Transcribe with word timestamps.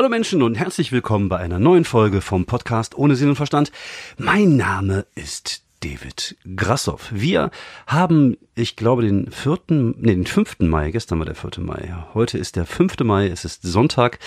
Hallo 0.00 0.08
Menschen 0.08 0.42
und 0.42 0.54
herzlich 0.54 0.92
willkommen 0.92 1.28
bei 1.28 1.36
einer 1.36 1.58
neuen 1.58 1.84
Folge 1.84 2.22
vom 2.22 2.46
Podcast 2.46 2.96
Ohne 2.96 3.16
Sinn 3.16 3.28
und 3.28 3.36
Verstand. 3.36 3.70
Mein 4.16 4.56
Name 4.56 5.04
ist 5.14 5.62
David 5.80 6.38
Grassoff. 6.56 7.10
Wir 7.12 7.50
haben, 7.86 8.38
ich 8.54 8.76
glaube, 8.76 9.02
den 9.02 9.30
vierten, 9.30 9.94
nee, 9.98 10.14
den 10.14 10.24
fünften 10.24 10.68
Mai. 10.68 10.90
Gestern 10.90 11.18
war 11.18 11.26
der 11.26 11.34
vierte 11.34 11.60
Mai. 11.60 11.94
Heute 12.14 12.38
ist 12.38 12.56
der 12.56 12.64
fünfte 12.64 13.04
Mai. 13.04 13.26
Es 13.26 13.44
ist 13.44 13.62
Sonntag. 13.62 14.20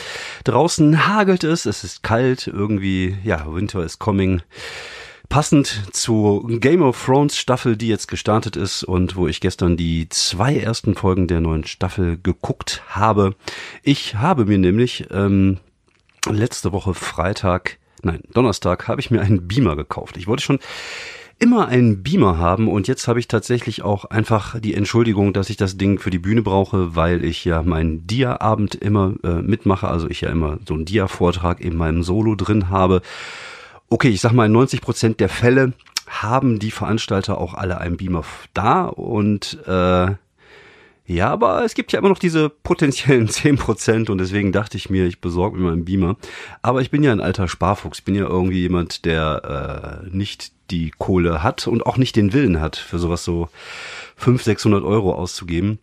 Draußen 0.43 1.07
hagelt 1.07 1.43
es. 1.43 1.65
Es 1.65 1.83
ist 1.83 2.03
kalt. 2.03 2.45
Irgendwie, 2.45 3.17
ja, 3.23 3.51
Winter 3.51 3.83
is 3.83 3.97
coming. 3.97 4.43
Passend 5.29 5.83
zu 5.91 6.45
Game 6.59 6.83
of 6.83 7.03
Thrones 7.03 7.37
Staffel, 7.37 7.75
die 7.75 7.87
jetzt 7.87 8.07
gestartet 8.07 8.55
ist 8.55 8.83
und 8.83 9.15
wo 9.15 9.27
ich 9.27 9.41
gestern 9.41 9.77
die 9.77 10.07
zwei 10.09 10.55
ersten 10.55 10.95
Folgen 10.95 11.27
der 11.27 11.41
neuen 11.41 11.65
Staffel 11.65 12.19
geguckt 12.21 12.83
habe. 12.87 13.35
Ich 13.81 14.15
habe 14.15 14.45
mir 14.45 14.59
nämlich 14.59 15.07
ähm, 15.11 15.57
letzte 16.29 16.71
Woche 16.71 16.93
Freitag, 16.93 17.79
nein, 18.03 18.21
Donnerstag, 18.33 18.87
habe 18.87 19.01
ich 19.01 19.09
mir 19.09 19.21
einen 19.21 19.47
Beamer 19.47 19.75
gekauft. 19.75 20.17
Ich 20.17 20.27
wollte 20.27 20.43
schon 20.43 20.59
immer 21.39 21.67
einen 21.67 22.03
Beamer 22.03 22.37
haben 22.37 22.67
und 22.67 22.87
jetzt 22.87 23.07
habe 23.07 23.19
ich 23.19 23.27
tatsächlich 23.27 23.81
auch 23.81 24.05
einfach 24.05 24.59
die 24.59 24.75
Entschuldigung, 24.75 25.33
dass 25.33 25.49
ich 25.49 25.57
das 25.57 25.77
Ding 25.77 25.99
für 25.99 26.09
die 26.09 26.19
Bühne 26.19 26.41
brauche, 26.41 26.95
weil 26.95 27.23
ich 27.25 27.43
ja 27.43 27.63
meinen 27.63 28.07
Dia-Abend 28.07 28.75
immer 28.75 29.15
äh, 29.23 29.41
mitmache, 29.41 29.87
also 29.87 30.07
ich 30.09 30.21
ja 30.21 30.29
immer 30.29 30.59
so 30.67 30.75
einen 30.75 30.85
Dia-Vortrag 30.85 31.59
in 31.59 31.75
meinem 31.75 32.03
Solo 32.03 32.35
drin 32.35 32.69
habe 32.69 33.01
okay, 33.93 34.09
ich 34.09 34.21
sag 34.21 34.31
mal, 34.31 34.47
in 34.47 34.51
90 34.51 34.81
Prozent 34.81 35.19
der 35.19 35.29
Fälle 35.29 35.73
haben 36.07 36.57
die 36.57 36.71
Veranstalter 36.71 37.37
auch 37.37 37.53
alle 37.53 37.77
einen 37.79 37.97
Beamer 37.97 38.23
da 38.55 38.85
und 38.85 39.59
äh, 39.67 40.15
ja, 41.05 41.29
aber 41.29 41.63
es 41.63 41.75
gibt 41.75 41.91
ja 41.91 41.99
immer 41.99 42.09
noch 42.09 42.17
diese 42.17 42.49
potenziellen 42.49 43.27
10% 43.29 44.09
und 44.09 44.17
deswegen 44.17 44.51
dachte 44.51 44.77
ich 44.77 44.89
mir, 44.89 45.05
ich 45.05 45.21
besorge 45.21 45.57
mir 45.57 45.65
mal 45.65 45.73
einen 45.73 45.85
Beamer. 45.85 46.15
Aber 46.63 46.81
ich 46.81 46.89
bin 46.89 47.03
ja 47.03 47.11
ein 47.11 47.21
alter 47.21 47.47
Sparfuchs, 47.47 47.99
ich 47.99 48.05
bin 48.05 48.15
ja 48.15 48.25
irgendwie 48.25 48.61
jemand, 48.61 49.05
der 49.05 50.01
äh, 50.03 50.09
nicht 50.09 50.53
die 50.71 50.91
Kohle 50.97 51.43
hat 51.43 51.67
und 51.67 51.85
auch 51.85 51.97
nicht 51.97 52.15
den 52.15 52.33
Willen 52.33 52.59
hat, 52.59 52.77
für 52.77 52.97
sowas 52.97 53.23
so 53.23 53.49
500, 54.15 54.45
600 54.45 54.83
Euro 54.83 55.13
auszugeben. 55.13 55.77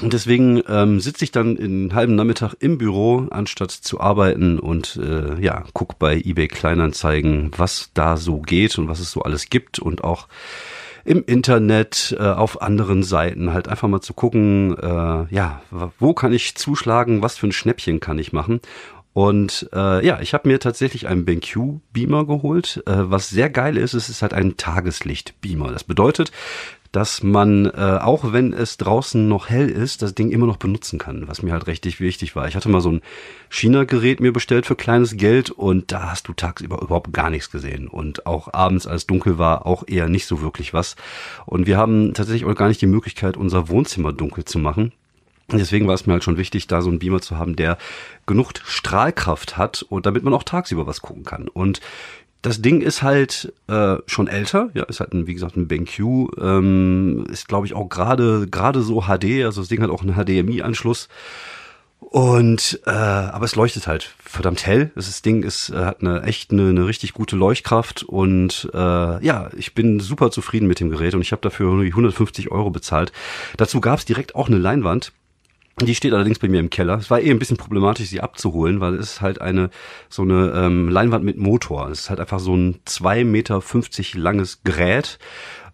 Und 0.00 0.12
deswegen 0.12 0.62
ähm, 0.68 1.00
sitze 1.00 1.24
ich 1.24 1.32
dann 1.32 1.58
einen 1.58 1.94
halben 1.94 2.14
Nachmittag 2.14 2.54
im 2.60 2.78
Büro, 2.78 3.26
anstatt 3.30 3.72
zu 3.72 4.00
arbeiten 4.00 4.60
und 4.60 4.96
äh, 5.02 5.40
ja, 5.42 5.64
guck 5.72 5.98
bei 5.98 6.16
eBay 6.16 6.46
Kleinanzeigen, 6.46 7.50
was 7.56 7.90
da 7.94 8.16
so 8.16 8.38
geht 8.40 8.78
und 8.78 8.88
was 8.88 9.00
es 9.00 9.10
so 9.10 9.22
alles 9.22 9.50
gibt 9.50 9.80
und 9.80 10.04
auch 10.04 10.28
im 11.04 11.24
Internet, 11.24 12.14
äh, 12.18 12.22
auf 12.22 12.62
anderen 12.62 13.02
Seiten 13.02 13.52
halt 13.52 13.66
einfach 13.66 13.88
mal 13.88 14.00
zu 14.00 14.12
gucken, 14.12 14.76
äh, 14.78 15.34
ja, 15.34 15.62
wo 15.98 16.12
kann 16.12 16.32
ich 16.32 16.54
zuschlagen, 16.54 17.22
was 17.22 17.36
für 17.38 17.48
ein 17.48 17.52
Schnäppchen 17.52 17.98
kann 17.98 18.18
ich 18.18 18.32
machen. 18.32 18.60
Und 19.14 19.68
äh, 19.72 20.06
ja, 20.06 20.20
ich 20.20 20.32
habe 20.32 20.46
mir 20.46 20.60
tatsächlich 20.60 21.08
einen 21.08 21.24
BenQ 21.24 21.80
Beamer 21.92 22.24
geholt. 22.24 22.84
Äh, 22.86 23.10
was 23.10 23.30
sehr 23.30 23.50
geil 23.50 23.76
ist, 23.76 23.94
es 23.94 24.08
ist 24.08 24.22
halt 24.22 24.32
ein 24.32 24.56
Tageslicht 24.56 25.40
Beamer. 25.40 25.72
Das 25.72 25.82
bedeutet, 25.82 26.30
dass 26.92 27.22
man, 27.22 27.66
äh, 27.66 27.98
auch 28.00 28.32
wenn 28.32 28.52
es 28.52 28.76
draußen 28.78 29.28
noch 29.28 29.48
hell 29.48 29.68
ist, 29.68 30.02
das 30.02 30.14
Ding 30.14 30.30
immer 30.30 30.46
noch 30.46 30.56
benutzen 30.56 30.98
kann, 30.98 31.28
was 31.28 31.42
mir 31.42 31.52
halt 31.52 31.66
richtig 31.66 32.00
wichtig 32.00 32.34
war. 32.34 32.48
Ich 32.48 32.56
hatte 32.56 32.68
mal 32.68 32.80
so 32.80 32.92
ein 32.92 33.02
China-Gerät 33.50 34.20
mir 34.20 34.32
bestellt 34.32 34.66
für 34.66 34.76
kleines 34.76 35.16
Geld 35.16 35.50
und 35.50 35.92
da 35.92 36.10
hast 36.10 36.28
du 36.28 36.32
tagsüber 36.32 36.80
überhaupt 36.80 37.12
gar 37.12 37.30
nichts 37.30 37.50
gesehen. 37.50 37.88
Und 37.88 38.26
auch 38.26 38.52
abends, 38.54 38.86
als 38.86 39.06
dunkel 39.06 39.38
war, 39.38 39.66
auch 39.66 39.84
eher 39.86 40.08
nicht 40.08 40.26
so 40.26 40.40
wirklich 40.40 40.72
was. 40.72 40.96
Und 41.44 41.66
wir 41.66 41.76
haben 41.76 42.14
tatsächlich 42.14 42.44
auch 42.44 42.54
gar 42.54 42.68
nicht 42.68 42.80
die 42.80 42.86
Möglichkeit, 42.86 43.36
unser 43.36 43.68
Wohnzimmer 43.68 44.12
dunkel 44.12 44.44
zu 44.44 44.58
machen. 44.58 44.92
Deswegen 45.50 45.86
war 45.86 45.94
es 45.94 46.06
mir 46.06 46.12
halt 46.12 46.24
schon 46.24 46.36
wichtig, 46.36 46.66
da 46.66 46.82
so 46.82 46.90
einen 46.90 46.98
Beamer 46.98 47.22
zu 47.22 47.38
haben, 47.38 47.56
der 47.56 47.78
genug 48.26 48.52
Strahlkraft 48.66 49.56
hat 49.56 49.82
und 49.82 50.04
damit 50.04 50.22
man 50.22 50.34
auch 50.34 50.42
tagsüber 50.42 50.86
was 50.86 51.00
gucken 51.00 51.24
kann. 51.24 51.48
Und 51.48 51.80
das 52.42 52.62
Ding 52.62 52.80
ist 52.80 53.02
halt 53.02 53.52
äh, 53.68 53.96
schon 54.06 54.28
älter, 54.28 54.70
ja, 54.74 54.84
ist 54.84 55.00
halt 55.00 55.12
ein, 55.12 55.26
wie 55.26 55.34
gesagt 55.34 55.56
ein 55.56 55.68
BenQ, 55.68 55.98
ähm, 56.40 57.26
ist 57.30 57.48
glaube 57.48 57.66
ich 57.66 57.74
auch 57.74 57.88
gerade 57.88 58.46
gerade 58.48 58.82
so 58.82 59.02
HD, 59.02 59.44
also 59.44 59.60
das 59.60 59.68
Ding 59.68 59.82
hat 59.82 59.90
auch 59.90 60.02
einen 60.02 60.14
HDMI-Anschluss 60.14 61.08
und 62.10 62.80
äh, 62.86 62.90
aber 62.90 63.44
es 63.44 63.54
leuchtet 63.54 63.86
halt 63.86 64.14
verdammt 64.18 64.64
hell. 64.66 64.92
Das 64.94 65.20
Ding 65.20 65.42
ist 65.42 65.70
äh, 65.70 65.84
hat 65.84 66.00
eine 66.00 66.22
echt 66.22 66.52
eine, 66.52 66.68
eine 66.68 66.86
richtig 66.86 67.12
gute 67.12 67.36
Leuchtkraft. 67.36 68.02
Und 68.02 68.70
äh, 68.72 69.24
ja, 69.24 69.50
ich 69.56 69.74
bin 69.74 70.00
super 70.00 70.30
zufrieden 70.30 70.68
mit 70.68 70.80
dem 70.80 70.90
Gerät. 70.90 71.14
Und 71.14 71.20
ich 71.20 71.32
habe 71.32 71.42
dafür 71.42 71.70
nur 71.70 71.84
150 71.84 72.50
Euro 72.50 72.70
bezahlt. 72.70 73.12
Dazu 73.56 73.80
gab 73.80 73.98
es 73.98 74.04
direkt 74.04 74.34
auch 74.36 74.48
eine 74.48 74.58
Leinwand 74.58 75.12
die 75.86 75.94
steht 75.94 76.12
allerdings 76.12 76.38
bei 76.38 76.48
mir 76.48 76.60
im 76.60 76.70
Keller. 76.70 76.98
Es 76.98 77.10
war 77.10 77.20
eh 77.20 77.30
ein 77.30 77.38
bisschen 77.38 77.56
problematisch, 77.56 78.08
sie 78.08 78.20
abzuholen, 78.20 78.80
weil 78.80 78.94
es 78.94 79.12
ist 79.12 79.20
halt 79.20 79.40
eine 79.40 79.70
so 80.08 80.22
eine 80.22 80.52
ähm, 80.54 80.88
Leinwand 80.88 81.24
mit 81.24 81.38
Motor. 81.38 81.88
Es 81.90 82.00
ist 82.00 82.10
halt 82.10 82.20
einfach 82.20 82.40
so 82.40 82.56
ein 82.56 82.80
zwei 82.84 83.24
Meter 83.24 83.60
fünfzig 83.60 84.14
langes 84.14 84.62
Gerät 84.64 85.18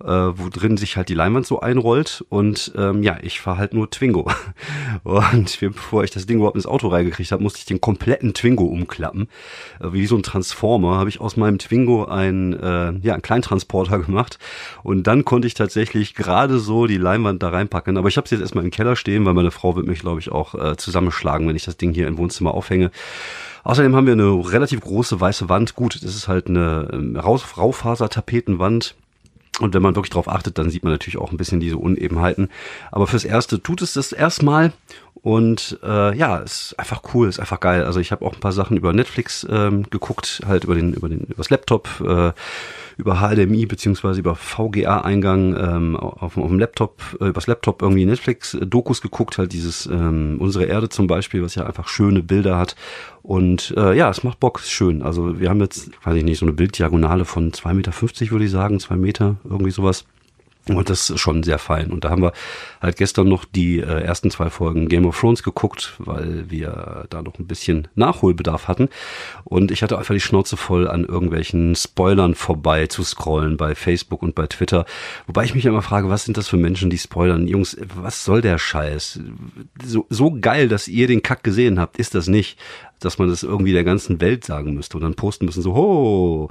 äh, 0.03 0.07
wo 0.07 0.49
drin 0.49 0.77
sich 0.77 0.97
halt 0.97 1.09
die 1.09 1.15
Leinwand 1.15 1.47
so 1.47 1.61
einrollt. 1.61 2.25
Und 2.29 2.73
ähm, 2.77 3.03
ja, 3.03 3.19
ich 3.23 3.41
fahre 3.41 3.59
halt 3.59 3.75
nur 3.75 3.91
Twingo. 3.91 4.31
Und 5.05 5.59
bevor 5.61 6.05
ich 6.05 6.11
das 6.11 6.27
Ding 6.27 6.39
überhaupt 6.39 6.57
ins 6.57 6.67
Auto 6.67 6.89
reingekriegt 6.89 7.33
habe, 7.33 7.43
musste 7.43 7.59
ich 7.59 7.65
den 7.67 7.81
kompletten 7.81 8.35
Twingo 8.35 8.65
umklappen. 8.65 9.29
Äh, 9.81 9.93
wie 9.93 10.07
so 10.07 10.17
ein 10.17 10.23
Transformer 10.23 10.97
habe 10.97 11.09
ich 11.09 11.21
aus 11.21 11.37
meinem 11.37 11.59
Twingo 11.59 12.07
ein, 12.07 12.53
äh, 12.55 12.93
ja, 13.03 13.15
einen 13.15 13.23
Kleintransporter 13.23 13.99
gemacht. 14.01 14.39
Und 14.83 15.07
dann 15.07 15.25
konnte 15.25 15.47
ich 15.47 15.55
tatsächlich 15.55 16.15
gerade 16.15 16.59
so 16.59 16.87
die 16.87 16.99
Leinwand 16.99 17.43
da 17.43 17.51
reinpacken. 17.51 17.97
Aber 17.97 18.09
ich 18.09 18.17
habe 18.17 18.29
sie 18.29 18.35
jetzt 18.35 18.43
erstmal 18.43 18.65
im 18.65 18.71
Keller 18.71 18.97
stehen, 18.97 19.25
weil 19.25 19.35
meine 19.35 19.51
Frau 19.51 19.77
wird 19.77 19.87
mich, 19.87 20.01
glaube 20.01 20.21
ich, 20.21 20.31
auch 20.33 20.55
äh, 20.55 20.77
zusammenschlagen, 20.77 21.49
wenn 21.49 21.57
ich 21.57 21.65
das 21.65 21.77
Ding 21.77 21.93
hier 21.93 22.09
im 22.09 22.19
Wohnzimmer 22.19 22.55
aufhänge. 22.55 22.91
Außerdem 23.65 23.97
haben 23.97 24.07
wir 24.07 24.13
eine 24.13 24.53
relativ 24.53 24.81
große 24.83 25.21
weiße 25.21 25.49
Wand. 25.49 25.75
Gut, 25.75 25.97
das 25.97 26.15
ist 26.15 26.29
halt 26.29 26.49
eine 26.49 26.91
ähm, 26.93 27.17
Raufasertapetenwand 27.17 28.95
und 29.61 29.73
wenn 29.75 29.83
man 29.83 29.95
wirklich 29.95 30.11
darauf 30.11 30.29
achtet, 30.29 30.59
dann 30.59 30.71
sieht 30.71 30.83
man 30.83 30.93
natürlich 30.93 31.19
auch 31.19 31.31
ein 31.31 31.37
bisschen 31.37 31.61
diese 31.61 31.79
Unebenheiten. 31.79 32.49
Aber 32.91 33.07
fürs 33.07 33.25
Erste 33.25 33.63
tut 33.63 33.83
es 33.83 33.95
das 33.95 34.13
erstmal. 34.13 34.73
Und 35.25 35.79
äh, 35.83 36.15
ja, 36.19 36.37
ist 36.37 36.79
einfach 36.79 37.01
cool, 37.15 37.31
ist 37.31 37.41
einfach 37.41 37.59
geil. 37.59 37.85
Also 37.85 37.99
ich 37.99 38.13
habe 38.13 38.23
auch 38.27 38.35
ein 38.35 38.41
paar 38.41 38.53
Sachen 38.53 38.77
über 38.77 38.93
Netflix 38.93 39.47
ähm, 39.51 39.85
geguckt, 39.89 40.43
halt 40.47 40.65
über 40.65 40.75
den, 40.75 40.93
über 40.93 41.09
den, 41.09 41.21
übers 41.21 41.49
Laptop. 41.49 41.89
Äh, 42.07 42.33
über 42.97 43.17
HDMI 43.17 43.67
beziehungsweise 43.67 44.21
über 44.21 44.37
VGA-Eingang 44.37 45.57
ähm, 45.57 45.97
auf, 45.97 46.37
auf 46.37 46.49
dem 46.49 46.59
Laptop, 46.59 47.03
äh, 47.21 47.29
übers 47.29 47.47
Laptop 47.47 47.81
irgendwie 47.81 48.05
Netflix-Dokus 48.05 49.01
geguckt, 49.01 49.39
halt 49.39 49.53
dieses 49.53 49.87
ähm, 49.87 50.37
Unsere 50.39 50.67
Erde 50.67 50.91
zum 50.91 51.07
Beispiel, 51.07 51.43
was 51.43 51.55
ja 51.55 51.67
einfach 51.67 51.89
schöne 51.89 52.23
Bilder 52.23 52.59
hat. 52.59 52.77
Und 53.23 53.75
äh, 53.79 53.97
ja, 53.97 54.11
es 54.11 54.25
macht 54.25 54.39
Bock, 54.39 54.61
ist 54.61 54.71
schön. 54.71 55.03
Also 55.03 55.41
wir 55.41 55.49
haben 55.49 55.61
jetzt, 55.61 55.91
weiß 56.05 56.17
ich 56.17 56.25
nicht, 56.25 56.39
so 56.39 56.45
eine 56.45 56.53
Bilddiagonale 56.53 57.25
von 57.25 57.51
2,50 57.51 57.73
Meter, 57.75 58.31
würde 58.31 58.45
ich 58.45 58.51
sagen, 58.51 58.79
zwei 58.79 58.97
Meter, 58.97 59.37
irgendwie 59.45 59.73
sowas. 59.73 60.05
Und 60.69 60.89
das 60.89 61.11
ist 61.11 61.21
schon 61.21 61.43
sehr 61.43 61.59
fein. 61.59 61.91
Und 61.91 62.05
da 62.05 62.11
haben 62.11 62.23
wir 62.23 62.33
halt 62.81 62.97
gestern 62.97 63.29
noch 63.29 63.45
die 63.45 63.81
äh, 63.81 64.01
ersten 64.01 64.31
zwei 64.31 64.49
Folgen 64.49 64.89
Game 64.89 65.05
of 65.05 65.19
Thrones 65.19 65.43
geguckt, 65.43 65.95
weil 65.99 66.51
wir 66.51 67.05
da 67.11 67.23
noch 67.23 67.39
ein 67.39 67.47
bisschen 67.47 67.89
Nachholbedarf 67.95 68.67
hatten. 68.67 68.89
Und 69.45 69.71
ich 69.71 69.83
hatte 69.83 69.99
einfach 69.99 70.15
die 70.15 70.21
Schnauze 70.21 70.57
voll, 70.57 70.89
an 70.89 71.05
irgendwelchen 71.05 71.75
Spoilern 71.75 72.35
vorbei 72.35 72.87
zu 72.87 73.03
scrollen 73.03 73.59
bei 73.59 73.75
Facebook 73.75 74.23
und 74.23 74.35
bei 74.35 74.47
Twitter. 74.47 74.87
Wobei 75.27 75.45
ich 75.45 75.55
mich 75.55 75.67
immer 75.67 75.83
frage, 75.83 76.09
was 76.09 76.25
sind 76.25 76.39
das 76.39 76.49
für 76.49 76.57
Menschen, 76.57 76.89
die 76.89 76.99
spoilern? 76.99 77.47
Jungs, 77.47 77.77
was 77.97 78.25
soll 78.25 78.41
der 78.41 78.57
Scheiß? 78.57 79.21
So, 79.85 80.07
so 80.09 80.35
geil, 80.41 80.69
dass 80.69 80.89
ihr 80.89 81.07
den 81.09 81.23
Kack 81.23 81.45
gesehen 81.45 81.79
habt, 81.79 81.99
ist 81.99 82.15
das 82.15 82.27
nicht, 82.27 82.59
dass 83.01 83.19
man 83.19 83.29
das 83.29 83.43
irgendwie 83.43 83.73
der 83.73 83.85
ganzen 83.85 84.21
Welt 84.23 84.45
sagen 84.45 84.73
müsste 84.73 84.97
und 84.97 85.03
dann 85.03 85.15
posten 85.15 85.45
müssen 85.45 85.63
so, 85.63 85.75
ho, 85.75 86.49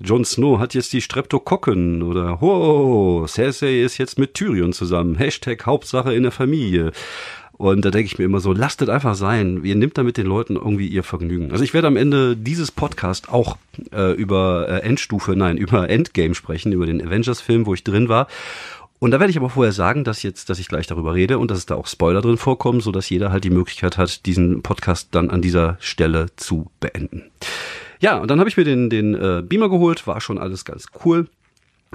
Jon 0.00 0.24
Snow 0.24 0.60
hat 0.60 0.74
jetzt 0.74 0.92
die 0.92 1.00
Streptokokken 1.00 2.02
oder 2.02 2.40
ho, 2.40 3.26
Cersei 3.26 3.82
ist 3.82 3.98
jetzt 3.98 4.18
mit 4.18 4.34
Tyrion 4.34 4.72
zusammen. 4.72 5.16
Hashtag 5.16 5.66
Hauptsache 5.66 6.14
in 6.14 6.22
der 6.22 6.30
Familie. 6.30 6.92
Und 7.52 7.84
da 7.84 7.90
denke 7.90 8.06
ich 8.06 8.18
mir 8.18 8.24
immer 8.24 8.38
so, 8.38 8.52
lasst 8.52 8.80
es 8.82 8.88
einfach 8.88 9.16
sein. 9.16 9.64
Ihr 9.64 9.74
nimmt 9.74 9.98
damit 9.98 10.16
den 10.16 10.26
Leuten 10.26 10.54
irgendwie 10.54 10.86
ihr 10.86 11.02
Vergnügen. 11.02 11.50
Also 11.50 11.64
ich 11.64 11.74
werde 11.74 11.88
am 11.88 11.96
Ende 11.96 12.36
dieses 12.36 12.70
Podcast 12.70 13.28
auch 13.28 13.58
äh, 13.92 14.12
über 14.12 14.68
äh, 14.68 14.86
Endstufe, 14.86 15.34
nein, 15.34 15.56
über 15.58 15.90
Endgame 15.90 16.36
sprechen, 16.36 16.70
über 16.70 16.86
den 16.86 17.04
Avengers-Film, 17.04 17.66
wo 17.66 17.74
ich 17.74 17.82
drin 17.82 18.08
war. 18.08 18.28
Und 19.00 19.10
da 19.10 19.18
werde 19.18 19.32
ich 19.32 19.36
aber 19.36 19.50
vorher 19.50 19.72
sagen, 19.72 20.04
dass 20.04 20.22
jetzt, 20.22 20.48
dass 20.48 20.60
ich 20.60 20.68
gleich 20.68 20.86
darüber 20.86 21.14
rede 21.14 21.38
und 21.38 21.50
dass 21.50 21.58
es 21.58 21.66
da 21.66 21.74
auch 21.74 21.88
Spoiler 21.88 22.20
drin 22.20 22.36
vorkommen, 22.36 22.80
so 22.80 22.92
dass 22.92 23.10
jeder 23.10 23.32
halt 23.32 23.42
die 23.42 23.50
Möglichkeit 23.50 23.98
hat, 23.98 24.26
diesen 24.26 24.62
Podcast 24.62 25.08
dann 25.10 25.30
an 25.30 25.42
dieser 25.42 25.76
Stelle 25.80 26.26
zu 26.36 26.70
beenden. 26.78 27.24
Ja, 28.00 28.18
und 28.18 28.30
dann 28.30 28.38
habe 28.38 28.48
ich 28.48 28.56
mir 28.56 28.64
den, 28.64 28.90
den 28.90 29.14
äh, 29.14 29.42
Beamer 29.42 29.68
geholt, 29.68 30.06
war 30.06 30.20
schon 30.20 30.38
alles 30.38 30.64
ganz 30.64 30.86
cool. 31.04 31.26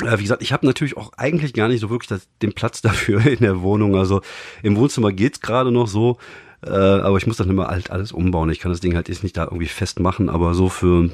Äh, 0.02 0.18
wie 0.18 0.24
gesagt, 0.24 0.42
ich 0.42 0.54
habe 0.54 0.66
natürlich 0.66 0.98
auch 0.98 1.14
eigentlich 1.18 1.54
gar 1.54 1.68
nicht 1.68 1.80
so 1.80 1.90
wirklich 1.90 2.10
das, 2.10 2.28
den 2.42 2.54
Platz 2.54 2.82
dafür 2.84 3.26
in 3.26 3.40
der 3.40 3.62
Wohnung. 3.62 3.96
Also 3.96 4.22
im 4.62 4.76
Wohnzimmer 4.76 5.12
geht's 5.12 5.42
gerade 5.42 5.72
noch 5.72 5.88
so. 5.88 6.18
Äh, 6.66 6.70
aber 6.70 7.18
ich 7.18 7.28
muss 7.28 7.38
dann 7.38 7.50
immer 7.50 7.68
halt 7.68 7.92
alles 7.92 8.12
umbauen. 8.12 8.50
Ich 8.50 8.60
kann 8.60 8.72
das 8.72 8.80
Ding 8.80 8.96
halt 8.96 9.10
jetzt 9.10 9.24
nicht 9.24 9.36
da 9.36 9.44
irgendwie 9.44 9.68
festmachen, 9.68 10.30
aber 10.30 10.54
so 10.54 10.70
für 10.70 11.10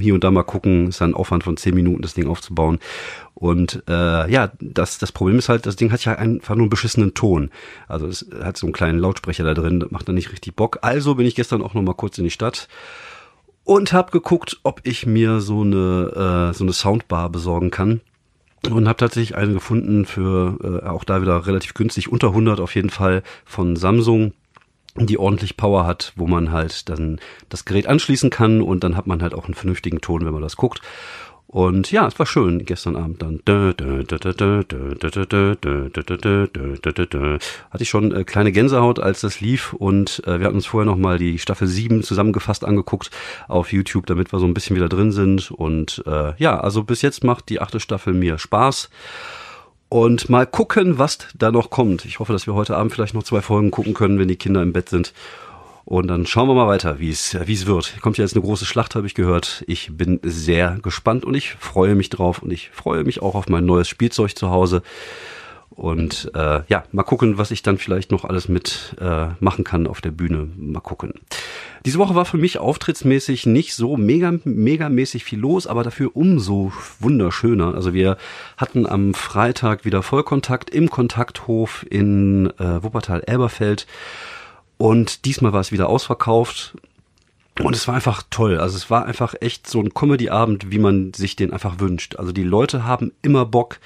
hier 0.00 0.14
und 0.14 0.24
da 0.24 0.30
mal 0.30 0.44
gucken, 0.44 0.88
ist 0.88 1.02
ein 1.02 1.12
Aufwand 1.12 1.44
von 1.44 1.58
zehn 1.58 1.74
Minuten, 1.74 2.00
das 2.00 2.14
Ding 2.14 2.26
aufzubauen. 2.26 2.78
Und 3.34 3.82
äh, 3.86 4.30
ja, 4.30 4.50
das, 4.60 4.98
das 4.98 5.12
Problem 5.12 5.38
ist 5.38 5.50
halt, 5.50 5.66
das 5.66 5.76
Ding 5.76 5.92
hat 5.92 6.04
ja 6.04 6.14
einfach 6.14 6.54
nur 6.54 6.64
einen 6.64 6.70
beschissenen 6.70 7.12
Ton. 7.12 7.50
Also 7.86 8.06
es 8.06 8.26
hat 8.42 8.56
so 8.56 8.66
einen 8.66 8.72
kleinen 8.72 8.98
Lautsprecher 8.98 9.44
da 9.44 9.52
drin, 9.52 9.84
macht 9.90 10.08
dann 10.08 10.14
nicht 10.14 10.32
richtig 10.32 10.56
Bock. 10.56 10.78
Also 10.80 11.16
bin 11.16 11.26
ich 11.26 11.34
gestern 11.34 11.62
auch 11.62 11.74
noch 11.74 11.82
mal 11.82 11.94
kurz 11.94 12.16
in 12.16 12.24
die 12.24 12.30
Stadt 12.30 12.66
und 13.68 13.92
habe 13.92 14.10
geguckt, 14.12 14.58
ob 14.62 14.80
ich 14.84 15.04
mir 15.04 15.40
so 15.40 15.60
eine, 15.60 16.50
äh, 16.50 16.54
so 16.54 16.64
eine 16.64 16.72
Soundbar 16.72 17.28
besorgen 17.28 17.70
kann. 17.70 18.00
Und 18.70 18.88
habe 18.88 18.96
tatsächlich 18.96 19.36
eine 19.36 19.52
gefunden 19.52 20.06
für 20.06 20.80
äh, 20.82 20.86
auch 20.86 21.04
da 21.04 21.20
wieder 21.20 21.46
relativ 21.46 21.74
günstig, 21.74 22.10
unter 22.10 22.28
100 22.28 22.60
auf 22.60 22.74
jeden 22.74 22.88
Fall 22.88 23.22
von 23.44 23.76
Samsung 23.76 24.32
die 24.96 25.18
ordentlich 25.18 25.58
Power 25.58 25.86
hat, 25.86 26.14
wo 26.16 26.26
man 26.26 26.50
halt 26.50 26.88
dann 26.88 27.20
das 27.50 27.66
Gerät 27.66 27.86
anschließen 27.86 28.30
kann 28.30 28.62
und 28.62 28.82
dann 28.84 28.96
hat 28.96 29.06
man 29.06 29.22
halt 29.22 29.34
auch 29.34 29.44
einen 29.44 29.54
vernünftigen 29.54 30.00
Ton, 30.00 30.24
wenn 30.24 30.32
man 30.32 30.42
das 30.42 30.56
guckt. 30.56 30.80
Und 31.50 31.90
ja, 31.90 32.06
es 32.06 32.18
war 32.18 32.26
schön 32.26 32.66
gestern 32.66 32.94
Abend 32.94 33.22
dann. 33.22 33.40
Hatte 37.70 37.82
ich 37.82 37.88
schon 37.88 38.14
äh, 38.14 38.24
kleine 38.24 38.52
Gänsehaut, 38.52 38.98
als 39.00 39.22
das 39.22 39.40
lief 39.40 39.72
und 39.72 40.22
äh, 40.26 40.40
wir 40.40 40.46
hatten 40.46 40.56
uns 40.56 40.66
vorher 40.66 40.84
nochmal 40.84 41.16
die 41.16 41.38
Staffel 41.38 41.66
7 41.66 42.02
zusammengefasst 42.02 42.66
angeguckt 42.66 43.10
auf 43.48 43.72
YouTube, 43.72 44.04
damit 44.04 44.30
wir 44.30 44.40
so 44.40 44.44
ein 44.44 44.52
bisschen 44.52 44.76
wieder 44.76 44.90
drin 44.90 45.10
sind. 45.10 45.50
Und 45.50 46.02
äh, 46.06 46.34
ja, 46.36 46.60
also 46.60 46.84
bis 46.84 47.00
jetzt 47.00 47.24
macht 47.24 47.48
die 47.48 47.62
achte 47.62 47.80
Staffel 47.80 48.12
mir 48.12 48.36
Spaß. 48.36 48.90
Und 49.88 50.28
mal 50.28 50.46
gucken, 50.46 50.98
was 50.98 51.16
da 51.34 51.50
noch 51.50 51.70
kommt. 51.70 52.04
Ich 52.04 52.18
hoffe, 52.18 52.34
dass 52.34 52.46
wir 52.46 52.52
heute 52.52 52.76
Abend 52.76 52.92
vielleicht 52.92 53.14
noch 53.14 53.22
zwei 53.22 53.40
Folgen 53.40 53.70
gucken 53.70 53.94
können, 53.94 54.18
wenn 54.18 54.28
die 54.28 54.36
Kinder 54.36 54.60
im 54.60 54.74
Bett 54.74 54.90
sind. 54.90 55.14
Und 55.88 56.08
dann 56.08 56.26
schauen 56.26 56.48
wir 56.48 56.54
mal 56.54 56.66
weiter, 56.66 56.98
wie 56.98 57.08
es 57.08 57.34
wie 57.46 57.54
es 57.54 57.64
wird. 57.64 58.02
Kommt 58.02 58.18
ja 58.18 58.24
jetzt 58.24 58.34
eine 58.34 58.44
große 58.44 58.66
Schlacht, 58.66 58.94
habe 58.94 59.06
ich 59.06 59.14
gehört. 59.14 59.64
Ich 59.66 59.90
bin 59.96 60.20
sehr 60.22 60.78
gespannt 60.82 61.24
und 61.24 61.34
ich 61.34 61.52
freue 61.52 61.94
mich 61.94 62.10
drauf 62.10 62.42
und 62.42 62.50
ich 62.50 62.68
freue 62.68 63.04
mich 63.04 63.22
auch 63.22 63.34
auf 63.34 63.48
mein 63.48 63.64
neues 63.64 63.88
Spielzeug 63.88 64.36
zu 64.36 64.50
Hause. 64.50 64.82
Und 65.70 66.30
äh, 66.34 66.60
ja, 66.68 66.84
mal 66.92 67.04
gucken, 67.04 67.38
was 67.38 67.50
ich 67.52 67.62
dann 67.62 67.78
vielleicht 67.78 68.10
noch 68.10 68.26
alles 68.26 68.50
mit 68.50 68.96
äh, 69.00 69.28
machen 69.40 69.64
kann 69.64 69.86
auf 69.86 70.02
der 70.02 70.10
Bühne. 70.10 70.50
Mal 70.58 70.80
gucken. 70.80 71.14
Diese 71.86 71.98
Woche 71.98 72.14
war 72.14 72.26
für 72.26 72.36
mich 72.36 72.58
auftrittsmäßig 72.58 73.46
nicht 73.46 73.74
so 73.74 73.96
mega, 73.96 74.34
mega 74.44 74.90
mäßig 74.90 75.24
viel 75.24 75.38
los, 75.38 75.66
aber 75.66 75.84
dafür 75.84 76.10
umso 76.14 76.70
wunderschöner. 77.00 77.74
Also 77.74 77.94
wir 77.94 78.18
hatten 78.58 78.86
am 78.86 79.14
Freitag 79.14 79.86
wieder 79.86 80.02
Vollkontakt 80.02 80.68
im 80.68 80.90
Kontakthof 80.90 81.86
in 81.88 82.52
äh, 82.58 82.82
Wuppertal-Elberfeld. 82.82 83.86
Und 84.78 85.24
diesmal 85.24 85.52
war 85.52 85.60
es 85.60 85.72
wieder 85.72 85.88
ausverkauft. 85.88 86.76
Und 87.60 87.74
es 87.74 87.88
war 87.88 87.96
einfach 87.96 88.22
toll. 88.30 88.58
Also 88.58 88.76
es 88.76 88.88
war 88.88 89.04
einfach 89.04 89.34
echt 89.40 89.68
so 89.68 89.80
ein 89.80 89.92
Comedy-Abend, 89.92 90.70
wie 90.70 90.78
man 90.78 91.12
sich 91.12 91.34
den 91.36 91.52
einfach 91.52 91.80
wünscht. 91.80 92.16
Also 92.16 92.32
die 92.32 92.44
Leute 92.44 92.84
haben 92.84 93.12
immer 93.20 93.44
Bock. 93.44 93.80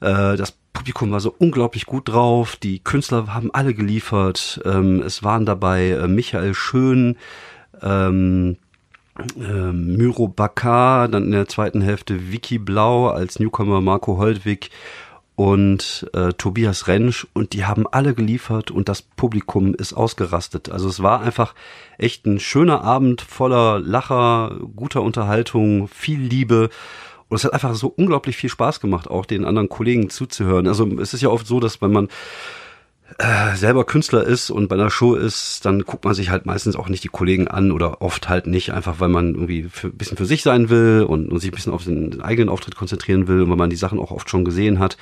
Äh, 0.00 0.36
das 0.36 0.54
Publikum 0.72 1.10
war 1.10 1.20
so 1.20 1.34
unglaublich 1.36 1.84
gut 1.84 2.08
drauf. 2.08 2.56
Die 2.56 2.78
Künstler 2.78 3.34
haben 3.34 3.52
alle 3.52 3.74
geliefert. 3.74 4.60
Ähm, 4.64 5.02
es 5.02 5.24
waren 5.24 5.44
dabei 5.44 5.90
äh, 5.90 6.06
Michael 6.06 6.54
Schön, 6.54 7.16
ähm, 7.82 8.56
äh, 9.36 9.72
Myro 9.72 10.28
Bakar, 10.28 11.08
dann 11.08 11.24
in 11.24 11.32
der 11.32 11.48
zweiten 11.48 11.82
Hälfte 11.82 12.32
Vicky 12.32 12.58
Blau 12.58 13.08
als 13.08 13.40
Newcomer 13.40 13.80
Marco 13.80 14.16
Holdwig 14.16 14.70
und 15.34 16.08
äh, 16.12 16.32
Tobias 16.34 16.88
Rentsch 16.88 17.26
und 17.32 17.54
die 17.54 17.64
haben 17.64 17.86
alle 17.90 18.14
geliefert 18.14 18.70
und 18.70 18.88
das 18.88 19.02
Publikum 19.02 19.74
ist 19.74 19.94
ausgerastet. 19.94 20.70
Also 20.70 20.88
es 20.88 21.02
war 21.02 21.22
einfach 21.22 21.54
echt 21.98 22.26
ein 22.26 22.38
schöner 22.38 22.82
Abend 22.82 23.22
voller 23.22 23.78
Lacher, 23.80 24.58
guter 24.76 25.02
Unterhaltung, 25.02 25.88
viel 25.88 26.20
Liebe. 26.20 26.68
Und 27.28 27.36
es 27.36 27.44
hat 27.44 27.54
einfach 27.54 27.74
so 27.74 27.88
unglaublich 27.88 28.36
viel 28.36 28.50
Spaß 28.50 28.80
gemacht, 28.80 29.08
auch 29.08 29.24
den 29.24 29.46
anderen 29.46 29.70
Kollegen 29.70 30.10
zuzuhören. 30.10 30.66
Also 30.68 30.86
es 30.98 31.14
ist 31.14 31.22
ja 31.22 31.30
oft 31.30 31.46
so, 31.46 31.60
dass 31.60 31.80
wenn 31.80 31.92
man 31.92 32.08
äh, 33.18 33.56
selber 33.56 33.84
Künstler 33.84 34.24
ist 34.24 34.50
und 34.50 34.68
bei 34.68 34.76
einer 34.76 34.90
Show 34.90 35.14
ist, 35.14 35.64
dann 35.64 35.82
guckt 35.82 36.04
man 36.04 36.14
sich 36.14 36.30
halt 36.30 36.46
meistens 36.46 36.76
auch 36.76 36.88
nicht 36.88 37.04
die 37.04 37.08
Kollegen 37.08 37.48
an 37.48 37.72
oder 37.72 38.02
oft 38.02 38.28
halt 38.28 38.46
nicht, 38.46 38.72
einfach 38.72 39.00
weil 39.00 39.08
man 39.08 39.34
irgendwie 39.34 39.64
für, 39.64 39.88
ein 39.88 39.96
bisschen 39.96 40.16
für 40.16 40.26
sich 40.26 40.42
sein 40.42 40.68
will 40.68 41.04
und, 41.08 41.30
und 41.30 41.40
sich 41.40 41.50
ein 41.50 41.54
bisschen 41.54 41.72
auf 41.72 41.84
den 41.84 42.20
eigenen 42.22 42.48
Auftritt 42.48 42.76
konzentrieren 42.76 43.28
will 43.28 43.42
und 43.42 43.50
weil 43.50 43.56
man 43.56 43.70
die 43.70 43.76
Sachen 43.76 43.98
auch 43.98 44.10
oft 44.10 44.30
schon 44.30 44.44
gesehen 44.44 44.78
hat. 44.78 44.96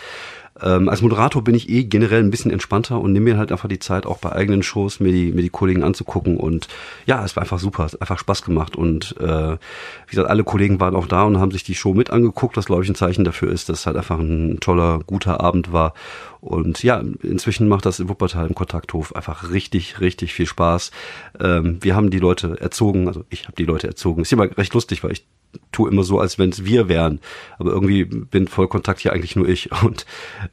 Ähm, 0.63 0.89
als 0.89 1.03
Moderator 1.03 1.43
bin 1.43 1.55
ich 1.55 1.69
eh 1.69 1.85
generell 1.85 2.23
ein 2.23 2.31
bisschen 2.31 2.51
entspannter 2.51 3.01
und 3.01 3.13
nehme 3.13 3.31
mir 3.31 3.39
halt 3.39 3.53
einfach 3.53 3.69
die 3.69 3.79
Zeit, 3.79 4.07
auch 4.07 4.19
bei 4.19 4.33
eigenen 4.33 4.63
Shows 4.63 5.01
mir 5.01 5.13
die, 5.13 5.33
mir 5.33 5.43
die 5.43 5.51
Kollegen 5.51 5.83
anzugucken. 5.83 6.37
Und 6.37 6.69
ja, 7.07 7.25
es 7.25 7.37
war 7.37 7.43
einfach 7.43 7.59
super, 7.59 7.87
es 7.87 7.93
hat 7.95 8.03
einfach 8.03 8.19
Spaß 8.19 8.43
gemacht. 8.43 8.77
Und 8.77 9.17
äh, 9.19 9.53
wie 9.53 10.11
gesagt, 10.11 10.29
alle 10.29 10.45
Kollegen 10.45 10.81
waren 10.81 10.95
auch 10.95 11.07
da 11.07 11.25
und 11.25 11.39
haben 11.39 11.51
sich 11.51 11.65
die 11.65 11.75
Show 11.75 11.95
mit 11.95 12.11
angeguckt, 12.11 12.57
was 12.57 12.67
glaube 12.67 12.83
ich 12.83 12.89
ein 12.89 12.95
Zeichen 12.95 13.25
dafür 13.25 13.51
ist, 13.51 13.69
dass 13.69 13.81
es 13.81 13.87
halt 13.87 13.97
einfach 13.97 14.19
ein 14.19 14.59
toller, 14.61 15.01
guter 15.07 15.41
Abend 15.41 15.73
war. 15.73 15.95
Und 16.41 16.83
ja, 16.83 17.03
inzwischen 17.23 17.69
macht 17.69 17.85
das 17.85 18.01
in 18.01 18.09
Wuppertal 18.09 18.47
im 18.47 18.55
Kontakthof 18.55 19.15
einfach 19.15 19.51
richtig, 19.51 20.01
richtig 20.01 20.33
viel 20.33 20.47
Spaß. 20.47 20.91
Ähm, 21.39 21.79
wir 21.81 21.95
haben 21.95 22.11
die 22.11 22.19
Leute 22.19 22.59
erzogen, 22.61 23.09
also 23.09 23.25
ich 23.29 23.45
habe 23.45 23.57
die 23.57 23.65
Leute 23.65 23.87
erzogen. 23.87 24.23
Ist 24.23 24.33
immer 24.33 24.57
recht 24.57 24.73
lustig, 24.73 25.05
weil 25.05 25.13
ich 25.13 25.27
tue 25.73 25.91
immer 25.91 26.03
so, 26.03 26.19
als 26.19 26.39
wenn 26.39 26.51
es 26.51 26.65
wir 26.65 26.89
wären. 26.89 27.21
Aber 27.59 27.71
irgendwie 27.71 28.05
bin 28.05 28.49
Vollkontakt 28.49 29.01
hier 29.01 29.13
eigentlich 29.13 29.37
nur 29.37 29.49
ich. 29.49 29.71
Und 29.83 30.07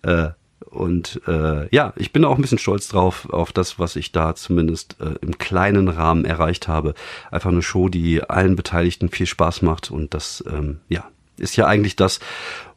äh, 0.04 0.30
und 0.70 1.22
äh, 1.28 1.74
ja, 1.74 1.94
ich 1.96 2.12
bin 2.12 2.26
auch 2.26 2.36
ein 2.36 2.42
bisschen 2.42 2.58
stolz 2.58 2.88
drauf, 2.88 3.30
auf 3.32 3.52
das, 3.52 3.80
was 3.80 3.96
ich 3.96 4.12
da 4.12 4.36
zumindest 4.36 4.98
äh, 5.00 5.16
im 5.22 5.38
kleinen 5.38 5.88
Rahmen 5.88 6.26
erreicht 6.26 6.68
habe. 6.68 6.94
Einfach 7.32 7.52
eine 7.52 7.62
Show, 7.62 7.90
die 7.90 8.22
allen 8.24 8.56
Beteiligten 8.56 9.10
viel 9.10 9.26
Spaß 9.26 9.62
macht 9.62 9.90
und 9.92 10.14
das, 10.14 10.44
ähm, 10.48 10.82
ja, 10.90 11.06
ist 11.38 11.56
ja 11.56 11.66
eigentlich 11.66 11.96
das, 11.96 12.20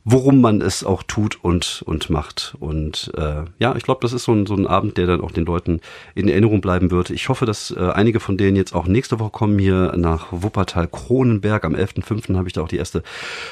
worum 0.04 0.40
man 0.40 0.60
es 0.60 0.82
auch 0.82 1.02
tut 1.02 1.38
und, 1.42 1.82
und 1.86 2.08
macht. 2.10 2.56
Und 2.58 3.12
äh, 3.16 3.44
ja, 3.58 3.76
ich 3.76 3.82
glaube, 3.82 4.00
das 4.02 4.12
ist 4.12 4.24
so 4.24 4.32
ein, 4.32 4.46
so 4.46 4.54
ein 4.54 4.66
Abend, 4.66 4.96
der 4.96 5.06
dann 5.06 5.20
auch 5.20 5.30
den 5.30 5.44
Leuten 5.44 5.80
in 6.14 6.28
Erinnerung 6.28 6.60
bleiben 6.60 6.90
wird. 6.90 7.10
Ich 7.10 7.28
hoffe, 7.28 7.44
dass 7.44 7.70
äh, 7.70 7.90
einige 7.90 8.18
von 8.18 8.38
denen 8.38 8.56
jetzt 8.56 8.74
auch 8.74 8.86
nächste 8.86 9.18
Woche 9.20 9.30
kommen 9.30 9.58
hier 9.58 9.94
nach 9.96 10.28
Wuppertal-Kronenberg. 10.30 11.64
Am 11.64 11.74
11.05. 11.74 12.36
habe 12.36 12.48
ich 12.48 12.54
da 12.54 12.62
auch 12.62 12.68
die 12.68 12.78
erste 12.78 13.02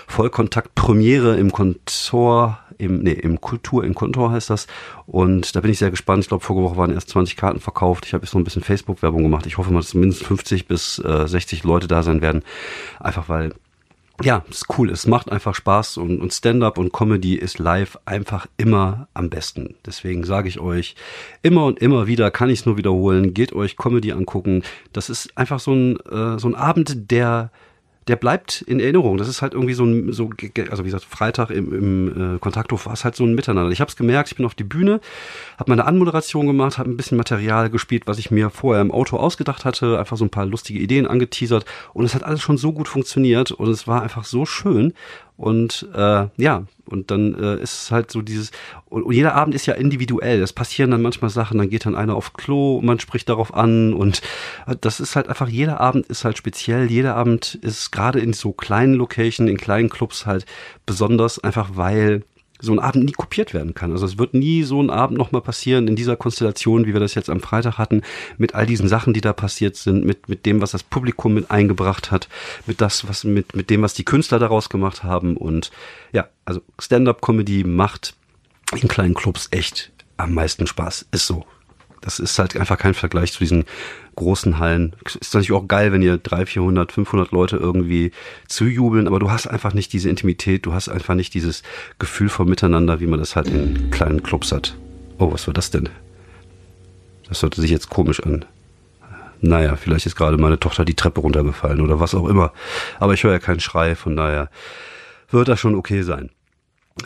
Vollkontakt-Premiere 0.06 1.36
im 1.36 1.52
Kontor 1.52 2.58
im, 2.78 3.00
nee, 3.02 3.12
im 3.12 3.40
Kultur 3.40 3.84
im 3.84 3.94
Kontor 3.94 4.30
heißt 4.30 4.50
das. 4.50 4.68
Und 5.06 5.54
da 5.56 5.60
bin 5.60 5.70
ich 5.72 5.78
sehr 5.78 5.90
gespannt. 5.90 6.22
Ich 6.22 6.28
glaube, 6.28 6.44
vorige 6.44 6.64
Woche 6.64 6.76
waren 6.76 6.92
erst 6.92 7.10
20 7.10 7.36
Karten 7.36 7.60
verkauft. 7.60 8.06
Ich 8.06 8.14
habe 8.14 8.24
jetzt 8.24 8.34
noch 8.34 8.40
ein 8.40 8.44
bisschen 8.44 8.62
Facebook-Werbung 8.62 9.22
gemacht. 9.22 9.46
Ich 9.46 9.58
hoffe 9.58 9.72
mal, 9.72 9.80
dass 9.80 9.94
mindestens 9.94 10.26
50 10.28 10.68
bis 10.68 10.98
äh, 11.00 11.26
60 11.26 11.64
Leute 11.64 11.88
da 11.88 12.04
sein 12.04 12.22
werden. 12.22 12.42
Einfach 13.00 13.28
weil 13.28 13.52
ja, 14.22 14.44
ist 14.50 14.66
cool. 14.78 14.90
Es 14.90 15.06
macht 15.06 15.30
einfach 15.30 15.54
Spaß 15.54 15.96
und, 15.98 16.20
und 16.20 16.32
Stand-up 16.32 16.78
und 16.78 16.92
Comedy 16.92 17.36
ist 17.36 17.58
live 17.58 17.98
einfach 18.04 18.46
immer 18.56 19.08
am 19.14 19.30
besten. 19.30 19.76
Deswegen 19.86 20.24
sage 20.24 20.48
ich 20.48 20.58
euch 20.58 20.96
immer 21.42 21.64
und 21.64 21.78
immer 21.78 22.06
wieder, 22.06 22.30
kann 22.30 22.50
ich 22.50 22.60
es 22.60 22.66
nur 22.66 22.76
wiederholen, 22.76 23.32
geht 23.32 23.52
euch 23.52 23.76
Comedy 23.76 24.12
angucken. 24.12 24.64
Das 24.92 25.08
ist 25.08 25.36
einfach 25.36 25.60
so 25.60 25.72
ein, 25.72 26.00
äh, 26.00 26.38
so 26.38 26.48
ein 26.48 26.54
Abend, 26.54 27.10
der 27.10 27.50
der 28.08 28.16
bleibt 28.16 28.62
in 28.62 28.80
Erinnerung. 28.80 29.18
Das 29.18 29.28
ist 29.28 29.42
halt 29.42 29.52
irgendwie 29.52 29.74
so 29.74 29.84
ein, 29.84 30.12
so, 30.12 30.30
also 30.70 30.84
wie 30.84 30.88
gesagt, 30.88 31.04
Freitag 31.04 31.50
im, 31.50 31.72
im 31.72 32.36
äh, 32.36 32.38
Kontakthof 32.38 32.86
war 32.86 32.94
es 32.94 33.04
halt 33.04 33.14
so 33.14 33.24
ein 33.24 33.34
Miteinander. 33.34 33.70
Ich 33.70 33.80
habe 33.80 33.90
es 33.90 33.96
gemerkt, 33.96 34.30
ich 34.30 34.36
bin 34.36 34.46
auf 34.46 34.54
die 34.54 34.64
Bühne, 34.64 35.00
habe 35.58 35.70
meine 35.70 35.84
Anmoderation 35.84 36.46
gemacht, 36.46 36.78
habe 36.78 36.90
ein 36.90 36.96
bisschen 36.96 37.18
Material 37.18 37.68
gespielt, 37.68 38.04
was 38.06 38.18
ich 38.18 38.30
mir 38.30 38.48
vorher 38.50 38.80
im 38.80 38.90
Auto 38.90 39.18
ausgedacht 39.18 39.64
hatte, 39.66 39.98
einfach 39.98 40.16
so 40.16 40.24
ein 40.24 40.30
paar 40.30 40.46
lustige 40.46 40.78
Ideen 40.78 41.06
angeteasert 41.06 41.66
und 41.92 42.04
es 42.04 42.14
hat 42.14 42.24
alles 42.24 42.40
schon 42.40 42.56
so 42.56 42.72
gut 42.72 42.88
funktioniert 42.88 43.52
und 43.52 43.68
es 43.68 43.86
war 43.86 44.02
einfach 44.02 44.24
so 44.24 44.46
schön 44.46 44.94
und 45.38 45.86
äh, 45.94 46.26
ja, 46.36 46.66
und 46.84 47.12
dann 47.12 47.34
äh, 47.34 47.62
ist 47.62 47.82
es 47.82 47.90
halt 47.92 48.10
so 48.10 48.22
dieses, 48.22 48.50
und, 48.86 49.04
und 49.04 49.14
jeder 49.14 49.36
Abend 49.36 49.54
ist 49.54 49.66
ja 49.66 49.74
individuell. 49.74 50.42
Es 50.42 50.52
passieren 50.52 50.90
dann 50.90 51.00
manchmal 51.00 51.30
Sachen, 51.30 51.58
dann 51.58 51.70
geht 51.70 51.86
dann 51.86 51.94
einer 51.94 52.16
auf 52.16 52.32
Klo, 52.32 52.80
man 52.82 52.98
spricht 52.98 53.28
darauf 53.28 53.54
an 53.54 53.92
und 53.94 54.20
äh, 54.66 54.74
das 54.80 54.98
ist 54.98 55.14
halt 55.14 55.28
einfach, 55.28 55.48
jeder 55.48 55.80
Abend 55.80 56.06
ist 56.06 56.24
halt 56.24 56.36
speziell. 56.36 56.90
Jeder 56.90 57.14
Abend 57.14 57.54
ist 57.54 57.92
gerade 57.92 58.18
in 58.18 58.32
so 58.32 58.52
kleinen 58.52 58.94
Locations, 58.94 59.48
in 59.48 59.58
kleinen 59.58 59.90
Clubs 59.90 60.26
halt 60.26 60.44
besonders, 60.86 61.38
einfach 61.38 61.70
weil 61.74 62.24
so 62.60 62.72
ein 62.72 62.78
Abend 62.78 63.04
nie 63.04 63.12
kopiert 63.12 63.54
werden 63.54 63.74
kann. 63.74 63.92
Also 63.92 64.06
es 64.06 64.18
wird 64.18 64.34
nie 64.34 64.64
so 64.64 64.82
ein 64.82 64.90
Abend 64.90 65.18
nochmal 65.18 65.42
passieren 65.42 65.86
in 65.86 65.96
dieser 65.96 66.16
Konstellation, 66.16 66.86
wie 66.86 66.92
wir 66.92 67.00
das 67.00 67.14
jetzt 67.14 67.30
am 67.30 67.40
Freitag 67.40 67.78
hatten, 67.78 68.02
mit 68.36 68.54
all 68.54 68.66
diesen 68.66 68.88
Sachen, 68.88 69.12
die 69.12 69.20
da 69.20 69.32
passiert 69.32 69.76
sind, 69.76 70.04
mit, 70.04 70.28
mit 70.28 70.44
dem, 70.46 70.60
was 70.60 70.72
das 70.72 70.82
Publikum 70.82 71.34
mit 71.34 71.50
eingebracht 71.50 72.10
hat, 72.10 72.28
mit 72.66 72.80
das, 72.80 73.08
was, 73.08 73.24
mit, 73.24 73.54
mit 73.54 73.70
dem, 73.70 73.82
was 73.82 73.94
die 73.94 74.04
Künstler 74.04 74.38
daraus 74.38 74.68
gemacht 74.68 75.04
haben. 75.04 75.36
Und 75.36 75.70
ja, 76.12 76.28
also 76.44 76.60
Stand-up-Comedy 76.78 77.64
macht 77.64 78.14
in 78.74 78.88
kleinen 78.88 79.14
Clubs 79.14 79.48
echt 79.50 79.92
am 80.16 80.34
meisten 80.34 80.66
Spaß. 80.66 81.06
Ist 81.12 81.26
so. 81.26 81.46
Das 82.00 82.18
ist 82.18 82.38
halt 82.38 82.56
einfach 82.56 82.78
kein 82.78 82.94
Vergleich 82.94 83.32
zu 83.32 83.40
diesen 83.40 83.64
großen 84.16 84.58
Hallen. 84.58 84.94
Ist 85.04 85.34
natürlich 85.34 85.52
auch 85.52 85.68
geil, 85.68 85.92
wenn 85.92 86.02
ihr 86.02 86.18
300, 86.18 86.48
400, 86.48 86.92
500 86.92 87.30
Leute 87.32 87.56
irgendwie 87.56 88.12
zujubeln, 88.46 89.06
aber 89.06 89.18
du 89.18 89.30
hast 89.30 89.46
einfach 89.46 89.74
nicht 89.74 89.92
diese 89.92 90.08
Intimität, 90.08 90.66
du 90.66 90.72
hast 90.72 90.88
einfach 90.88 91.14
nicht 91.14 91.34
dieses 91.34 91.62
Gefühl 91.98 92.28
von 92.28 92.48
Miteinander, 92.48 93.00
wie 93.00 93.06
man 93.06 93.18
das 93.20 93.36
halt 93.36 93.48
in 93.48 93.90
kleinen 93.90 94.22
Clubs 94.22 94.52
hat. 94.52 94.76
Oh, 95.18 95.32
was 95.32 95.46
war 95.46 95.54
das 95.54 95.70
denn? 95.70 95.88
Das 97.28 97.42
hörte 97.42 97.60
sich 97.60 97.70
jetzt 97.70 97.90
komisch 97.90 98.20
an. 98.20 98.44
Naja, 99.40 99.76
vielleicht 99.76 100.06
ist 100.06 100.16
gerade 100.16 100.36
meine 100.36 100.58
Tochter 100.58 100.84
die 100.84 100.94
Treppe 100.96 101.20
runtergefallen 101.20 101.80
oder 101.80 102.00
was 102.00 102.14
auch 102.14 102.28
immer. 102.28 102.52
Aber 102.98 103.14
ich 103.14 103.22
höre 103.22 103.32
ja 103.32 103.38
keinen 103.38 103.60
Schrei, 103.60 103.94
von 103.94 104.16
daher 104.16 104.50
wird 105.30 105.48
das 105.48 105.60
schon 105.60 105.74
okay 105.74 106.02
sein. 106.02 106.30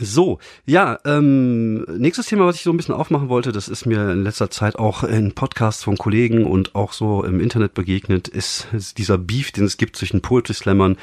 So, 0.01 0.39
ja, 0.67 0.99
ähm, 1.05 1.85
nächstes 1.99 2.27
Thema, 2.27 2.47
was 2.47 2.57
ich 2.57 2.63
so 2.63 2.71
ein 2.71 2.77
bisschen 2.77 2.95
aufmachen 2.95 3.29
wollte, 3.29 3.53
das 3.53 3.69
ist 3.69 3.87
mir 3.87 4.11
in 4.11 4.25
letzter 4.25 4.51
Zeit 4.51 4.77
auch 4.77 5.05
in 5.05 5.33
Podcasts 5.33 5.85
von 5.85 5.99
Kollegen 5.99 6.45
und 6.45 6.75
auch 6.75 6.93
so 6.93 7.23
im 7.25 7.41
Internet 7.41 7.75
begegnet, 7.75 8.29
ist, 8.29 8.69
ist 8.73 8.99
dieser 8.99 9.19
Beef, 9.19 9.53
den 9.53 9.65
es 9.65 9.77
gibt 9.77 9.97
zwischen 9.97 10.23
Poetry 10.23 10.55
Slammern 10.55 10.97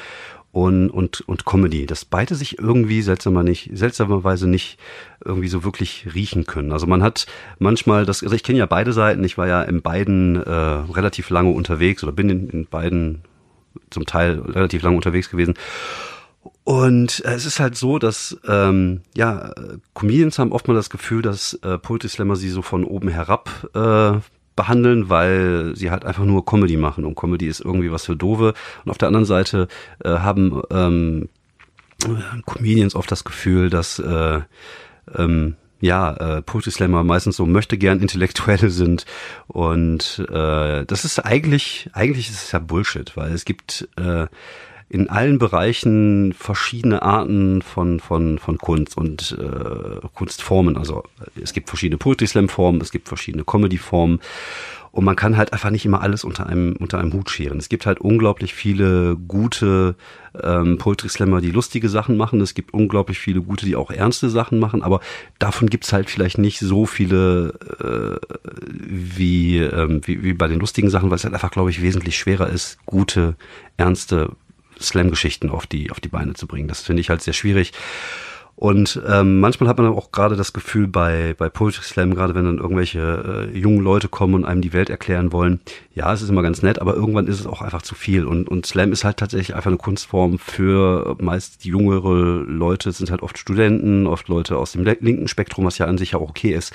und, 0.52 0.90
und, 0.90 1.20
und 1.28 1.46
Comedy, 1.46 1.86
dass 1.86 2.04
beide 2.04 2.34
sich 2.34 2.58
irgendwie 2.58 3.02
seltsamer 3.02 3.42
nicht, 3.44 3.70
seltsamerweise 3.72 4.48
nicht 4.48 4.78
irgendwie 5.24 5.48
so 5.48 5.62
wirklich 5.62 6.08
riechen 6.12 6.44
können. 6.44 6.72
Also 6.72 6.86
man 6.86 7.02
hat 7.02 7.26
manchmal 7.58 8.04
das, 8.04 8.22
also 8.22 8.34
ich 8.34 8.42
kenne 8.42 8.58
ja 8.58 8.66
beide 8.66 8.92
Seiten, 8.92 9.22
ich 9.22 9.38
war 9.38 9.46
ja 9.46 9.62
in 9.62 9.82
beiden 9.82 10.36
äh, 10.42 10.50
relativ 10.50 11.30
lange 11.30 11.50
unterwegs 11.50 12.02
oder 12.02 12.12
bin 12.12 12.28
in, 12.28 12.50
in 12.50 12.66
beiden 12.66 13.22
zum 13.90 14.06
Teil 14.06 14.40
relativ 14.40 14.82
lange 14.82 14.96
unterwegs 14.96 15.30
gewesen. 15.30 15.54
Und 16.64 17.24
äh, 17.24 17.34
es 17.34 17.46
ist 17.46 17.60
halt 17.60 17.76
so, 17.76 17.98
dass 17.98 18.38
ähm, 18.48 19.02
ja 19.16 19.52
Comedians 19.94 20.38
haben 20.38 20.52
oft 20.52 20.68
mal 20.68 20.74
das 20.74 20.90
Gefühl, 20.90 21.22
dass 21.22 21.54
äh, 21.62 21.78
Poetry 21.78 22.08
Slammer 22.08 22.36
sie 22.36 22.50
so 22.50 22.62
von 22.62 22.84
oben 22.84 23.08
herab 23.08 23.68
äh, 23.74 24.20
behandeln, 24.56 25.08
weil 25.08 25.74
sie 25.74 25.90
halt 25.90 26.04
einfach 26.04 26.24
nur 26.24 26.44
Comedy 26.44 26.76
machen 26.76 27.04
und 27.04 27.14
Comedy 27.14 27.46
ist 27.46 27.60
irgendwie 27.60 27.90
was 27.90 28.04
für 28.04 28.16
Dove. 28.16 28.54
Und 28.84 28.90
auf 28.90 28.98
der 28.98 29.08
anderen 29.08 29.26
Seite 29.26 29.68
äh, 30.04 30.10
haben 30.10 30.62
ähm, 30.70 31.28
Comedians 32.46 32.94
oft 32.94 33.10
das 33.10 33.24
Gefühl, 33.24 33.70
dass 33.70 33.98
äh, 33.98 34.40
ähm, 35.16 35.56
ja, 35.80 36.12
äh, 36.12 36.42
Poetry 36.42 36.70
Slammer 36.70 37.04
meistens 37.04 37.36
so 37.36 37.46
möchte 37.46 37.78
gern 37.78 38.00
Intellektuelle 38.00 38.70
sind 38.70 39.06
und 39.46 40.24
äh, 40.30 40.84
das 40.84 41.04
ist 41.04 41.18
eigentlich, 41.20 41.88
eigentlich 41.94 42.28
ist 42.28 42.44
es 42.44 42.52
ja 42.52 42.58
Bullshit, 42.58 43.16
weil 43.16 43.32
es 43.32 43.44
gibt 43.44 43.88
äh, 43.96 44.26
in 44.90 45.08
allen 45.08 45.38
Bereichen 45.38 46.32
verschiedene 46.32 47.02
Arten 47.02 47.62
von, 47.62 48.00
von, 48.00 48.38
von 48.40 48.58
Kunst 48.58 48.96
und 48.96 49.38
äh, 49.38 50.06
Kunstformen. 50.14 50.76
Also 50.76 51.04
es 51.40 51.52
gibt 51.52 51.68
verschiedene 51.68 51.96
Poetry 51.96 52.26
Slam 52.26 52.48
Formen, 52.48 52.80
es 52.80 52.90
gibt 52.90 53.06
verschiedene 53.06 53.44
Comedy 53.44 53.78
Formen 53.78 54.18
und 54.92 55.04
man 55.04 55.14
kann 55.14 55.36
halt 55.36 55.52
einfach 55.52 55.70
nicht 55.70 55.86
immer 55.86 56.02
alles 56.02 56.24
unter 56.24 56.48
einem, 56.48 56.74
unter 56.80 56.98
einem 56.98 57.12
Hut 57.12 57.30
scheren. 57.30 57.58
Es 57.58 57.68
gibt 57.68 57.86
halt 57.86 58.00
unglaublich 58.00 58.52
viele 58.52 59.16
gute 59.16 59.94
ähm, 60.42 60.78
Poetry 60.78 61.08
Slammer, 61.08 61.40
die 61.40 61.52
lustige 61.52 61.88
Sachen 61.88 62.16
machen. 62.16 62.40
Es 62.40 62.54
gibt 62.54 62.74
unglaublich 62.74 63.20
viele 63.20 63.40
gute, 63.40 63.66
die 63.66 63.76
auch 63.76 63.92
ernste 63.92 64.28
Sachen 64.28 64.58
machen. 64.58 64.82
Aber 64.82 64.98
davon 65.38 65.70
gibt's 65.70 65.92
halt 65.92 66.10
vielleicht 66.10 66.38
nicht 66.38 66.58
so 66.58 66.86
viele 66.86 67.54
äh, 67.78 68.36
wie, 68.72 69.58
ähm, 69.58 70.00
wie, 70.04 70.24
wie 70.24 70.32
bei 70.32 70.48
den 70.48 70.58
lustigen 70.58 70.90
Sachen, 70.90 71.10
weil 71.10 71.16
es 71.16 71.24
halt 71.24 71.34
einfach, 71.34 71.52
glaube 71.52 71.70
ich, 71.70 71.80
wesentlich 71.80 72.18
schwerer 72.18 72.48
ist, 72.48 72.78
gute, 72.84 73.36
ernste 73.76 74.32
Slam-Geschichten 74.80 75.50
auf 75.50 75.66
die, 75.66 75.90
auf 75.90 76.00
die 76.00 76.08
Beine 76.08 76.34
zu 76.34 76.46
bringen. 76.46 76.68
Das 76.68 76.82
finde 76.82 77.00
ich 77.00 77.10
halt 77.10 77.22
sehr 77.22 77.34
schwierig. 77.34 77.72
Und 78.60 79.00
ähm, 79.08 79.40
manchmal 79.40 79.70
hat 79.70 79.78
man 79.78 79.86
auch 79.86 80.12
gerade 80.12 80.36
das 80.36 80.52
Gefühl 80.52 80.86
bei, 80.86 81.34
bei 81.38 81.48
Poetry 81.48 81.82
Slam, 81.82 82.14
gerade 82.14 82.34
wenn 82.34 82.44
dann 82.44 82.58
irgendwelche 82.58 83.48
äh, 83.50 83.58
jungen 83.58 83.80
Leute 83.80 84.08
kommen 84.08 84.34
und 84.34 84.44
einem 84.44 84.60
die 84.60 84.74
Welt 84.74 84.90
erklären 84.90 85.32
wollen, 85.32 85.60
ja, 85.94 86.12
es 86.12 86.20
ist 86.20 86.28
immer 86.28 86.42
ganz 86.42 86.60
nett, 86.60 86.78
aber 86.78 86.94
irgendwann 86.94 87.26
ist 87.26 87.40
es 87.40 87.46
auch 87.46 87.62
einfach 87.62 87.80
zu 87.80 87.94
viel. 87.94 88.26
Und, 88.26 88.50
und 88.50 88.66
Slam 88.66 88.92
ist 88.92 89.02
halt 89.02 89.16
tatsächlich 89.16 89.56
einfach 89.56 89.70
eine 89.70 89.78
Kunstform 89.78 90.38
für 90.38 91.16
meist 91.18 91.64
jüngere 91.64 92.44
Leute, 92.44 92.90
es 92.90 92.98
sind 92.98 93.10
halt 93.10 93.22
oft 93.22 93.38
Studenten, 93.38 94.06
oft 94.06 94.28
Leute 94.28 94.58
aus 94.58 94.72
dem 94.72 94.84
linken 94.84 95.28
Spektrum, 95.28 95.64
was 95.64 95.78
ja 95.78 95.86
an 95.86 95.96
sich 95.96 96.10
ja 96.10 96.18
auch 96.18 96.28
okay 96.28 96.52
ist. 96.52 96.74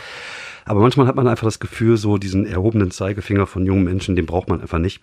Aber 0.65 0.79
manchmal 0.79 1.05
hat 1.05 1.15
man 1.15 1.27
einfach 1.27 1.45
das 1.45 1.59
Gefühl, 1.59 1.97
so 1.97 2.17
diesen 2.17 2.47
erhobenen 2.47 2.89
Zeigefinger 2.89 3.45
von 3.45 3.63
jungen 3.63 3.83
Menschen, 3.83 4.15
den 4.15 4.25
braucht 4.25 4.50
man 4.50 4.59
einfach 4.59 4.79
nicht. 4.79 5.01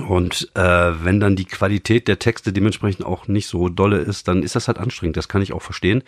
Und 0.00 0.50
äh, 0.54 0.92
wenn 1.04 1.20
dann 1.20 1.36
die 1.36 1.44
Qualität 1.44 2.08
der 2.08 2.18
Texte 2.18 2.52
dementsprechend 2.52 3.04
auch 3.04 3.28
nicht 3.28 3.46
so 3.46 3.68
dolle 3.68 3.98
ist, 3.98 4.28
dann 4.28 4.42
ist 4.42 4.56
das 4.56 4.68
halt 4.68 4.78
anstrengend. 4.78 5.16
Das 5.16 5.28
kann 5.28 5.42
ich 5.42 5.52
auch 5.52 5.62
verstehen. 5.62 6.02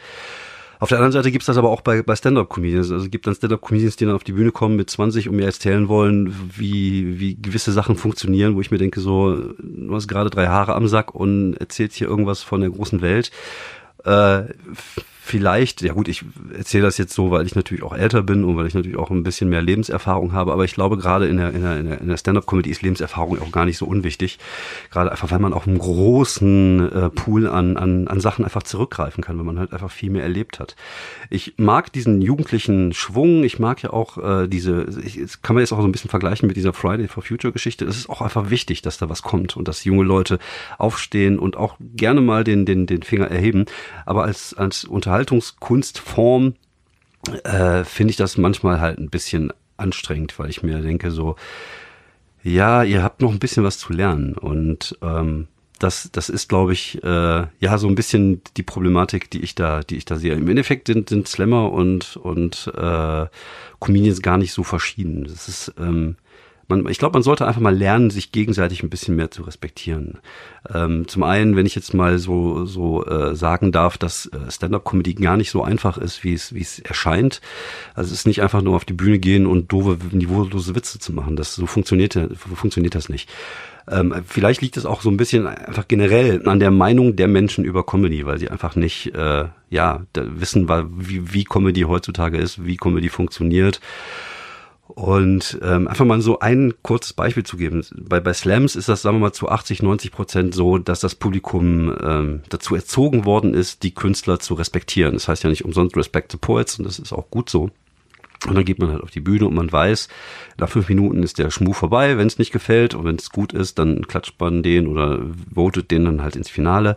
Auf 0.81 0.89
der 0.89 0.99
anderen 0.99 1.13
Seite 1.13 1.31
gibt's 1.31 1.47
das 1.47 1.57
aber 1.57 1.71
auch 1.71 1.81
bei, 1.81 2.03
bei 2.03 2.17
Stand-Up-Comedians. 2.17 2.91
Also 2.91 3.05
es 3.05 3.11
gibt 3.11 3.27
dann 3.27 3.35
Stand-Up-Comedians, 3.35 3.97
die 3.97 4.05
dann 4.05 4.15
auf 4.15 4.25
die 4.25 4.33
Bühne 4.33 4.53
kommen 4.53 4.77
mit 4.77 4.91
20 4.91 5.29
und 5.29 5.37
mir 5.37 5.47
erzählen 5.47 5.89
wollen, 5.89 6.35
wie, 6.57 7.19
wie 7.21 7.37
gewisse 7.41 7.73
Sachen 7.73 7.97
funktionieren, 7.97 8.55
wo 8.55 8.61
ich 8.61 8.71
mir 8.71 8.79
denke, 8.79 9.01
so, 9.01 9.35
du 9.35 9.95
hast 9.95 10.09
gerade 10.09 10.31
drei 10.31 10.49
Haare 10.49 10.75
am 10.75 10.89
Sack 10.89 11.15
und 11.15 11.55
erzählst 11.55 11.97
hier 11.97 12.09
irgendwas 12.09 12.43
von 12.43 12.61
der 12.61 12.71
großen 12.71 13.01
Welt. 13.03 13.31
Äh, 14.05 14.43
vielleicht, 15.25 15.81
ja 15.81 15.95
gut, 15.95 16.07
ich 16.07 16.23
erzähle 16.55 16.85
das 16.85 16.99
jetzt 16.99 17.15
so, 17.15 17.31
weil 17.31 17.47
ich 17.47 17.55
natürlich 17.55 17.83
auch 17.83 17.95
älter 17.95 18.23
bin 18.23 18.45
und 18.45 18.59
weil 18.59 18.67
ich 18.67 18.75
natürlich 18.75 18.99
auch 18.99 19.11
ein 19.11 19.23
bisschen 19.23 19.49
mehr 19.49 19.63
Lebenserfahrung 19.63 20.35
habe, 20.35 20.53
aber 20.53 20.67
ich 20.67 20.75
glaube, 20.75 20.99
gerade 20.99 21.27
in 21.27 21.39
der, 21.39 21.55
in 21.55 21.63
der, 21.63 21.99
in 21.99 22.09
der 22.09 22.17
Stand-Up-Comedy 22.19 22.69
ist 22.69 22.83
Lebenserfahrung 22.83 23.41
auch 23.41 23.51
gar 23.51 23.65
nicht 23.65 23.79
so 23.79 23.87
unwichtig. 23.87 24.39
Gerade 24.91 25.11
einfach, 25.11 25.31
weil 25.31 25.39
man 25.39 25.55
auch 25.55 25.67
einen 25.67 25.79
großen 25.79 26.93
äh, 26.93 27.09
Pool 27.09 27.49
an, 27.49 27.79
an, 27.79 28.07
an 28.07 28.21
Sachen 28.21 28.45
einfach 28.45 28.65
zurückgreifen 28.65 29.25
kann, 29.25 29.39
wenn 29.39 29.47
man 29.47 29.59
halt 29.59 29.73
einfach 29.73 29.91
viel 29.91 30.11
mehr 30.11 30.25
erlebt 30.25 30.61
hat. 30.61 30.77
Ich 31.31 31.55
mag 31.57 31.91
diesen 31.91 32.21
jugendlichen 32.21 32.93
Schwung, 32.93 33.45
ich 33.45 33.59
mag 33.59 33.83
ja 33.83 33.95
auch 33.95 34.19
äh, 34.19 34.47
diese, 34.47 34.87
ich, 35.03 35.41
kann 35.41 35.55
man 35.55 35.63
jetzt 35.63 35.73
auch 35.73 35.81
so 35.81 35.89
ein 35.89 35.93
bisschen 35.93 36.11
vergleichen 36.11 36.47
mit 36.47 36.59
dieser 36.59 36.75
Friday 36.75 37.09
for 37.09 37.23
Future 37.23 37.53
Geschichte. 37.53 37.87
Es 37.87 37.97
ist 37.97 38.11
auch 38.11 38.21
einfach 38.21 38.51
wichtig, 38.51 38.83
dass 38.83 38.99
da 38.99 39.09
was 39.09 39.23
kommt 39.23 39.57
und 39.57 39.69
dass 39.69 39.85
junge 39.85 40.05
Leute 40.05 40.39
aufstehen 40.77 41.39
und 41.39 41.57
auch 41.57 41.77
gerne 41.81 42.21
mal 42.21 42.45
den, 42.45 42.67
den, 42.67 42.87
den 42.87 43.03
Finger 43.03 43.29
erheben. 43.29 43.65
Aber 44.05 44.25
als, 44.25 44.53
als 44.53 44.85
unter 44.85 45.14
Unterhaltungskunstform 45.15 46.55
äh, 47.45 47.85
finde 47.85 48.11
ich 48.11 48.17
das 48.17 48.37
manchmal 48.37 48.81
halt 48.81 48.99
ein 48.99 49.11
bisschen 49.11 49.53
anstrengend, 49.77 50.37
weil 50.41 50.51
ich 50.51 50.65
mir 50.65 50.81
denke 50.81 51.13
so, 51.13 51.37
ja, 52.43 52.83
ihr 52.83 53.05
habt 53.05 53.23
noch 53.23 53.31
ein 53.31 53.39
bisschen 53.39 53.63
was 53.63 53.79
zu 53.79 53.93
lernen 53.93 54.35
und 54.35 54.99
ähm, 55.03 55.47
das, 55.79 56.11
das 56.11 56.29
ist, 56.29 56.49
glaube 56.49 56.73
ich, 56.73 57.03
äh, 57.05 57.47
ja 57.61 57.79
so 57.79 57.87
ein 57.87 57.95
bisschen 57.95 58.43
die 58.57 58.65
Problematik, 58.65 59.31
die 59.31 59.41
ich 59.41 59.55
da, 59.55 59.83
die 59.83 59.97
ich 59.97 60.05
da 60.05 60.17
sehe. 60.17 60.35
Im 60.35 60.49
Endeffekt 60.49 60.89
sind, 60.89 61.09
sind 61.09 61.29
Slammer 61.29 61.71
und 61.71 62.17
und 62.17 62.73
äh, 62.77 63.27
Comedians 63.79 64.21
gar 64.21 64.37
nicht 64.37 64.53
so 64.53 64.65
verschieden. 64.65 65.25
Das 65.25 65.49
ist 65.49 65.75
ähm, 65.79 66.17
man, 66.69 66.87
ich 66.89 66.99
glaube, 66.99 67.15
man 67.15 67.23
sollte 67.23 67.47
einfach 67.47 67.61
mal 67.61 67.75
lernen, 67.75 68.11
sich 68.11 68.33
gegenseitig 68.33 68.83
ein 68.83 68.91
bisschen 68.91 69.17
mehr 69.17 69.31
zu 69.31 69.43
respektieren. 69.43 70.19
Ähm, 70.73 71.07
zum 71.09 71.23
einen, 71.23 71.57
wenn 71.57 71.67
ich 71.67 71.75
jetzt 71.75 71.95
mal 71.95 72.19
so 72.19 72.65
so 72.65 73.05
äh, 73.07 73.35
sagen 73.35 73.73
darf, 73.73 73.99
dass 73.99 74.27
äh, 74.27 74.51
Stand-up-Comedy 74.51 75.15
gar 75.15 75.37
nicht 75.37 75.51
so 75.51 75.63
einfach 75.63 75.99
ist, 75.99 76.25
wie 76.25 76.35
es 76.35 76.55
wie 76.55 76.63
es 76.63 76.79
erscheint. 76.79 77.41
Also 77.95 78.13
es 78.13 78.21
ist 78.21 78.27
nicht 78.27 78.43
einfach 78.43 78.63
nur 78.63 78.77
auf 78.77 78.85
die 78.85 78.93
Bühne 78.93 79.19
gehen 79.19 79.47
und 79.47 79.73
doofe, 79.73 79.99
niveaulose 80.13 80.75
Witze 80.75 80.99
zu 80.99 81.13
machen. 81.13 81.37
Das 81.37 81.55
so 81.55 81.67
funktioniert 81.67 82.19
funktioniert 82.37 82.95
das 82.95 83.09
nicht. 83.09 83.29
Ähm, 83.91 84.15
vielleicht 84.27 84.63
liegt 84.63 84.77
es 84.77 84.87
auch 84.87 85.03
so 85.03 85.11
ein 85.11 85.17
bisschen 85.17 85.47
einfach 85.47 85.87
generell 85.89 86.49
an 86.49 86.59
der 86.59 86.71
Meinung 86.71 87.17
der 87.17 87.29
Menschen 87.29 87.65
über 87.65 87.85
Comedy, 87.85 88.25
weil 88.25 88.39
sie 88.39 88.49
einfach 88.49 88.77
nicht 88.77 89.15
äh, 89.15 89.45
ja 89.69 90.03
wissen, 90.15 90.69
wie, 90.97 91.35
wie 91.35 91.45
Comedy 91.45 91.83
heutzutage 91.83 92.39
ist, 92.39 92.65
wie 92.65 92.77
Comedy 92.77 93.11
funktioniert. 93.11 93.81
Und 94.95 95.59
ähm, 95.61 95.89
einfach 95.89 96.05
mal 96.05 96.21
so 96.21 96.39
ein 96.39 96.73
kurzes 96.83 97.15
Beispiel 97.15 97.43
zu 97.43 97.57
geben. 97.57 97.85
Bei, 97.97 98.21
bei 98.21 98.33
Slams 98.33 98.77
ist 98.77 98.89
das, 98.89 99.03
sagen 99.03 99.17
wir 99.17 99.23
mal, 99.23 99.33
zu 99.33 99.49
80, 99.49 99.83
90 99.83 100.13
Prozent 100.13 100.55
so, 100.55 100.79
dass 100.79 101.01
das 101.01 101.17
Publikum 101.17 101.93
ähm, 102.01 102.43
dazu 102.49 102.77
erzogen 102.77 103.25
worden 103.25 103.55
ist, 103.55 103.83
die 103.83 103.93
Künstler 103.93 104.39
zu 104.39 104.55
respektieren. 104.55 105.15
Das 105.15 105.27
heißt 105.27 105.43
ja 105.43 105.51
nicht 105.51 105.65
umsonst 105.65 105.97
Respect 105.97 106.31
the 106.31 106.39
Poets 106.39 106.79
und 106.79 106.85
das 106.85 107.01
ist 107.01 107.13
auch 107.13 107.29
gut 107.29 107.51
so. 107.51 107.71
Und 108.47 108.55
dann 108.55 108.65
geht 108.65 108.79
man 108.79 108.93
halt 108.93 109.03
auf 109.03 109.11
die 109.11 109.21
Bühne 109.21 109.47
und 109.47 109.55
man 109.55 109.73
weiß, 109.73 110.09
nach 110.59 110.69
fünf 110.69 110.89
Minuten 110.89 111.23
ist 111.23 111.39
der 111.39 111.51
Schmuh 111.51 111.73
vorbei, 111.73 112.17
wenn 112.19 112.27
es 112.27 112.39
nicht 112.39 112.53
gefällt 112.53 112.95
und 112.95 113.05
wenn 113.05 113.17
es 113.17 113.31
gut 113.31 113.53
ist, 113.53 113.79
dann 113.79 114.07
klatscht 114.07 114.39
man 114.39 114.63
den 114.63 114.87
oder 114.87 115.21
votet 115.53 115.91
den 115.91 116.05
dann 116.05 116.23
halt 116.23 116.37
ins 116.37 116.51
Finale. 116.51 116.97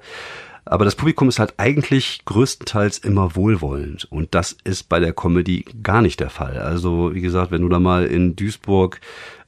Aber 0.69 0.85
das 0.85 0.95
Publikum 0.95 1.29
ist 1.29 1.39
halt 1.39 1.53
eigentlich 1.57 2.21
größtenteils 2.25 2.97
immer 2.99 3.35
wohlwollend. 3.35 4.05
Und 4.11 4.35
das 4.35 4.55
ist 4.63 4.89
bei 4.89 4.99
der 4.99 5.13
Comedy 5.13 5.65
gar 5.81 6.01
nicht 6.01 6.19
der 6.19 6.29
Fall. 6.29 6.57
Also, 6.57 7.13
wie 7.13 7.21
gesagt, 7.21 7.51
wenn 7.51 7.61
du 7.61 7.69
da 7.69 7.79
mal 7.79 8.05
in 8.05 8.35
Duisburg 8.35 8.99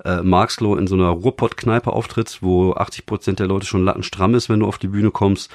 äh, 0.04 0.22
Marxloh 0.22 0.76
in 0.76 0.88
so 0.88 0.96
einer 0.96 1.10
Ruhrpott-Kneipe 1.10 1.92
auftrittst, 1.92 2.42
wo 2.42 2.74
80 2.74 3.06
Prozent 3.06 3.40
der 3.40 3.48
Leute 3.48 3.66
schon 3.66 3.84
lattenstramm 3.84 4.36
ist, 4.36 4.50
wenn 4.50 4.62
du 4.62 4.68
auf 4.68 4.78
die 4.78 4.88
Bühne 4.88 5.12
kommst, 5.12 5.52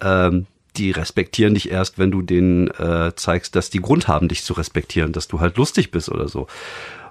ähm, 0.00 0.46
die 0.76 0.90
respektieren 0.90 1.54
dich 1.54 1.70
erst, 1.70 1.98
wenn 1.98 2.10
du 2.10 2.22
denen 2.22 2.68
äh, 2.68 3.12
zeigst, 3.16 3.56
dass 3.56 3.70
die 3.70 3.80
Grund 3.80 4.08
haben, 4.08 4.28
dich 4.28 4.44
zu 4.44 4.52
respektieren, 4.52 5.12
dass 5.12 5.28
du 5.28 5.40
halt 5.40 5.56
lustig 5.56 5.90
bist 5.90 6.10
oder 6.10 6.28
so. 6.28 6.48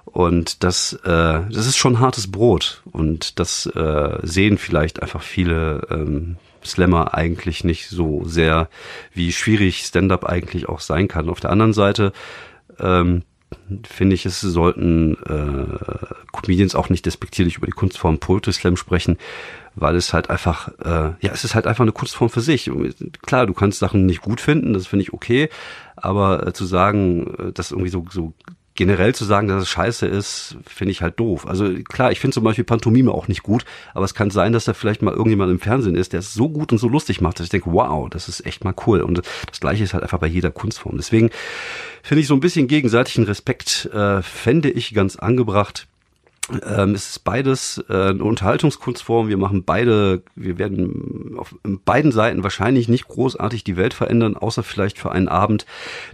Und 0.04 0.62
das, 0.62 0.92
äh, 1.04 1.40
das 1.50 1.66
ist 1.66 1.76
schon 1.76 1.98
hartes 1.98 2.30
Brot. 2.30 2.82
Und 2.92 3.40
das 3.40 3.66
äh, 3.66 4.18
sehen 4.22 4.56
vielleicht 4.56 5.02
einfach 5.02 5.22
viele 5.22 5.86
ähm, 5.90 6.36
Slammer 6.66 7.14
eigentlich 7.14 7.64
nicht 7.64 7.88
so 7.88 8.24
sehr, 8.24 8.68
wie 9.12 9.32
schwierig 9.32 9.78
Stand-up 9.78 10.24
eigentlich 10.24 10.68
auch 10.68 10.80
sein 10.80 11.08
kann. 11.08 11.30
Auf 11.30 11.40
der 11.40 11.50
anderen 11.50 11.72
Seite 11.72 12.12
ähm, 12.78 13.22
finde 13.84 14.14
ich, 14.14 14.26
es 14.26 14.40
sollten 14.40 15.16
äh, 15.24 16.06
Comedians 16.32 16.74
auch 16.74 16.88
nicht 16.88 17.06
despektierlich 17.06 17.56
über 17.56 17.66
die 17.66 17.72
Kunstform 17.72 18.18
Poetry 18.18 18.52
Slam 18.52 18.76
sprechen, 18.76 19.18
weil 19.74 19.96
es 19.96 20.12
halt 20.12 20.30
einfach, 20.30 20.68
äh, 20.84 21.14
ja, 21.20 21.32
es 21.32 21.44
ist 21.44 21.54
halt 21.54 21.66
einfach 21.66 21.82
eine 21.82 21.92
Kunstform 21.92 22.30
für 22.30 22.40
sich. 22.40 22.70
Klar, 23.22 23.46
du 23.46 23.54
kannst 23.54 23.78
Sachen 23.78 24.06
nicht 24.06 24.20
gut 24.20 24.40
finden, 24.40 24.72
das 24.72 24.86
finde 24.86 25.04
ich 25.04 25.12
okay, 25.12 25.48
aber 25.96 26.46
äh, 26.46 26.52
zu 26.52 26.64
sagen, 26.64 27.34
äh, 27.38 27.52
dass 27.52 27.70
irgendwie 27.70 27.90
so, 27.90 28.04
so 28.10 28.34
generell 28.76 29.14
zu 29.14 29.24
sagen, 29.24 29.48
dass 29.48 29.62
es 29.62 29.68
scheiße 29.68 30.06
ist, 30.06 30.56
finde 30.66 30.92
ich 30.92 31.02
halt 31.02 31.18
doof. 31.18 31.46
Also 31.46 31.72
klar, 31.84 32.12
ich 32.12 32.20
finde 32.20 32.34
zum 32.34 32.44
Beispiel 32.44 32.64
Pantomime 32.64 33.12
auch 33.12 33.28
nicht 33.28 33.42
gut, 33.42 33.64
aber 33.94 34.04
es 34.04 34.14
kann 34.14 34.30
sein, 34.30 34.52
dass 34.52 34.66
da 34.66 34.74
vielleicht 34.74 35.02
mal 35.02 35.12
irgendjemand 35.12 35.50
im 35.50 35.60
Fernsehen 35.60 35.96
ist, 35.96 36.12
der 36.12 36.20
es 36.20 36.34
so 36.34 36.48
gut 36.48 36.72
und 36.72 36.78
so 36.78 36.88
lustig 36.88 37.20
macht, 37.20 37.38
dass 37.38 37.44
ich 37.44 37.50
denke, 37.50 37.72
wow, 37.72 38.08
das 38.08 38.28
ist 38.28 38.46
echt 38.46 38.64
mal 38.64 38.74
cool. 38.86 39.00
Und 39.00 39.22
das 39.48 39.60
Gleiche 39.60 39.84
ist 39.84 39.94
halt 39.94 40.02
einfach 40.02 40.18
bei 40.18 40.26
jeder 40.26 40.50
Kunstform. 40.50 40.96
Deswegen 40.96 41.30
finde 42.02 42.20
ich 42.20 42.26
so 42.26 42.34
ein 42.34 42.40
bisschen 42.40 42.68
gegenseitigen 42.68 43.24
Respekt, 43.24 43.86
äh, 43.92 44.22
fände 44.22 44.70
ich 44.70 44.94
ganz 44.94 45.16
angebracht. 45.16 45.86
Ähm, 46.64 46.94
es 46.94 47.10
ist 47.10 47.24
beides 47.24 47.84
äh, 47.88 48.10
eine 48.10 48.22
Unterhaltungskunstform. 48.22 49.28
Wir 49.28 49.36
machen 49.36 49.64
beide, 49.64 50.22
wir 50.36 50.58
werden 50.58 51.34
auf 51.36 51.54
beiden 51.84 52.12
Seiten 52.12 52.42
wahrscheinlich 52.44 52.88
nicht 52.88 53.08
großartig 53.08 53.64
die 53.64 53.76
Welt 53.76 53.94
verändern, 53.94 54.36
außer 54.36 54.62
vielleicht 54.62 54.98
für 54.98 55.10
einen 55.10 55.28
Abend 55.28 55.66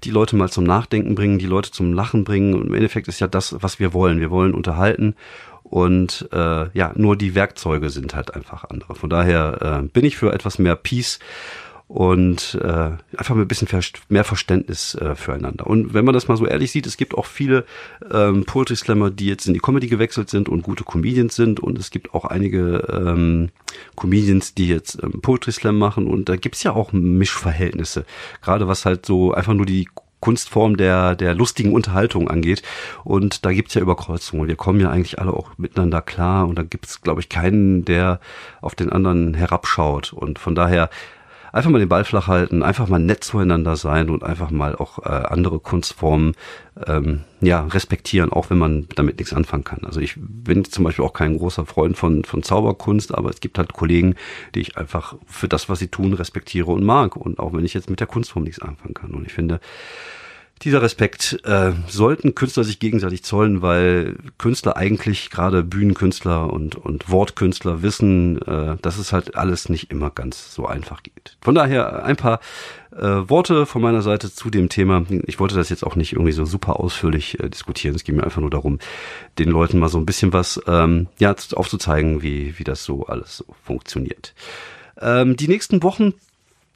die 0.04 0.10
Leute 0.10 0.36
mal 0.36 0.50
zum 0.50 0.64
Nachdenken 0.64 1.14
bringen, 1.14 1.38
die 1.38 1.46
Leute 1.46 1.70
zum 1.70 1.92
Lachen 1.92 2.24
bringen. 2.24 2.54
Und 2.54 2.68
im 2.68 2.74
Endeffekt 2.74 3.08
ist 3.08 3.20
ja 3.20 3.26
das, 3.26 3.56
was 3.62 3.78
wir 3.78 3.92
wollen. 3.92 4.20
Wir 4.20 4.30
wollen 4.30 4.54
unterhalten 4.54 5.14
und 5.72 6.28
äh, 6.32 6.68
ja, 6.76 6.92
nur 6.96 7.16
die 7.16 7.34
Werkzeuge 7.34 7.88
sind 7.88 8.14
halt 8.14 8.34
einfach 8.34 8.64
andere. 8.68 8.94
Von 8.94 9.08
daher 9.08 9.80
äh, 9.80 9.88
bin 9.88 10.04
ich 10.04 10.18
für 10.18 10.30
etwas 10.34 10.58
mehr 10.58 10.76
Peace 10.76 11.18
und 11.92 12.58
äh, 12.62 12.92
einfach 13.18 13.34
mit 13.34 13.44
ein 13.44 13.48
bisschen 13.48 13.68
mehr 14.08 14.24
Verständnis 14.24 14.94
äh, 14.94 15.14
füreinander. 15.14 15.66
Und 15.66 15.92
wenn 15.92 16.06
man 16.06 16.14
das 16.14 16.26
mal 16.26 16.38
so 16.38 16.46
ehrlich 16.46 16.72
sieht, 16.72 16.86
es 16.86 16.96
gibt 16.96 17.14
auch 17.14 17.26
viele 17.26 17.66
ähm, 18.10 18.46
Poetry 18.46 18.76
Slammer, 18.76 19.10
die 19.10 19.26
jetzt 19.26 19.46
in 19.46 19.52
die 19.52 19.60
Comedy 19.60 19.88
gewechselt 19.88 20.30
sind 20.30 20.48
und 20.48 20.62
gute 20.62 20.84
Comedians 20.84 21.36
sind 21.36 21.60
und 21.60 21.78
es 21.78 21.90
gibt 21.90 22.14
auch 22.14 22.24
einige 22.24 22.78
ähm, 22.90 23.50
Comedians, 23.94 24.54
die 24.54 24.68
jetzt 24.68 25.02
ähm, 25.02 25.20
Poetry 25.20 25.52
Slam 25.52 25.76
machen 25.76 26.06
und 26.06 26.30
da 26.30 26.36
gibt's 26.36 26.62
ja 26.62 26.72
auch 26.72 26.94
Mischverhältnisse, 26.94 28.06
gerade 28.40 28.68
was 28.68 28.86
halt 28.86 29.04
so 29.04 29.34
einfach 29.34 29.52
nur 29.52 29.66
die 29.66 29.86
Kunstform 30.20 30.78
der, 30.78 31.14
der 31.14 31.34
lustigen 31.34 31.74
Unterhaltung 31.74 32.30
angeht. 32.30 32.62
Und 33.04 33.44
da 33.44 33.52
gibt's 33.52 33.74
ja 33.74 33.82
Überkreuzungen. 33.82 34.46
Wir 34.46 34.54
kommen 34.54 34.80
ja 34.80 34.88
eigentlich 34.88 35.18
alle 35.18 35.34
auch 35.34 35.58
miteinander 35.58 36.00
klar 36.00 36.46
und 36.46 36.56
da 36.56 36.62
gibt's, 36.62 37.02
glaube 37.02 37.20
ich, 37.20 37.28
keinen, 37.28 37.84
der 37.84 38.20
auf 38.60 38.76
den 38.76 38.90
anderen 38.90 39.34
herabschaut. 39.34 40.12
Und 40.12 40.38
von 40.38 40.54
daher 40.54 40.90
einfach 41.52 41.70
mal 41.70 41.78
den 41.78 41.88
Ball 41.88 42.04
flach 42.04 42.26
halten, 42.26 42.62
einfach 42.62 42.88
mal 42.88 42.98
nett 42.98 43.22
zueinander 43.22 43.76
sein 43.76 44.10
und 44.10 44.24
einfach 44.24 44.50
mal 44.50 44.74
auch 44.74 44.98
äh, 45.00 45.08
andere 45.08 45.60
Kunstformen 45.60 46.34
ähm, 46.86 47.20
ja 47.40 47.66
respektieren, 47.66 48.32
auch 48.32 48.50
wenn 48.50 48.58
man 48.58 48.88
damit 48.96 49.18
nichts 49.18 49.34
anfangen 49.34 49.64
kann. 49.64 49.84
Also 49.84 50.00
ich 50.00 50.14
bin 50.16 50.64
zum 50.64 50.84
Beispiel 50.84 51.04
auch 51.04 51.12
kein 51.12 51.38
großer 51.38 51.66
Freund 51.66 51.96
von 51.96 52.24
von 52.24 52.42
Zauberkunst, 52.42 53.14
aber 53.14 53.30
es 53.30 53.40
gibt 53.40 53.58
halt 53.58 53.72
Kollegen, 53.74 54.14
die 54.54 54.60
ich 54.60 54.78
einfach 54.78 55.14
für 55.26 55.48
das, 55.48 55.68
was 55.68 55.78
sie 55.78 55.88
tun, 55.88 56.14
respektiere 56.14 56.70
und 56.70 56.82
mag. 56.82 57.16
Und 57.16 57.38
auch 57.38 57.52
wenn 57.52 57.64
ich 57.64 57.74
jetzt 57.74 57.90
mit 57.90 58.00
der 58.00 58.06
Kunstform 58.06 58.44
nichts 58.44 58.60
anfangen 58.60 58.94
kann. 58.94 59.10
Und 59.10 59.26
ich 59.26 59.32
finde, 59.32 59.60
dieser 60.62 60.80
Respekt 60.80 61.40
äh, 61.44 61.72
sollten 61.88 62.34
Künstler 62.34 62.62
sich 62.62 62.78
gegenseitig 62.78 63.24
zollen, 63.24 63.62
weil 63.62 64.16
Künstler 64.38 64.76
eigentlich 64.76 65.30
gerade 65.30 65.64
Bühnenkünstler 65.64 66.52
und 66.52 66.76
und 66.76 67.10
Wortkünstler 67.10 67.82
wissen, 67.82 68.40
äh, 68.42 68.76
dass 68.80 68.98
es 68.98 69.12
halt 69.12 69.34
alles 69.34 69.68
nicht 69.68 69.90
immer 69.90 70.10
ganz 70.10 70.54
so 70.54 70.66
einfach 70.66 71.02
geht. 71.02 71.36
Von 71.40 71.56
daher 71.56 72.04
ein 72.04 72.16
paar 72.16 72.38
äh, 72.92 73.02
Worte 73.02 73.66
von 73.66 73.82
meiner 73.82 74.02
Seite 74.02 74.32
zu 74.32 74.50
dem 74.50 74.68
Thema. 74.68 75.04
Ich 75.26 75.40
wollte 75.40 75.56
das 75.56 75.68
jetzt 75.68 75.84
auch 75.84 75.96
nicht 75.96 76.12
irgendwie 76.12 76.32
so 76.32 76.44
super 76.44 76.78
ausführlich 76.78 77.40
äh, 77.40 77.48
diskutieren. 77.48 77.96
Es 77.96 78.04
geht 78.04 78.14
mir 78.14 78.24
einfach 78.24 78.40
nur 78.40 78.50
darum, 78.50 78.78
den 79.38 79.48
Leuten 79.48 79.78
mal 79.80 79.88
so 79.88 79.98
ein 79.98 80.06
bisschen 80.06 80.32
was 80.32 80.60
ähm, 80.68 81.08
ja 81.18 81.34
aufzuzeigen, 81.54 82.22
wie 82.22 82.58
wie 82.58 82.64
das 82.64 82.84
so 82.84 83.06
alles 83.06 83.38
so 83.38 83.46
funktioniert. 83.64 84.34
Ähm, 85.00 85.36
die 85.36 85.48
nächsten 85.48 85.82
Wochen 85.82 86.14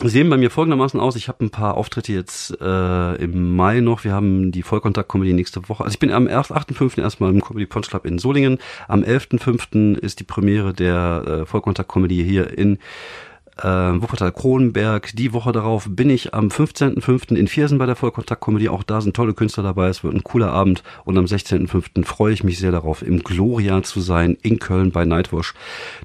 sehen 0.04 0.28
bei 0.28 0.36
mir 0.36 0.50
folgendermaßen 0.50 1.00
aus. 1.00 1.16
Ich 1.16 1.28
habe 1.28 1.44
ein 1.44 1.50
paar 1.50 1.76
Auftritte 1.76 2.12
jetzt 2.12 2.60
äh, 2.60 3.14
im 3.16 3.56
Mai 3.56 3.80
noch. 3.80 4.04
Wir 4.04 4.12
haben 4.12 4.52
die 4.52 4.62
Vollkontakt-Comedy 4.62 5.32
nächste 5.32 5.68
Woche. 5.68 5.84
Also 5.84 5.94
ich 5.94 5.98
bin 5.98 6.12
am 6.12 6.26
8.5. 6.26 7.00
erstmal 7.00 7.30
im 7.30 7.42
Comedy 7.42 7.66
Punch 7.66 7.88
Club 7.88 8.04
in 8.04 8.18
Solingen. 8.18 8.58
Am 8.88 9.02
11.5. 9.02 9.98
ist 9.98 10.20
die 10.20 10.24
Premiere 10.24 10.74
der 10.74 11.24
äh, 11.26 11.46
Vollkontakt-Comedy 11.46 12.22
hier 12.24 12.56
in 12.56 12.78
äh, 13.58 13.66
Wuppertal 13.66 14.32
Kronenberg. 14.32 15.12
Die 15.14 15.32
Woche 15.32 15.52
darauf 15.52 15.86
bin 15.88 16.10
ich 16.10 16.34
am 16.34 16.48
15.05. 16.48 17.34
in 17.34 17.48
Viersen 17.48 17.78
bei 17.78 17.86
der 17.86 17.96
Vollkontakt-Comedy. 17.96 18.68
Auch 18.68 18.82
da 18.82 19.00
sind 19.00 19.16
tolle 19.16 19.34
Künstler 19.34 19.62
dabei. 19.62 19.88
Es 19.88 20.04
wird 20.04 20.14
ein 20.14 20.24
cooler 20.24 20.52
Abend. 20.52 20.82
Und 21.04 21.16
am 21.16 21.24
16.05. 21.24 22.04
freue 22.04 22.32
ich 22.32 22.44
mich 22.44 22.58
sehr 22.58 22.72
darauf, 22.72 23.02
im 23.02 23.22
Gloria 23.22 23.82
zu 23.82 24.00
sein, 24.00 24.36
in 24.42 24.58
Köln 24.58 24.90
bei 24.90 25.04
Nightwash. 25.04 25.54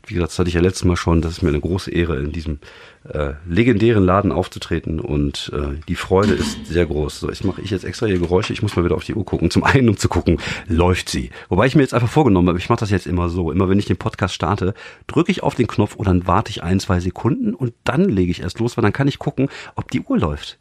Wie 0.08 0.14
gesagt, 0.14 0.32
das 0.32 0.40
hatte 0.40 0.50
ich 0.50 0.56
ja 0.56 0.62
letztes 0.62 0.86
Mal 0.86 0.96
schon. 0.96 1.22
Das 1.22 1.34
ist 1.34 1.42
mir 1.42 1.50
eine 1.50 1.60
große 1.60 1.92
Ehre, 1.92 2.18
in 2.20 2.32
diesem 2.32 2.60
äh, 3.10 3.34
legendären 3.48 4.06
Laden 4.06 4.32
aufzutreten 4.32 5.00
und 5.00 5.52
äh, 5.56 5.80
die 5.88 5.96
Freude 5.96 6.34
ist 6.34 6.68
sehr 6.68 6.86
groß. 6.86 7.20
So, 7.20 7.30
jetzt 7.30 7.44
mache 7.44 7.62
ich 7.62 7.72
jetzt 7.72 7.84
extra 7.84 8.06
hier 8.06 8.20
Geräusche. 8.20 8.54
Ich 8.54 8.62
muss 8.62 8.76
mal 8.76 8.86
wieder 8.86 8.96
auf 8.96 9.04
die 9.04 9.16
Uhr 9.16 9.26
gucken. 9.26 9.50
Zum 9.50 9.64
einen, 9.64 9.90
um 9.90 9.98
zu 9.98 10.08
gucken, 10.08 10.38
läuft 10.68 11.10
sie. 11.10 11.32
Wobei 11.50 11.66
ich 11.66 11.76
mir 11.76 11.82
jetzt 11.82 11.94
einfach 11.94 12.10
vorgenommen 12.10 12.48
habe, 12.48 12.60
ich 12.60 12.70
mache 12.70 12.82
das 12.82 12.92
jetzt 12.92 13.08
immer 13.08 13.30
so. 13.30 13.52
Immer 13.52 13.70
wenn 13.70 13.80
ich 13.80 13.86
den 13.86 13.98
Podcast 13.98 14.36
starte, 14.36 14.74
drücke 15.08 15.32
ich 15.32 15.42
auf 15.42 15.56
den 15.56 15.68
Knopf 15.68 15.96
und 15.96 16.08
dann 16.08 16.28
warte 16.28 16.52
ich 16.52 16.62
ein, 16.64 16.80
zwei 16.80 17.00
Sekunden 17.00 17.56
und 17.56 17.74
dann 17.84 18.06
lege 18.06 18.32
ich 18.32 18.42
erst 18.42 18.60
los, 18.60 18.78
weil 18.78 18.84
dann 18.84 18.94
kann 18.94 19.08
ich 19.08 19.20
gucken, 19.20 19.50
ob 19.76 19.90
die 19.90 20.02
Uhr 20.02 20.20
läuft. 20.20 20.60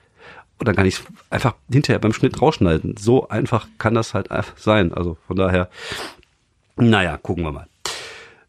Und 0.58 0.66
dann 0.66 0.76
kann 0.76 0.86
ich 0.86 1.00
einfach 1.30 1.54
hinterher 1.70 1.98
beim 1.98 2.12
Schnitt 2.12 2.40
rausschneiden. 2.40 2.96
So 2.98 3.28
einfach 3.28 3.66
kann 3.78 3.94
das 3.94 4.14
halt 4.14 4.28
sein. 4.56 4.92
Also 4.92 5.16
von 5.26 5.36
daher, 5.36 5.70
naja, 6.76 7.16
gucken 7.16 7.44
wir 7.44 7.52
mal. 7.52 7.66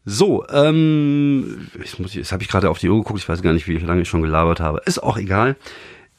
So, 0.04 0.44
ähm, 0.48 1.68
ich 1.82 1.98
muss, 1.98 2.14
jetzt 2.14 2.32
habe 2.32 2.42
ich 2.42 2.48
gerade 2.48 2.70
auf 2.70 2.78
die 2.78 2.88
Uhr 2.88 2.98
geguckt, 2.98 3.20
ich 3.20 3.28
weiß 3.28 3.42
gar 3.42 3.52
nicht, 3.52 3.68
wie 3.68 3.78
lange 3.78 4.02
ich 4.02 4.08
schon 4.08 4.22
gelabert 4.22 4.58
habe. 4.60 4.82
Ist 4.84 5.02
auch 5.02 5.16
egal. 5.16 5.56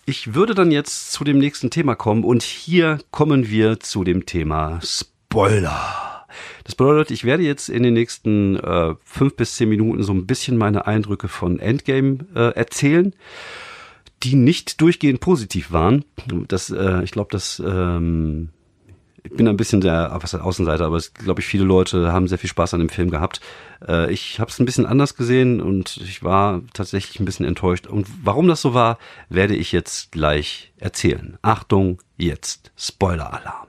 Ich 0.06 0.34
würde 0.34 0.54
dann 0.54 0.72
jetzt 0.72 1.12
zu 1.12 1.24
dem 1.24 1.38
nächsten 1.38 1.70
Thema 1.70 1.96
kommen 1.96 2.24
und 2.24 2.44
hier 2.44 3.00
kommen 3.12 3.50
wir 3.50 3.80
zu 3.80 4.04
dem 4.04 4.26
Thema 4.26 4.80
Spoiler. 4.82 6.26
Das 6.64 6.76
bedeutet, 6.76 7.12
ich 7.12 7.26
werde 7.26 7.44
jetzt 7.44 7.70
in 7.70 7.84
den 7.84 7.94
nächsten 7.94 8.58
äh, 8.58 8.96
fünf 9.04 9.36
bis 9.36 9.56
zehn 9.56 9.70
Minuten 9.70 10.04
so 10.04 10.14
ein 10.14 10.26
bisschen 10.26 10.58
meine 10.58 10.88
Eindrücke 10.88 11.28
von 11.28 11.60
Endgame 11.60 12.20
äh, 12.36 12.56
erzählen, 12.56 13.14
die 14.24 14.36
nicht 14.36 14.80
durchgehend 14.82 15.20
positiv 15.20 15.72
waren. 15.72 16.06
Das, 16.48 16.70
äh, 16.70 17.04
ich 17.04 17.12
glaube, 17.12 17.30
das 17.32 17.62
ähm, 17.66 18.50
ich 19.24 19.32
bin 19.32 19.48
ein 19.48 19.58
bisschen 19.58 19.82
der, 19.82 20.12
was 20.22 20.34
heißt 20.34 20.44
Außenseiter, 20.44 20.86
aber 20.86 20.98
es 20.98 21.14
glaube 21.14 21.42
ich, 21.42 21.48
viele 21.48 21.64
Leute 21.64 22.12
haben 22.12 22.28
sehr 22.28 22.38
viel 22.38 22.50
Spaß 22.50 22.74
an 22.74 22.82
dem 22.82 22.90
Film 22.90 23.10
gehabt. 23.10 23.40
Äh, 23.88 24.12
ich 24.12 24.40
habe 24.40 24.52
es 24.52 24.60
ein 24.60 24.66
bisschen 24.66 24.86
anders 24.86 25.16
gesehen 25.16 25.62
und 25.62 25.98
ich 25.98 26.24
war 26.24 26.62
tatsächlich 26.74 27.20
ein 27.20 27.26
bisschen 27.26 27.46
enttäuscht. 27.46 27.88
Und 27.88 28.08
warum 28.22 28.48
das 28.48 28.62
so 28.62 28.74
war, 28.74 28.98
werde 29.30 29.56
ich 29.56 29.72
jetzt 29.72 30.12
gleich 30.12 30.74
erzählen. 30.78 31.38
Achtung, 31.42 32.00
jetzt 32.18 32.72
Spoiler-Alarm. 32.78 33.68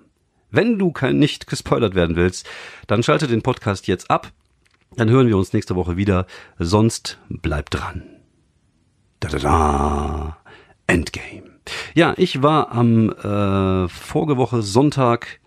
Wenn 0.51 0.79
du 0.79 0.93
kein, 0.93 1.19
nicht 1.19 1.47
gespoilert 1.47 1.95
werden 1.95 2.17
willst, 2.17 2.47
dann 2.87 3.03
schalte 3.03 3.27
den 3.27 3.43
Podcast 3.43 3.87
jetzt 3.87 4.11
ab. 4.11 4.31
Dann 4.97 5.11
hören 5.11 5.27
wir 5.27 5.37
uns 5.37 5.53
nächste 5.53 5.75
Woche 5.75 5.97
wieder. 5.97 6.27
Sonst 6.59 7.19
bleib 7.29 7.71
dran. 7.71 8.05
Da 9.19 9.29
da 9.29 9.39
da. 9.39 10.37
Endgame. 10.87 11.55
Ja, 11.95 12.15
ich 12.17 12.43
war 12.43 12.71
am 12.73 13.11
äh, 13.11 13.89
Vorgewoche 13.89 14.63
Sonntag 14.63 15.41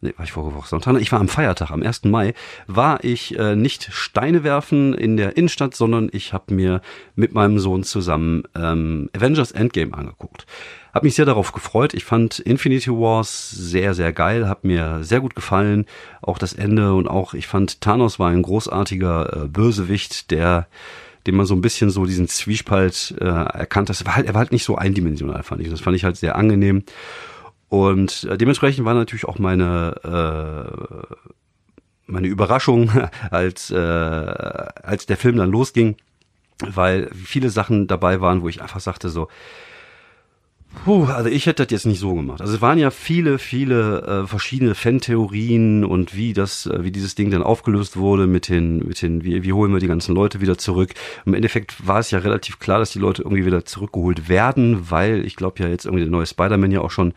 nee, 0.00 0.14
war 0.16 0.24
ich 0.24 0.32
vorige 0.32 0.56
Woche 0.56 0.68
Sonntag, 0.68 1.00
ich 1.00 1.12
war 1.12 1.20
am 1.20 1.28
Feiertag, 1.28 1.70
am 1.70 1.82
1. 1.82 2.04
Mai, 2.04 2.34
war 2.66 3.04
ich 3.04 3.38
äh, 3.38 3.56
nicht 3.56 3.88
Steine 3.92 4.44
werfen 4.44 4.94
in 4.94 5.16
der 5.16 5.36
Innenstadt, 5.36 5.74
sondern 5.74 6.08
ich 6.12 6.32
habe 6.32 6.54
mir 6.54 6.80
mit 7.14 7.32
meinem 7.34 7.58
Sohn 7.58 7.82
zusammen 7.84 8.44
ähm, 8.54 9.10
Avengers 9.14 9.52
Endgame 9.52 9.94
angeguckt. 9.94 10.46
Hab 10.92 11.04
mich 11.04 11.14
sehr 11.14 11.24
darauf 11.24 11.52
gefreut. 11.52 11.94
Ich 11.94 12.04
fand 12.04 12.40
Infinity 12.40 12.90
Wars 12.90 13.50
sehr, 13.50 13.94
sehr 13.94 14.12
geil, 14.12 14.48
hat 14.48 14.64
mir 14.64 15.04
sehr 15.04 15.20
gut 15.20 15.36
gefallen. 15.36 15.86
Auch 16.20 16.38
das 16.38 16.52
Ende 16.52 16.94
und 16.94 17.06
auch, 17.06 17.34
ich 17.34 17.46
fand 17.46 17.80
Thanos 17.80 18.18
war 18.18 18.30
ein 18.30 18.42
großartiger 18.42 19.44
äh, 19.44 19.48
Bösewicht, 19.48 20.30
der 20.30 20.66
dem 21.26 21.36
man 21.36 21.44
so 21.44 21.54
ein 21.54 21.60
bisschen 21.60 21.90
so 21.90 22.06
diesen 22.06 22.28
Zwiespalt 22.28 23.14
äh, 23.20 23.24
erkannt 23.24 23.90
hat. 23.90 24.00
Er 24.00 24.06
war 24.06 24.16
halt, 24.16 24.26
er 24.26 24.34
war 24.34 24.40
halt 24.40 24.52
nicht 24.52 24.64
so 24.64 24.76
eindimensional, 24.76 25.42
fand 25.42 25.60
ich. 25.60 25.68
Das 25.68 25.80
fand 25.80 25.94
ich 25.94 26.04
halt 26.04 26.16
sehr 26.16 26.34
angenehm. 26.34 26.82
Und 27.70 28.24
äh, 28.24 28.36
dementsprechend 28.36 28.84
war 28.84 28.94
natürlich 28.94 29.24
auch 29.24 29.38
meine 29.38 29.94
äh, 30.04 31.14
meine 32.06 32.26
Überraschung, 32.26 32.90
als 33.30 33.70
äh, 33.70 33.76
als 33.76 35.06
der 35.06 35.16
Film 35.16 35.36
dann 35.36 35.52
losging, 35.52 35.96
weil 36.68 37.08
viele 37.14 37.48
Sachen 37.48 37.86
dabei 37.86 38.20
waren, 38.20 38.42
wo 38.42 38.48
ich 38.48 38.60
einfach 38.60 38.80
sagte 38.80 39.08
so, 39.08 39.28
Puh, 40.84 41.04
also 41.06 41.28
ich 41.28 41.46
hätte 41.46 41.64
das 41.64 41.72
jetzt 41.72 41.86
nicht 41.86 41.98
so 41.98 42.14
gemacht. 42.14 42.40
Also 42.40 42.54
es 42.54 42.60
waren 42.60 42.78
ja 42.78 42.90
viele, 42.90 43.38
viele 43.38 44.02
äh, 44.02 44.26
verschiedene 44.26 44.76
Fan-Theorien 44.76 45.84
und 45.84 46.14
wie 46.14 46.32
das, 46.32 46.66
äh, 46.66 46.84
wie 46.84 46.92
dieses 46.92 47.16
Ding 47.16 47.30
dann 47.30 47.42
aufgelöst 47.42 47.96
wurde 47.96 48.28
mit 48.28 48.48
den, 48.48 48.78
mit 48.86 49.02
den, 49.02 49.24
wie, 49.24 49.42
wie 49.42 49.52
holen 49.52 49.72
wir 49.72 49.80
die 49.80 49.88
ganzen 49.88 50.14
Leute 50.14 50.40
wieder 50.40 50.58
zurück. 50.58 50.94
Im 51.26 51.34
Endeffekt 51.34 51.86
war 51.86 51.98
es 51.98 52.12
ja 52.12 52.20
relativ 52.20 52.60
klar, 52.60 52.78
dass 52.78 52.92
die 52.92 53.00
Leute 53.00 53.22
irgendwie 53.22 53.44
wieder 53.44 53.64
zurückgeholt 53.64 54.28
werden, 54.28 54.90
weil 54.90 55.26
ich 55.26 55.34
glaube 55.34 55.62
ja 55.62 55.68
jetzt 55.68 55.86
irgendwie 55.86 56.04
der 56.04 56.12
neue 56.12 56.26
Spider-Man 56.26 56.70
ja 56.70 56.80
auch 56.82 56.92
schon 56.92 57.14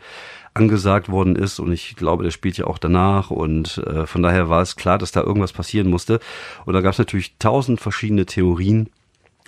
angesagt 0.54 1.08
worden 1.08 1.36
ist 1.36 1.58
und 1.58 1.72
ich 1.72 1.96
glaube, 1.96 2.22
der 2.22 2.30
spielt 2.30 2.56
ja 2.56 2.66
auch 2.66 2.78
danach 2.78 3.30
und 3.30 3.78
äh, 3.78 4.06
von 4.06 4.22
daher 4.22 4.48
war 4.48 4.62
es 4.62 4.76
klar, 4.76 4.98
dass 4.98 5.12
da 5.12 5.20
irgendwas 5.20 5.52
passieren 5.52 5.90
musste. 5.90 6.20
Und 6.64 6.74
da 6.74 6.80
gab 6.80 6.92
es 6.92 6.98
natürlich 6.98 7.36
tausend 7.38 7.80
verschiedene 7.80 8.24
Theorien. 8.24 8.88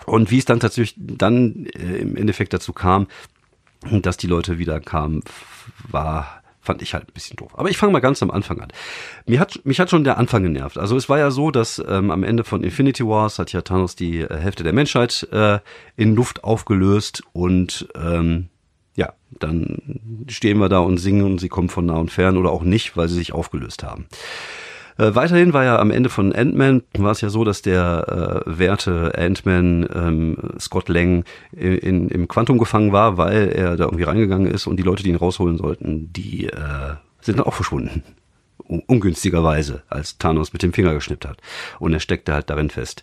Und 0.04 0.30
wie 0.30 0.38
es 0.38 0.44
dann 0.44 0.60
tatsächlich 0.60 0.94
dann 0.98 1.66
äh, 1.66 1.98
im 1.98 2.16
Endeffekt 2.16 2.52
dazu 2.52 2.72
kam, 2.72 3.06
dass 3.90 4.16
die 4.16 4.26
Leute 4.26 4.58
wieder 4.58 4.80
kamen, 4.80 5.22
war 5.88 6.42
fand 6.66 6.82
ich 6.82 6.94
halt 6.94 7.08
ein 7.08 7.12
bisschen 7.14 7.36
doof. 7.36 7.52
Aber 7.56 7.70
ich 7.70 7.78
fange 7.78 7.92
mal 7.92 8.00
ganz 8.00 8.22
am 8.22 8.30
Anfang 8.32 8.60
an. 8.60 8.72
Mir 9.24 9.38
hat, 9.38 9.60
mich 9.64 9.78
hat 9.78 9.88
schon 9.88 10.02
der 10.02 10.18
Anfang 10.18 10.42
genervt. 10.42 10.76
Also 10.76 10.96
es 10.96 11.08
war 11.08 11.16
ja 11.16 11.30
so, 11.30 11.52
dass 11.52 11.82
ähm, 11.88 12.10
am 12.10 12.24
Ende 12.24 12.42
von 12.42 12.64
Infinity 12.64 13.06
Wars 13.06 13.38
hat 13.38 13.52
ja 13.52 13.62
Thanos 13.62 13.94
die 13.94 14.20
äh, 14.20 14.36
Hälfte 14.36 14.64
der 14.64 14.72
Menschheit 14.72 15.28
äh, 15.30 15.60
in 15.94 16.16
Luft 16.16 16.42
aufgelöst 16.42 17.22
und 17.32 17.88
ähm, 17.94 18.48
dann 19.38 20.24
stehen 20.28 20.58
wir 20.58 20.68
da 20.68 20.78
und 20.78 20.98
singen 20.98 21.24
und 21.24 21.38
sie 21.38 21.48
kommen 21.48 21.68
von 21.68 21.86
nah 21.86 21.96
und 21.96 22.10
fern 22.10 22.36
oder 22.36 22.50
auch 22.50 22.62
nicht, 22.62 22.96
weil 22.96 23.08
sie 23.08 23.16
sich 23.16 23.32
aufgelöst 23.32 23.82
haben. 23.82 24.06
Äh, 24.98 25.14
weiterhin 25.14 25.52
war 25.52 25.64
ja 25.64 25.78
am 25.78 25.90
Ende 25.90 26.08
von 26.08 26.32
Ant-Man, 26.32 26.82
war 26.96 27.12
es 27.12 27.20
ja 27.20 27.28
so, 27.28 27.44
dass 27.44 27.62
der 27.62 28.44
äh, 28.46 28.58
werte 28.58 29.12
Ant-Man 29.16 29.88
ähm, 29.94 30.36
Scott 30.58 30.88
Lang 30.88 31.24
in, 31.52 31.78
in, 31.78 32.08
im 32.08 32.28
Quantum 32.28 32.58
gefangen 32.58 32.92
war, 32.92 33.18
weil 33.18 33.48
er 33.48 33.76
da 33.76 33.84
irgendwie 33.84 34.04
reingegangen 34.04 34.50
ist 34.50 34.66
und 34.66 34.76
die 34.78 34.82
Leute, 34.82 35.02
die 35.02 35.10
ihn 35.10 35.16
rausholen 35.16 35.58
sollten, 35.58 36.12
die 36.12 36.46
äh, 36.46 36.94
sind 37.20 37.38
dann 37.38 37.46
auch 37.46 37.54
verschwunden. 37.54 38.02
ungünstigerweise, 38.68 39.82
als 39.88 40.18
Thanos 40.18 40.52
mit 40.52 40.62
dem 40.62 40.72
Finger 40.72 40.94
geschnippt 40.94 41.26
hat. 41.26 41.38
Und 41.78 41.92
er 41.92 42.00
steckte 42.00 42.32
halt 42.34 42.50
darin 42.50 42.70
fest. 42.70 43.02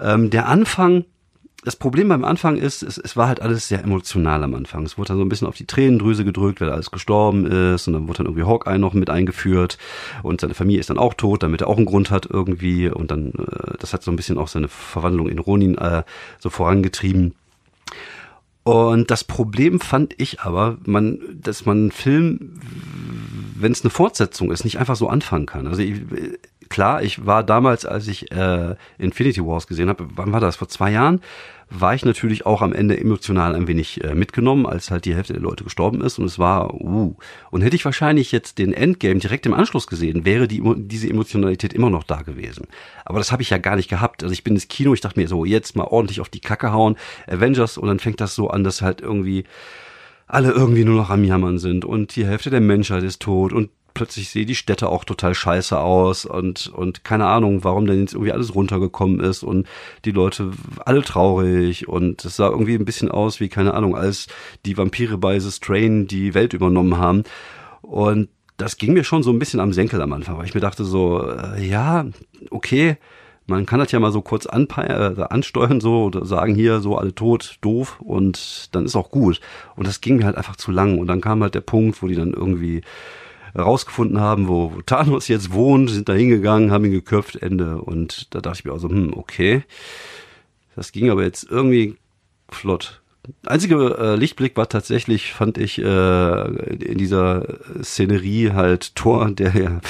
Ähm, 0.00 0.30
der 0.30 0.48
Anfang 0.48 1.04
das 1.66 1.74
Problem 1.74 2.10
beim 2.10 2.24
Anfang 2.24 2.58
ist, 2.58 2.84
es, 2.84 2.96
es 2.96 3.16
war 3.16 3.26
halt 3.26 3.42
alles 3.42 3.66
sehr 3.66 3.82
emotional 3.82 4.44
am 4.44 4.54
Anfang. 4.54 4.86
Es 4.86 4.96
wurde 4.96 5.08
dann 5.08 5.16
so 5.16 5.24
ein 5.24 5.28
bisschen 5.28 5.48
auf 5.48 5.56
die 5.56 5.66
Tränendrüse 5.66 6.24
gedrückt, 6.24 6.60
weil 6.60 6.70
alles 6.70 6.92
gestorben 6.92 7.44
ist 7.44 7.88
und 7.88 7.94
dann 7.94 8.06
wurde 8.06 8.18
dann 8.18 8.26
irgendwie 8.26 8.44
Hawkeye 8.44 8.78
noch 8.78 8.94
mit 8.94 9.10
eingeführt 9.10 9.76
und 10.22 10.40
seine 10.40 10.54
Familie 10.54 10.78
ist 10.78 10.90
dann 10.90 10.98
auch 10.98 11.14
tot, 11.14 11.42
damit 11.42 11.62
er 11.62 11.66
auch 11.66 11.76
einen 11.76 11.86
Grund 11.86 12.12
hat 12.12 12.24
irgendwie 12.30 12.88
und 12.88 13.10
dann, 13.10 13.32
äh, 13.32 13.76
das 13.80 13.92
hat 13.92 14.04
so 14.04 14.12
ein 14.12 14.16
bisschen 14.16 14.38
auch 14.38 14.46
seine 14.46 14.68
Verwandlung 14.68 15.28
in 15.28 15.40
Ronin 15.40 15.76
äh, 15.76 16.04
so 16.38 16.50
vorangetrieben. 16.50 17.34
Und 18.62 19.10
das 19.10 19.24
Problem 19.24 19.80
fand 19.80 20.14
ich 20.18 20.42
aber, 20.42 20.78
man, 20.84 21.18
dass 21.34 21.66
man 21.66 21.78
einen 21.78 21.90
Film, 21.90 22.60
wenn 23.56 23.72
es 23.72 23.82
eine 23.82 23.90
Fortsetzung 23.90 24.52
ist, 24.52 24.62
nicht 24.62 24.78
einfach 24.78 24.94
so 24.94 25.08
anfangen 25.08 25.46
kann. 25.46 25.66
Also 25.66 25.82
ich, 25.82 26.00
klar, 26.68 27.02
ich 27.02 27.26
war 27.26 27.42
damals, 27.42 27.84
als 27.86 28.08
ich 28.08 28.30
äh, 28.32 28.74
Infinity 28.98 29.44
Wars 29.44 29.66
gesehen 29.66 29.88
habe, 29.88 30.06
wann 30.14 30.32
war 30.32 30.40
das? 30.40 30.56
Vor 30.56 30.68
zwei 30.68 30.90
Jahren 30.90 31.20
war 31.68 31.94
ich 31.94 32.04
natürlich 32.04 32.46
auch 32.46 32.62
am 32.62 32.72
Ende 32.72 32.98
emotional 32.98 33.54
ein 33.56 33.66
wenig 33.66 34.02
äh, 34.04 34.14
mitgenommen, 34.14 34.66
als 34.66 34.90
halt 34.90 35.04
die 35.04 35.14
Hälfte 35.14 35.32
der 35.32 35.42
Leute 35.42 35.64
gestorben 35.64 36.00
ist. 36.00 36.18
Und 36.18 36.26
es 36.26 36.38
war, 36.38 36.74
uh. 36.74 37.16
Und 37.50 37.62
hätte 37.62 37.74
ich 37.74 37.84
wahrscheinlich 37.84 38.30
jetzt 38.30 38.58
den 38.58 38.72
Endgame 38.72 39.18
direkt 39.18 39.46
im 39.46 39.54
Anschluss 39.54 39.88
gesehen, 39.88 40.24
wäre 40.24 40.46
die, 40.46 40.62
diese 40.76 41.08
Emotionalität 41.08 41.72
immer 41.72 41.90
noch 41.90 42.04
da 42.04 42.22
gewesen. 42.22 42.68
Aber 43.04 43.18
das 43.18 43.32
habe 43.32 43.42
ich 43.42 43.50
ja 43.50 43.58
gar 43.58 43.76
nicht 43.76 43.88
gehabt. 43.88 44.22
Also 44.22 44.32
ich 44.32 44.44
bin 44.44 44.54
ins 44.54 44.68
Kino, 44.68 44.94
ich 44.94 45.00
dachte 45.00 45.18
mir 45.18 45.26
so, 45.26 45.44
jetzt 45.44 45.74
mal 45.74 45.84
ordentlich 45.84 46.20
auf 46.20 46.28
die 46.28 46.40
Kacke 46.40 46.72
hauen, 46.72 46.96
Avengers, 47.26 47.78
und 47.78 47.88
dann 47.88 47.98
fängt 47.98 48.20
das 48.20 48.34
so 48.34 48.48
an, 48.48 48.62
dass 48.62 48.82
halt 48.82 49.00
irgendwie 49.00 49.44
alle 50.28 50.52
irgendwie 50.52 50.84
nur 50.84 50.96
noch 50.96 51.10
am 51.10 51.24
Jammern 51.24 51.58
sind 51.58 51.84
und 51.84 52.16
die 52.16 52.26
Hälfte 52.26 52.50
der 52.50 52.60
Menschheit 52.60 53.02
ist 53.02 53.22
tot 53.22 53.52
und 53.52 53.70
plötzlich 53.96 54.28
sehe 54.28 54.44
die 54.44 54.54
Städte 54.54 54.90
auch 54.90 55.04
total 55.04 55.34
scheiße 55.34 55.80
aus 55.80 56.26
und, 56.26 56.68
und 56.68 57.02
keine 57.02 57.26
Ahnung, 57.26 57.64
warum 57.64 57.86
denn 57.86 58.00
jetzt 58.00 58.12
irgendwie 58.12 58.30
alles 58.30 58.54
runtergekommen 58.54 59.20
ist 59.20 59.42
und 59.42 59.66
die 60.04 60.10
Leute 60.10 60.50
alle 60.84 61.02
traurig 61.02 61.88
und 61.88 62.22
es 62.26 62.36
sah 62.36 62.50
irgendwie 62.50 62.74
ein 62.74 62.84
bisschen 62.84 63.10
aus 63.10 63.40
wie, 63.40 63.48
keine 63.48 63.72
Ahnung, 63.72 63.96
als 63.96 64.26
die 64.66 64.76
Vampire 64.76 65.16
bei 65.16 65.40
The 65.40 65.50
Strain 65.50 66.06
die 66.06 66.34
Welt 66.34 66.52
übernommen 66.52 66.98
haben. 66.98 67.24
Und 67.80 68.28
das 68.58 68.76
ging 68.76 68.92
mir 68.92 69.02
schon 69.02 69.22
so 69.22 69.30
ein 69.30 69.38
bisschen 69.38 69.60
am 69.60 69.72
Senkel 69.72 70.02
am 70.02 70.12
Anfang, 70.12 70.36
weil 70.36 70.44
ich 70.44 70.54
mir 70.54 70.60
dachte 70.60 70.84
so, 70.84 71.26
äh, 71.26 71.66
ja, 71.66 72.04
okay, 72.50 72.98
man 73.46 73.64
kann 73.64 73.78
das 73.78 73.92
ja 73.92 73.98
mal 73.98 74.12
so 74.12 74.20
kurz 74.20 74.44
äh, 74.44 75.22
ansteuern 75.30 75.80
so 75.80 76.04
oder 76.04 76.26
sagen 76.26 76.54
hier 76.54 76.80
so 76.80 76.98
alle 76.98 77.14
tot, 77.14 77.56
doof 77.62 77.98
und 78.00 78.68
dann 78.72 78.84
ist 78.84 78.94
auch 78.94 79.10
gut. 79.10 79.40
Und 79.74 79.86
das 79.86 80.02
ging 80.02 80.16
mir 80.16 80.26
halt 80.26 80.36
einfach 80.36 80.56
zu 80.56 80.70
lang 80.70 80.98
und 80.98 81.06
dann 81.06 81.22
kam 81.22 81.42
halt 81.42 81.54
der 81.54 81.62
Punkt, 81.62 82.02
wo 82.02 82.08
die 82.08 82.14
dann 82.14 82.34
irgendwie 82.34 82.82
rausgefunden 83.56 84.20
haben, 84.20 84.48
wo, 84.48 84.72
wo 84.74 84.82
Thanos 84.82 85.28
jetzt 85.28 85.52
wohnt, 85.52 85.90
sind 85.90 86.08
da 86.08 86.12
hingegangen, 86.12 86.70
haben 86.70 86.84
ihn 86.84 86.92
geköpft, 86.92 87.36
Ende. 87.36 87.80
Und 87.80 88.34
da 88.34 88.40
dachte 88.40 88.60
ich 88.60 88.64
mir 88.64 88.72
auch 88.72 88.78
so, 88.78 88.88
hm, 88.88 89.12
okay. 89.14 89.62
Das 90.74 90.92
ging 90.92 91.10
aber 91.10 91.22
jetzt 91.22 91.44
irgendwie 91.50 91.96
flott. 92.50 93.00
Einziger 93.44 93.98
äh, 93.98 94.16
Lichtblick 94.16 94.56
war 94.56 94.68
tatsächlich, 94.68 95.32
fand 95.32 95.58
ich, 95.58 95.78
äh, 95.78 95.84
in 95.84 96.98
dieser 96.98 97.58
Szenerie 97.82 98.52
halt 98.52 98.94
Thor, 98.94 99.30
der 99.30 99.56
ja 99.56 99.80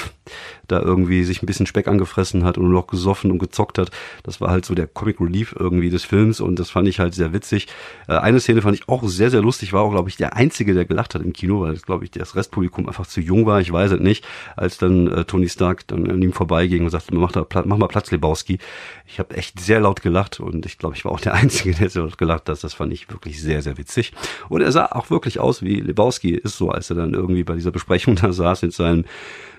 da 0.69 0.81
irgendwie 0.81 1.25
sich 1.25 1.43
ein 1.43 1.47
bisschen 1.47 1.67
Speck 1.67 1.89
angefressen 1.89 2.45
hat 2.45 2.59
und 2.59 2.71
noch 2.71 2.87
gesoffen 2.87 3.31
und 3.31 3.39
gezockt 3.39 3.79
hat. 3.79 3.91
Das 4.23 4.41
war 4.41 4.51
halt 4.51 4.65
so 4.65 4.75
der 4.75 4.87
Comic 4.87 5.21
Relief 5.21 5.55
irgendwie 5.59 5.91
des 5.91 6.05
Films 6.05 6.41
und 6.41 6.59
das 6.59 6.71
fand 6.71 6.89
ich 6.89 7.01
halt 7.01 7.15
sehr 7.15 7.33
witzig. 7.33 7.69
Äh, 8.09 8.17
eine 8.17 8.41
Szene 8.41 8.63
fand 8.63 8.77
ich 8.77 8.89
auch 8.89 9.03
sehr, 9.05 9.31
sehr 9.31 9.43
lustig, 9.43 9.73
war 9.73 9.83
auch, 9.83 9.91
glaube 9.91 10.09
ich, 10.09 10.17
der 10.17 10.37
Einzige, 10.37 10.75
der 10.75 10.85
gelacht 10.85 11.15
hat 11.15 11.23
im 11.23 11.33
Kino, 11.33 11.63
weil, 11.63 11.77
glaube 11.77 12.05
ich, 12.05 12.11
das 12.11 12.37
Restpublikum 12.37 12.87
einfach 12.87 13.07
zu 13.07 13.21
jung 13.21 13.47
war, 13.47 13.61
ich 13.61 13.73
weiß 13.73 13.93
es 13.93 14.01
nicht, 14.01 14.27
als 14.57 14.79
dann 14.79 15.07
äh, 15.09 15.25
Tony 15.25 15.49
Stark 15.49 15.87
dann 15.87 16.11
an 16.11 16.23
ihm 16.23 16.33
vorbeiging 16.33 16.85
und 16.85 16.91
sagte, 16.91 17.15
mach, 17.15 17.33
da, 17.33 17.47
mach 17.65 17.77
mal 17.77 17.89
Platz, 17.89 18.11
Lebowski. 18.11 18.59
Ich 19.07 19.19
habe 19.19 19.37
echt 19.37 19.61
sehr 19.61 19.81
laut 19.81 20.03
gelacht 20.03 20.41
und 20.41 20.67
ich 20.67 20.79
glaube, 20.79 20.97
ich 20.97 21.05
war 21.05 21.13
auch 21.13 21.21
der 21.21 21.35
Einzige, 21.47 21.75
der 21.75 21.91
sehr 21.91 22.03
laut 22.03 22.19
gelacht 22.19 22.49
hat. 22.49 22.63
Das 22.63 22.75
fand 22.75 22.93
ich 22.93 23.09
wirklich 23.11 23.41
sehr, 23.41 23.63
sehr 23.63 23.79
witzig. 23.79 24.13
Und 24.49 24.63
er 24.63 24.73
sah 24.73 24.87
auch 24.87 25.11
wirklich 25.11 25.41
aus 25.41 25.63
wie 25.63 25.81
Lebowski 25.81 26.35
ist 26.35 26.57
so, 26.57 26.71
als 26.71 26.91
er 26.91 26.97
dann 26.97 27.15
irgendwie 27.15 27.45
bei 27.45 27.55
dieser 27.55 27.71
Besprechung 27.71 28.17
da 28.21 28.33
saß 28.33 28.63
in 28.63 28.71
seinem 28.71 29.05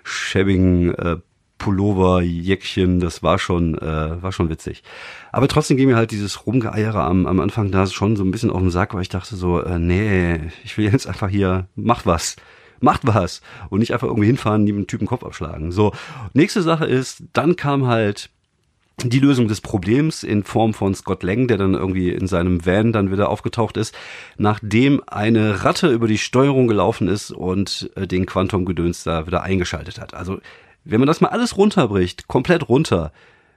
schäbigen 0.07 0.93
äh, 0.95 1.17
Pullover, 1.57 2.21
Jäckchen, 2.21 2.99
das 2.99 3.23
war 3.23 3.39
schon, 3.39 3.77
äh, 3.77 4.21
war 4.21 4.31
schon 4.31 4.49
witzig. 4.49 4.83
Aber 5.31 5.47
trotzdem 5.47 5.77
ging 5.77 5.87
mir 5.87 5.95
halt 5.95 6.11
dieses 6.11 6.45
Rumgeeiere 6.45 7.03
am, 7.03 7.25
am 7.25 7.39
Anfang 7.39 7.71
da 7.71 7.87
schon 7.87 8.15
so 8.15 8.23
ein 8.23 8.31
bisschen 8.31 8.51
auf 8.51 8.61
den 8.61 8.69
Sack, 8.69 8.93
weil 8.93 9.01
ich 9.01 9.09
dachte 9.09 9.35
so, 9.35 9.61
äh, 9.61 9.79
nee, 9.79 10.39
ich 10.63 10.77
will 10.77 10.85
jetzt 10.85 11.07
einfach 11.07 11.29
hier, 11.29 11.67
mach 11.75 12.05
was. 12.05 12.35
Macht 12.79 13.07
was. 13.07 13.41
Und 13.69 13.79
nicht 13.79 13.91
einfach 13.93 14.07
irgendwie 14.07 14.27
hinfahren, 14.27 14.63
neben 14.63 14.77
einen 14.77 14.87
Typen 14.87 15.07
Kopf 15.07 15.23
abschlagen. 15.23 15.71
So. 15.71 15.93
Nächste 16.33 16.61
Sache 16.61 16.85
ist, 16.85 17.23
dann 17.33 17.55
kam 17.55 17.87
halt 17.87 18.29
die 19.03 19.19
Lösung 19.19 19.47
des 19.47 19.62
Problems 19.62 20.23
in 20.23 20.43
Form 20.43 20.73
von 20.73 20.95
Scott 20.95 21.21
Lang, 21.21 21.47
der 21.47 21.57
dann 21.57 21.75
irgendwie 21.75 22.10
in 22.10 22.27
seinem 22.27 22.65
Van 22.65 22.91
dann 22.91 23.12
wieder 23.12 23.29
aufgetaucht 23.29 23.77
ist, 23.77 23.95
nachdem 24.38 25.03
eine 25.05 25.63
Ratte 25.63 25.91
über 25.91 26.07
die 26.07 26.17
Steuerung 26.17 26.67
gelaufen 26.67 27.07
ist 27.07 27.31
und 27.31 27.91
äh, 27.95 28.07
den 28.07 28.25
Quantum-Gedöns 28.25 29.03
da 29.03 29.27
wieder 29.27 29.43
eingeschaltet 29.43 29.99
hat. 29.99 30.15
Also, 30.15 30.39
wenn 30.83 30.99
man 30.99 31.07
das 31.07 31.21
mal 31.21 31.29
alles 31.29 31.57
runterbricht, 31.57 32.27
komplett 32.27 32.69
runter, 32.69 33.12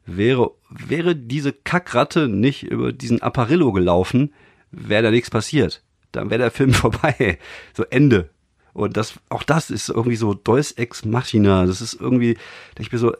wäre, 0.04 0.50
wäre 0.68 1.16
diese 1.16 1.52
Kackratte 1.52 2.28
nicht 2.28 2.64
über 2.64 2.92
diesen 2.92 3.22
Apparillo 3.22 3.72
gelaufen, 3.72 4.34
wäre 4.70 5.04
da 5.04 5.10
nichts 5.10 5.30
passiert. 5.30 5.82
Dann 6.12 6.28
wäre 6.28 6.40
der 6.40 6.50
Film 6.50 6.72
vorbei. 6.74 7.38
So 7.72 7.84
Ende. 7.84 8.28
Und 8.74 8.96
das, 8.96 9.14
auch 9.30 9.42
das 9.42 9.70
ist 9.70 9.88
irgendwie 9.88 10.16
so 10.16 10.34
Deus 10.34 10.72
Ex 10.72 11.04
Machina. 11.04 11.66
Das 11.66 11.80
ist 11.80 11.94
irgendwie, 11.94 12.36
ich 12.78 12.92
mir 12.92 12.98
so, 12.98 13.14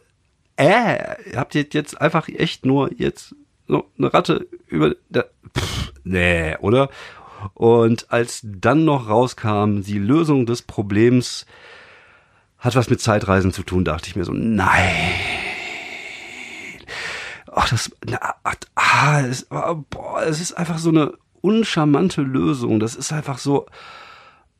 äh, 0.61 1.35
habt 1.35 1.55
ihr 1.55 1.65
jetzt 1.71 1.99
einfach 1.99 2.27
echt 2.27 2.65
nur 2.65 2.91
jetzt 2.93 3.35
so 3.67 3.89
eine 3.97 4.13
Ratte 4.13 4.47
über 4.67 4.95
der, 5.09 5.29
pff, 5.57 5.93
nee, 6.03 6.55
oder? 6.57 6.89
Und 7.53 8.11
als 8.11 8.41
dann 8.43 8.85
noch 8.85 9.09
rauskam, 9.09 9.81
die 9.81 9.97
Lösung 9.97 10.45
des 10.45 10.61
Problems 10.61 11.45
hat 12.59 12.75
was 12.75 12.89
mit 12.89 13.01
Zeitreisen 13.01 13.51
zu 13.51 13.63
tun, 13.63 13.83
dachte 13.85 14.07
ich 14.07 14.15
mir 14.15 14.23
so, 14.23 14.33
nein. 14.33 15.15
Ach, 17.51 17.67
das, 17.67 17.91
na, 18.05 18.19
ah, 18.75 19.21
es, 19.21 19.45
boah, 19.45 20.21
es 20.23 20.39
ist 20.39 20.53
einfach 20.53 20.77
so 20.77 20.89
eine 20.89 21.13
uncharmante 21.41 22.21
Lösung. 22.21 22.79
Das 22.79 22.95
ist 22.95 23.11
einfach 23.11 23.39
so, 23.39 23.65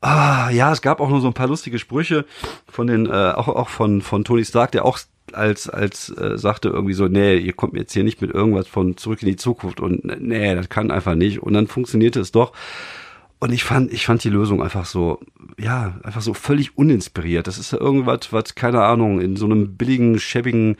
ah, 0.00 0.50
ja, 0.50 0.72
es 0.72 0.82
gab 0.82 1.00
auch 1.00 1.08
nur 1.08 1.20
so 1.20 1.28
ein 1.28 1.34
paar 1.34 1.46
lustige 1.46 1.78
Sprüche 1.78 2.26
von 2.66 2.88
den, 2.88 3.06
äh, 3.06 3.32
auch, 3.36 3.48
auch 3.48 3.68
von, 3.68 4.02
von 4.02 4.24
Tony 4.24 4.44
Stark, 4.44 4.72
der 4.72 4.84
auch 4.84 4.98
als, 5.34 5.68
als 5.68 6.10
äh, 6.10 6.38
sagte 6.38 6.68
irgendwie 6.68 6.94
so, 6.94 7.08
nee, 7.08 7.36
ihr 7.36 7.52
kommt 7.52 7.72
mir 7.72 7.80
jetzt 7.80 7.92
hier 7.92 8.04
nicht 8.04 8.20
mit 8.20 8.32
irgendwas 8.32 8.68
von 8.68 8.96
zurück 8.96 9.22
in 9.22 9.28
die 9.28 9.36
Zukunft 9.36 9.80
und 9.80 10.04
nee, 10.04 10.54
das 10.54 10.68
kann 10.68 10.90
einfach 10.90 11.14
nicht. 11.14 11.42
Und 11.42 11.52
dann 11.54 11.66
funktionierte 11.66 12.20
es 12.20 12.32
doch. 12.32 12.52
Und 13.40 13.52
ich 13.52 13.64
fand, 13.64 13.92
ich 13.92 14.06
fand 14.06 14.22
die 14.22 14.28
Lösung 14.28 14.62
einfach 14.62 14.86
so, 14.86 15.18
ja, 15.58 15.98
einfach 16.04 16.22
so 16.22 16.32
völlig 16.32 16.78
uninspiriert. 16.78 17.48
Das 17.48 17.58
ist 17.58 17.72
ja 17.72 17.80
irgendwas, 17.80 18.32
was, 18.32 18.54
keine 18.54 18.84
Ahnung, 18.84 19.20
in 19.20 19.34
so 19.34 19.46
einem 19.46 19.76
billigen, 19.76 20.20
schäbigen 20.20 20.76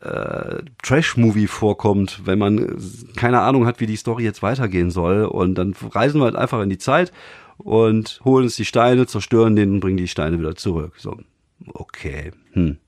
äh, 0.00 0.62
Trash-Movie 0.82 1.48
vorkommt, 1.48 2.22
wenn 2.24 2.38
man 2.38 2.78
keine 3.16 3.40
Ahnung 3.40 3.66
hat, 3.66 3.80
wie 3.80 3.86
die 3.86 3.96
Story 3.96 4.22
jetzt 4.22 4.42
weitergehen 4.42 4.92
soll. 4.92 5.24
Und 5.24 5.56
dann 5.56 5.74
reisen 5.90 6.20
wir 6.20 6.26
halt 6.26 6.36
einfach 6.36 6.62
in 6.62 6.70
die 6.70 6.78
Zeit 6.78 7.12
und 7.56 8.20
holen 8.24 8.44
uns 8.44 8.54
die 8.54 8.64
Steine, 8.64 9.06
zerstören 9.06 9.56
den 9.56 9.72
und 9.72 9.80
bringen 9.80 9.96
die 9.96 10.08
Steine 10.08 10.38
wieder 10.38 10.54
zurück. 10.54 10.94
So, 10.98 11.18
okay, 11.74 12.30
hm. 12.52 12.78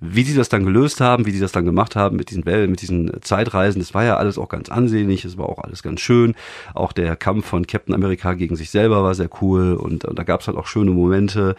Wie 0.00 0.22
sie 0.22 0.36
das 0.36 0.48
dann 0.48 0.64
gelöst 0.64 1.00
haben, 1.00 1.26
wie 1.26 1.32
sie 1.32 1.40
das 1.40 1.50
dann 1.50 1.64
gemacht 1.64 1.96
haben 1.96 2.16
mit 2.16 2.30
diesen 2.30 2.46
Wellen, 2.46 2.70
mit 2.70 2.82
diesen 2.82 3.10
Zeitreisen, 3.20 3.80
das 3.80 3.94
war 3.94 4.04
ja 4.04 4.16
alles 4.16 4.38
auch 4.38 4.48
ganz 4.48 4.68
ansehnlich, 4.68 5.24
es 5.24 5.36
war 5.36 5.48
auch 5.48 5.58
alles 5.58 5.82
ganz 5.82 6.00
schön. 6.00 6.36
Auch 6.72 6.92
der 6.92 7.16
Kampf 7.16 7.46
von 7.46 7.66
Captain 7.66 7.94
America 7.94 8.34
gegen 8.34 8.54
sich 8.54 8.70
selber 8.70 9.02
war 9.02 9.16
sehr 9.16 9.28
cool 9.42 9.74
und, 9.74 10.04
und 10.04 10.16
da 10.16 10.22
gab 10.22 10.40
es 10.40 10.46
halt 10.46 10.56
auch 10.56 10.68
schöne 10.68 10.92
Momente 10.92 11.56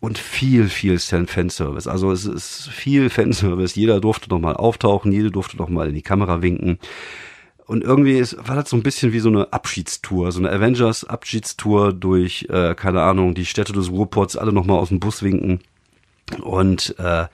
und 0.00 0.18
viel, 0.18 0.68
viel 0.68 0.98
Fanservice. 0.98 1.88
Also 1.88 2.12
es 2.12 2.26
ist 2.26 2.68
viel 2.68 3.08
Fanservice. 3.08 3.74
Jeder 3.76 4.00
durfte 4.00 4.28
noch 4.28 4.38
mal 4.38 4.54
auftauchen, 4.54 5.10
jede 5.10 5.30
durfte 5.30 5.56
noch 5.56 5.70
mal 5.70 5.88
in 5.88 5.94
die 5.94 6.02
Kamera 6.02 6.42
winken. 6.42 6.78
und 7.66 7.84
irgendwie 7.84 8.18
ist, 8.18 8.36
war 8.46 8.56
das 8.56 8.68
so 8.68 8.76
ein 8.76 8.82
bisschen 8.82 9.12
wie 9.14 9.20
so 9.20 9.30
eine 9.30 9.52
Abschiedstour, 9.52 10.32
so 10.32 10.40
eine 10.40 10.50
Avengers-Abschiedstour 10.50 11.94
durch, 11.94 12.46
äh, 12.50 12.74
keine 12.74 13.02
Ahnung, 13.02 13.34
die 13.34 13.46
Städte 13.46 13.72
des 13.72 13.90
Ruhrpots, 13.90 14.36
alle 14.36 14.52
nochmal 14.52 14.78
aus 14.78 14.88
dem 14.90 15.00
Bus 15.00 15.22
winken. 15.22 15.60
Und 16.42 16.94
äh, 16.98 17.26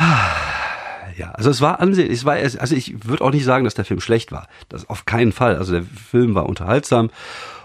ja, 1.16 1.30
also 1.32 1.50
es 1.50 1.60
war 1.60 1.80
ansehlich, 1.80 2.12
es 2.12 2.24
war 2.24 2.34
also 2.34 2.74
ich 2.74 3.06
würde 3.06 3.22
auch 3.24 3.32
nicht 3.32 3.44
sagen, 3.44 3.64
dass 3.64 3.74
der 3.74 3.84
Film 3.84 4.00
schlecht 4.00 4.32
war. 4.32 4.48
Das 4.68 4.88
auf 4.88 5.04
keinen 5.04 5.32
Fall. 5.32 5.56
Also 5.56 5.72
der 5.72 5.82
Film 5.82 6.34
war 6.34 6.46
unterhaltsam 6.46 7.10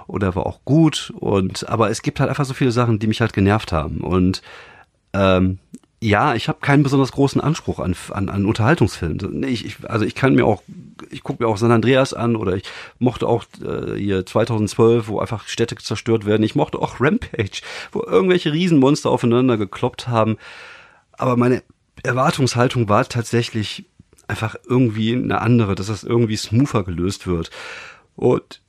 oder 0.07 0.35
war 0.35 0.45
auch 0.45 0.59
gut 0.65 1.13
und 1.17 1.67
aber 1.69 1.89
es 1.89 2.01
gibt 2.01 2.19
halt 2.19 2.29
einfach 2.29 2.45
so 2.45 2.53
viele 2.53 2.71
Sachen, 2.71 2.99
die 2.99 3.07
mich 3.07 3.21
halt 3.21 3.33
genervt 3.33 3.71
haben 3.71 4.01
und 4.01 4.41
ähm, 5.13 5.59
ja, 6.01 6.35
ich 6.35 6.47
habe 6.49 6.59
keinen 6.59 6.83
besonders 6.83 7.11
großen 7.13 7.41
Anspruch 7.41 7.79
an, 7.79 7.95
an, 8.11 8.29
an 8.29 8.45
Unterhaltungsfilmen. 8.45 9.43
Ich, 9.43 9.65
ich, 9.65 9.89
also 9.89 10.05
ich 10.05 10.13
kann 10.13 10.35
mir 10.35 10.45
auch, 10.45 10.61
ich 11.09 11.23
gucke 11.23 11.41
mir 11.41 11.49
auch 11.49 11.57
San 11.57 11.71
Andreas 11.71 12.13
an 12.13 12.35
oder 12.35 12.55
ich 12.55 12.63
mochte 12.99 13.27
auch 13.27 13.45
äh, 13.63 13.97
hier 13.97 14.25
2012, 14.25 15.07
wo 15.07 15.19
einfach 15.19 15.47
Städte 15.47 15.75
zerstört 15.77 16.25
werden. 16.25 16.43
Ich 16.43 16.53
mochte 16.53 16.79
auch 16.79 16.99
Rampage, 16.99 17.61
wo 17.91 18.03
irgendwelche 18.03 18.51
Riesenmonster 18.51 19.09
aufeinander 19.09 19.57
gekloppt 19.57 20.07
haben. 20.07 20.37
Aber 21.13 21.37
meine 21.37 21.63
Erwartungshaltung 22.05 22.89
war 22.89 23.07
tatsächlich 23.07 23.89
einfach 24.27 24.55
irgendwie 24.67 25.13
eine 25.13 25.41
andere, 25.41 25.75
dass 25.75 25.87
das 25.87 26.03
irgendwie 26.03 26.37
smoother 26.37 26.83
gelöst 26.83 27.27
wird. 27.27 27.51
Und 28.15 28.61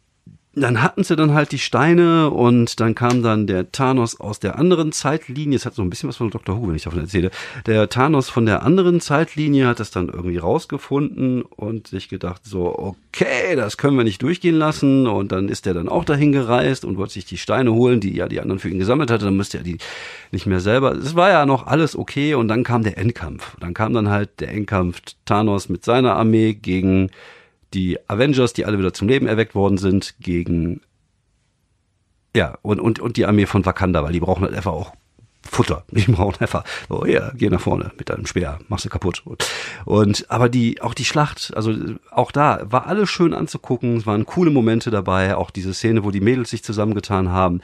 dann 0.56 0.82
hatten 0.82 1.04
sie 1.04 1.16
dann 1.16 1.34
halt 1.34 1.52
die 1.52 1.58
Steine 1.58 2.30
und 2.30 2.80
dann 2.80 2.94
kam 2.94 3.22
dann 3.22 3.46
der 3.46 3.70
Thanos 3.72 4.18
aus 4.18 4.40
der 4.40 4.58
anderen 4.58 4.90
Zeitlinie. 4.90 5.54
Es 5.54 5.66
hat 5.66 5.74
so 5.74 5.82
ein 5.82 5.90
bisschen 5.90 6.08
was 6.08 6.16
von 6.16 6.30
Dr. 6.30 6.56
Who, 6.56 6.68
wenn 6.68 6.74
ich 6.74 6.84
davon 6.84 7.00
erzähle. 7.00 7.30
Der 7.66 7.90
Thanos 7.90 8.30
von 8.30 8.46
der 8.46 8.62
anderen 8.62 9.02
Zeitlinie 9.02 9.66
hat 9.66 9.80
das 9.80 9.90
dann 9.90 10.08
irgendwie 10.08 10.38
rausgefunden 10.38 11.42
und 11.42 11.88
sich 11.88 12.08
gedacht 12.08 12.40
so, 12.44 12.74
okay, 12.74 13.54
das 13.54 13.76
können 13.76 13.98
wir 13.98 14.04
nicht 14.04 14.22
durchgehen 14.22 14.54
lassen. 14.54 15.06
Und 15.06 15.30
dann 15.30 15.50
ist 15.50 15.66
er 15.66 15.74
dann 15.74 15.90
auch 15.90 16.06
dahin 16.06 16.32
gereist 16.32 16.86
und 16.86 16.96
wollte 16.96 17.12
sich 17.12 17.26
die 17.26 17.36
Steine 17.36 17.74
holen, 17.74 18.00
die 18.00 18.16
ja 18.16 18.26
die 18.26 18.40
anderen 18.40 18.58
für 18.58 18.70
ihn 18.70 18.78
gesammelt 18.78 19.10
hatte. 19.10 19.26
Dann 19.26 19.36
müsste 19.36 19.58
er 19.58 19.64
die 19.64 19.76
nicht 20.32 20.46
mehr 20.46 20.60
selber. 20.60 20.92
Es 20.92 21.14
war 21.14 21.28
ja 21.28 21.44
noch 21.44 21.66
alles 21.66 21.94
okay 21.94 22.32
und 22.32 22.48
dann 22.48 22.64
kam 22.64 22.82
der 22.82 22.96
Endkampf. 22.96 23.58
Dann 23.60 23.74
kam 23.74 23.92
dann 23.92 24.08
halt 24.08 24.40
der 24.40 24.52
Endkampf 24.52 25.02
Thanos 25.26 25.68
mit 25.68 25.84
seiner 25.84 26.16
Armee 26.16 26.54
gegen 26.54 27.10
die 27.74 27.98
Avengers, 28.08 28.52
die 28.52 28.64
alle 28.64 28.78
wieder 28.78 28.92
zum 28.92 29.08
Leben 29.08 29.26
erweckt 29.26 29.54
worden 29.54 29.78
sind, 29.78 30.14
gegen 30.20 30.80
ja, 32.34 32.58
und, 32.62 32.80
und, 32.80 33.00
und 33.00 33.16
die 33.16 33.24
Armee 33.24 33.46
von 33.46 33.64
Wakanda, 33.64 34.02
weil 34.04 34.12
die 34.12 34.20
brauchen 34.20 34.44
halt 34.44 34.54
einfach 34.54 34.72
auch 34.72 34.92
Futter. 35.50 35.84
Die 35.90 36.10
brauchen 36.12 36.40
einfach, 36.40 36.64
oh 36.88 37.04
ja, 37.06 37.30
geh 37.34 37.48
nach 37.48 37.60
vorne 37.60 37.92
mit 37.98 38.10
deinem 38.10 38.26
Speer, 38.26 38.58
machst 38.68 38.84
du 38.84 38.88
kaputt. 38.88 39.22
Und, 39.24 39.48
und 39.84 40.30
aber 40.30 40.48
die, 40.48 40.82
auch 40.82 40.92
die 40.92 41.04
Schlacht, 41.04 41.52
also 41.56 41.72
auch 42.10 42.32
da 42.32 42.60
war 42.64 42.86
alles 42.86 43.08
schön 43.08 43.32
anzugucken, 43.32 43.96
es 43.96 44.06
waren 44.06 44.26
coole 44.26 44.50
Momente 44.50 44.90
dabei, 44.90 45.36
auch 45.36 45.50
diese 45.50 45.72
Szene, 45.72 46.04
wo 46.04 46.10
die 46.10 46.20
Mädels 46.20 46.50
sich 46.50 46.64
zusammengetan 46.64 47.30
haben 47.30 47.60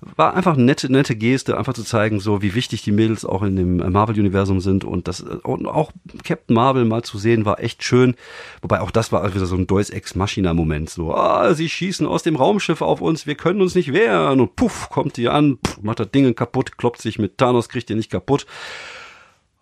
war 0.00 0.34
einfach 0.34 0.54
eine 0.54 0.64
nette, 0.64 0.90
nette 0.90 1.16
Geste, 1.16 1.56
einfach 1.56 1.74
zu 1.74 1.84
zeigen, 1.84 2.20
so 2.20 2.42
wie 2.42 2.54
wichtig 2.54 2.82
die 2.82 2.92
Mädels 2.92 3.24
auch 3.24 3.42
in 3.42 3.56
dem 3.56 3.76
Marvel-Universum 3.76 4.60
sind 4.60 4.84
und 4.84 5.08
das 5.08 5.20
und 5.20 5.66
auch 5.66 5.92
Captain 6.24 6.54
Marvel 6.54 6.84
mal 6.84 7.02
zu 7.02 7.18
sehen 7.18 7.44
war 7.44 7.60
echt 7.60 7.82
schön. 7.82 8.14
Wobei 8.62 8.80
auch 8.80 8.90
das 8.90 9.12
war 9.12 9.34
wieder 9.34 9.46
so 9.46 9.56
ein 9.56 9.66
Deus 9.66 9.90
Ex 9.90 10.14
Machina-Moment, 10.14 10.90
so, 10.90 11.14
ah, 11.14 11.54
sie 11.54 11.68
schießen 11.68 12.06
aus 12.06 12.22
dem 12.22 12.36
Raumschiff 12.36 12.82
auf 12.82 13.00
uns, 13.00 13.26
wir 13.26 13.34
können 13.34 13.60
uns 13.60 13.74
nicht 13.74 13.92
wehren 13.92 14.40
und 14.40 14.56
puff, 14.56 14.88
kommt 14.90 15.16
die 15.16 15.28
an, 15.28 15.58
puff, 15.58 15.82
macht 15.82 16.00
das 16.00 16.10
Ding 16.10 16.34
kaputt, 16.34 16.78
kloppt 16.78 17.00
sich 17.00 17.18
mit 17.18 17.38
Thanos, 17.38 17.68
kriegt 17.68 17.90
ihr 17.90 17.96
nicht 17.96 18.10
kaputt. 18.10 18.46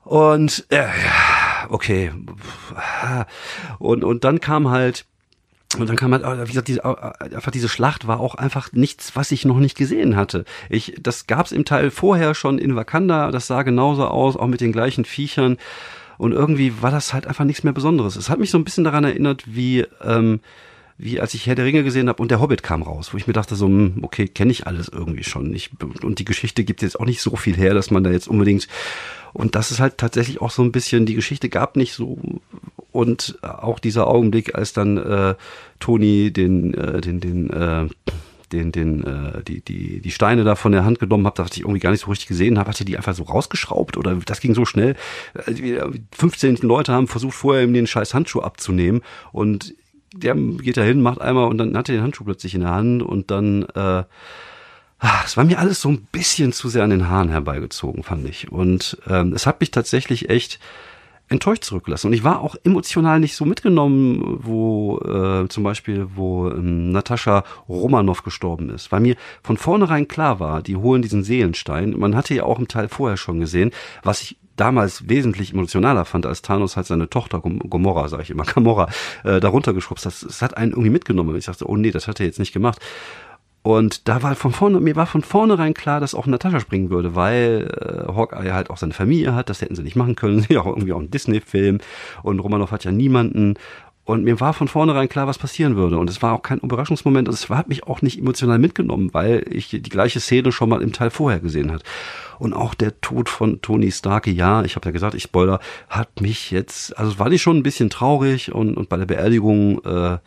Und 0.05 0.67
äh, 0.69 0.87
okay. 1.71 2.13
Und, 3.79 4.05
und 4.05 4.25
dann 4.25 4.41
kam 4.41 4.71
halt 4.71 5.07
und 5.81 5.89
dann 5.89 5.97
kam 5.97 6.13
halt, 6.13 6.25
wie 6.25 6.53
gesagt, 6.53 6.69
diese, 6.69 6.85
einfach 6.85 7.51
diese 7.51 7.69
Schlacht 7.69 8.07
war 8.07 8.21
auch 8.21 8.35
einfach 8.35 8.73
nichts, 8.73 9.17
was 9.17 9.31
ich 9.31 9.45
noch 9.45 9.59
nicht 9.59 9.77
gesehen 9.77 10.17
hatte. 10.17 10.45
Ich, 10.69 10.95
das 11.01 11.27
gab's 11.27 11.53
im 11.53 11.65
Teil 11.65 11.91
vorher 11.91 12.35
schon 12.35 12.59
in 12.59 12.77
Wakanda, 12.77 13.31
das 13.31 13.47
sah 13.47 13.63
genauso 13.63 14.07
aus, 14.07 14.37
auch 14.37 14.47
mit 14.47 14.61
den 14.61 14.73
gleichen 14.73 15.05
Viechern. 15.05 15.59
Und 16.17 16.33
irgendwie 16.33 16.81
war 16.81 16.91
das 16.91 17.13
halt 17.13 17.27
einfach 17.27 17.45
nichts 17.45 17.65
mehr 17.65 17.73
Besonderes. 17.73 18.17
Es 18.17 18.31
hat 18.31 18.39
mich 18.39 18.51
so 18.51 18.59
ein 18.59 18.65
bisschen 18.65 18.85
daran 18.85 19.05
erinnert, 19.05 19.43
wie, 19.47 19.85
ähm, 20.03 20.41
wie 20.97 21.21
als 21.21 21.35
ich 21.35 21.47
Herr 21.47 21.55
der 21.55 21.65
Ringe 21.65 21.83
gesehen 21.83 22.09
habe 22.09 22.23
und 22.23 22.31
der 22.31 22.41
Hobbit 22.41 22.63
kam 22.63 22.83
raus, 22.83 23.13
wo 23.13 23.17
ich 23.17 23.27
mir 23.27 23.33
dachte 23.33 23.57
so, 23.57 23.67
hm, 23.67 23.99
okay, 24.03 24.29
kenne 24.29 24.53
ich 24.53 24.67
alles 24.67 24.89
irgendwie 24.89 25.25
schon. 25.25 25.53
Ich, 25.55 25.71
und 26.03 26.19
die 26.19 26.25
Geschichte 26.25 26.65
gibt 26.65 26.83
jetzt 26.83 26.99
auch 27.01 27.07
nicht 27.07 27.21
so 27.21 27.37
viel 27.37 27.57
her, 27.57 27.75
dass 27.75 27.91
man 27.91 28.05
da 28.05 28.11
jetzt 28.11 28.29
unbedingt 28.29 28.69
und 29.33 29.57
das 29.57 29.73
ist 29.73 29.81
halt 29.81 29.99
tatsächlich 29.99 30.41
auch 30.41 30.51
so 30.51 30.63
ein 30.63 30.73
bisschen, 30.73 31.07
die 31.07 31.15
Geschichte 31.15 31.49
gab 31.49 31.77
nicht 31.77 31.93
so 31.95 32.19
und 32.93 33.39
auch 33.43 33.81
dieser 33.81 34.07
Augenblick, 34.07 34.55
als 34.55 34.73
dann 34.73 34.97
äh, 34.97 35.35
Toni 35.81 36.33
den, 36.33 36.75
äh, 36.75 37.01
den, 37.01 37.19
den, 37.19 37.51
äh, 37.51 37.89
den, 38.53 38.71
den, 38.71 39.03
äh, 39.03 39.43
die, 39.43 39.61
die, 39.63 40.01
die 40.01 40.11
Steine 40.13 40.45
da 40.45 40.55
von 40.55 40.71
der 40.71 40.85
Hand 40.85 41.01
genommen 41.01 41.27
habe, 41.27 41.43
was 41.43 41.57
ich 41.57 41.63
irgendwie 41.63 41.81
gar 41.81 41.91
nicht 41.91 42.03
so 42.03 42.11
richtig 42.11 42.29
gesehen 42.29 42.57
habe, 42.57 42.71
hatte 42.71 42.85
die 42.85 42.97
einfach 42.97 43.15
so 43.15 43.25
rausgeschraubt 43.25 43.97
oder 43.97 44.15
das 44.25 44.41
ging 44.41 44.55
so 44.55 44.65
schnell. 44.65 44.95
15 46.13 46.55
äh, 46.55 46.59
Leute 46.61 46.93
haben 46.93 47.09
versucht, 47.09 47.35
vorher 47.35 47.65
ihm 47.65 47.75
den 47.75 47.89
scheiß 47.89 48.15
Handschuh 48.15 48.43
abzunehmen 48.43 49.03
und 49.33 49.75
der 50.17 50.35
geht 50.35 50.77
da 50.77 50.83
hin, 50.83 51.03
macht 51.03 51.21
einmal 51.21 51.49
und 51.49 51.59
dann 51.59 51.77
hat 51.77 51.89
er 51.89 51.97
den 51.97 52.03
Handschuh 52.03 52.25
plötzlich 52.25 52.55
in 52.55 52.63
der 52.63 52.71
Hand 52.71 53.03
und 53.03 53.31
dann 53.31 53.65
äh, 53.75 54.05
Ah, 55.07 55.21
es 55.23 55.37
war 55.37 55.45
mir 55.45 55.59
alles 55.59 55.83
so 55.83 55.91
ein 55.91 56.07
bisschen 56.13 56.55
zu 56.55 56.71
sehr 56.71 56.83
an 56.83 56.89
den 56.89 57.11
Haaren 57.11 57.29
herbeigezogen, 57.29 58.03
fand 58.03 58.27
ich. 58.27 58.51
Und 58.51 58.97
ähm, 59.07 59.35
es 59.35 59.47
hat 59.47 59.61
mich 59.61 59.71
tatsächlich 59.71 60.31
echt 60.31 60.61
enttäuscht 61.29 61.65
zurückgelassen. 61.65 62.07
Und 62.07 62.13
ich 62.15 62.25
war 62.25 62.41
auch 62.41 62.57
emotional 62.65 63.21
nicht 63.21 63.37
so 63.37 63.45
mitgenommen, 63.45 64.39
wo 64.41 64.99
äh, 65.01 65.47
zum 65.49 65.63
Beispiel, 65.63 66.07
wo 66.15 66.49
ähm, 66.49 66.93
Natascha 66.93 67.45
Romanov 67.69 68.23
gestorben 68.23 68.71
ist, 68.71 68.93
weil 68.93 69.01
mir 69.01 69.17
von 69.43 69.59
vornherein 69.59 70.09
klar 70.09 70.41
war, 70.41 70.63
die 70.63 70.77
holen 70.77 71.03
diesen 71.03 71.23
Seelenstein. 71.23 71.99
Man 71.99 72.17
hatte 72.17 72.35
ja 72.35 72.45
auch 72.45 72.59
im 72.59 72.69
Teil 72.69 72.89
vorher 72.89 73.19
schon 73.19 73.41
gesehen, 73.41 73.73
was 74.03 74.23
ich 74.23 74.39
damals 74.57 75.09
wesentlich 75.09 75.53
emotionaler 75.53 76.05
fand, 76.05 76.27
als 76.27 76.43
Thanos 76.43 76.77
halt 76.77 76.87
seine 76.87 77.11
Tochter 77.11 77.41
Gomorra, 77.41 78.09
sage 78.09 78.23
ich 78.23 78.31
immer, 78.31 78.45
Gamora, 78.45 78.89
äh, 79.25 79.41
darunter 79.41 79.73
geschubst. 79.73 80.07
Das, 80.07 80.21
das 80.21 80.43
hat 80.43 80.57
einen 80.57 80.73
irgendwie 80.73 80.91
mitgenommen. 80.91 81.37
Ich 81.37 81.47
dachte, 81.47 81.69
oh 81.69 81.77
nee, 81.77 81.91
das 81.91 82.09
hat 82.09 82.21
er 82.21 82.27
jetzt 82.27 82.39
nicht 82.39 82.53
gemacht. 82.53 82.81
Und 83.67 84.09
da 84.09 84.23
war 84.23 84.35
von 84.35 84.53
vorne, 84.53 84.79
mir 84.79 84.95
war 84.95 85.07
von 85.07 85.23
vornherein 85.23 85.73
klar, 85.73 85.99
dass 85.99 86.15
auch 86.15 86.27
Natascha 86.27 86.61
springen 86.61 86.91
würde, 86.91 87.15
weil 87.15 87.71
äh, 87.81 88.13
Hawkeye 88.13 88.53
halt 88.53 88.69
auch 88.69 88.77
seine 88.77 88.93
Familie 88.93 89.35
hat, 89.35 89.49
das 89.49 89.63
hätten 89.63 89.75
sie 89.75 89.83
nicht 89.83 89.97
machen 89.97 90.17
können, 90.17 90.45
ja 90.51 90.61
auch 90.61 90.67
irgendwie 90.67 90.93
auch 90.93 91.01
ein 91.01 91.11
Disney-Film 91.11 91.79
und 92.23 92.41
Romanov 92.41 92.73
hat 92.73 92.85
ja 92.85 92.93
niemanden. 92.93 93.55
Und 94.05 94.23
mir 94.25 94.39
war 94.39 94.53
von 94.53 94.69
vornherein 94.69 95.09
klar, 95.09 95.27
was 95.27 95.39
passieren 95.39 95.77
würde. 95.77 95.97
Und 95.97 96.11
es 96.11 96.21
war 96.21 96.35
auch 96.35 96.43
kein 96.43 96.59
Überraschungsmoment. 96.59 97.27
Es 97.29 97.49
hat 97.49 97.69
mich 97.69 97.85
auch 97.85 98.03
nicht 98.03 98.19
emotional 98.19 98.59
mitgenommen, 98.59 99.15
weil 99.15 99.47
ich 99.51 99.69
die 99.69 99.81
gleiche 99.81 100.21
Szene 100.21 100.53
schon 100.53 100.69
mal 100.69 100.83
im 100.83 100.93
Teil 100.93 101.09
vorher 101.09 101.41
gesehen 101.41 101.73
hat. 101.73 101.83
Und 102.39 102.53
auch 102.53 102.75
der 102.75 103.01
Tod 103.01 103.31
von 103.31 103.63
Tony 103.63 103.91
Stark, 103.91 104.27
ja, 104.27 104.63
ich 104.63 104.77
habe 104.77 104.87
ja 104.87 104.93
gesagt, 104.93 105.15
ich 105.15 105.23
spoiler, 105.23 105.59
hat 105.89 106.21
mich 106.21 106.51
jetzt, 106.51 106.99
also 106.99 107.19
war 107.19 107.33
ich 107.33 107.41
schon 107.41 107.57
ein 107.57 107.63
bisschen 107.63 107.89
traurig 107.89 108.53
und, 108.53 108.77
und 108.77 108.91
bei 108.91 108.99
der 108.99 109.07
Beerdigung 109.07 109.83
äh, 109.85 110.19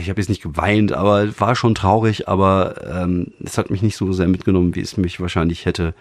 ich 0.00 0.08
habe 0.10 0.20
jetzt 0.20 0.28
nicht 0.28 0.42
geweint, 0.42 0.92
aber 0.92 1.40
war 1.40 1.54
schon 1.56 1.74
traurig, 1.74 2.28
aber 2.28 2.74
ähm, 2.86 3.32
es 3.42 3.58
hat 3.58 3.70
mich 3.70 3.82
nicht 3.82 3.96
so 3.96 4.12
sehr 4.12 4.28
mitgenommen, 4.28 4.74
wie 4.74 4.80
es 4.80 4.96
mich 4.96 5.20
wahrscheinlich 5.20 5.64
hätte 5.66 5.94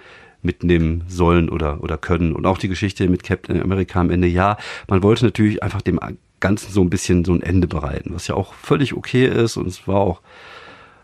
mitnehmen 0.43 1.03
sollen 1.07 1.49
oder, 1.49 1.81
oder 1.81 1.97
können. 1.97 2.33
Und 2.33 2.45
auch 2.45 2.57
die 2.57 2.67
Geschichte 2.67 3.07
mit 3.09 3.23
Captain 3.23 3.61
America 3.61 3.99
am 3.99 4.09
Ende, 4.09 4.27
ja, 4.27 4.57
man 4.87 5.03
wollte 5.03 5.25
natürlich 5.25 5.63
einfach 5.63 5.81
dem 5.81 5.99
Ganzen 6.39 6.71
so 6.71 6.81
ein 6.81 6.89
bisschen 6.89 7.25
so 7.25 7.33
ein 7.33 7.41
Ende 7.41 7.67
bereiten, 7.67 8.13
was 8.13 8.27
ja 8.27 8.35
auch 8.35 8.53
völlig 8.53 8.93
okay 8.93 9.25
ist 9.25 9.57
und 9.57 9.67
es 9.67 9.87
war 9.87 9.97
auch 9.97 10.21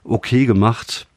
okay 0.04 0.46
gemacht. 0.46 1.08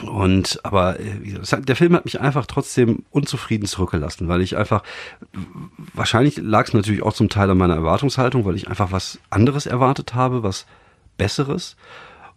Und 0.00 0.58
aber 0.64 0.98
äh, 1.00 1.60
der 1.60 1.76
Film 1.76 1.94
hat 1.94 2.06
mich 2.06 2.18
einfach 2.20 2.46
trotzdem 2.46 3.04
unzufrieden 3.10 3.66
zurückgelassen, 3.66 4.26
weil 4.26 4.40
ich 4.40 4.56
einfach 4.56 4.82
wahrscheinlich 5.92 6.38
lag 6.38 6.66
es 6.66 6.72
natürlich 6.72 7.02
auch 7.02 7.12
zum 7.12 7.28
Teil 7.28 7.50
an 7.50 7.58
meiner 7.58 7.74
Erwartungshaltung, 7.74 8.46
weil 8.46 8.56
ich 8.56 8.68
einfach 8.68 8.90
was 8.90 9.18
anderes 9.28 9.66
erwartet 9.66 10.14
habe, 10.14 10.42
was 10.42 10.66
Besseres. 11.18 11.76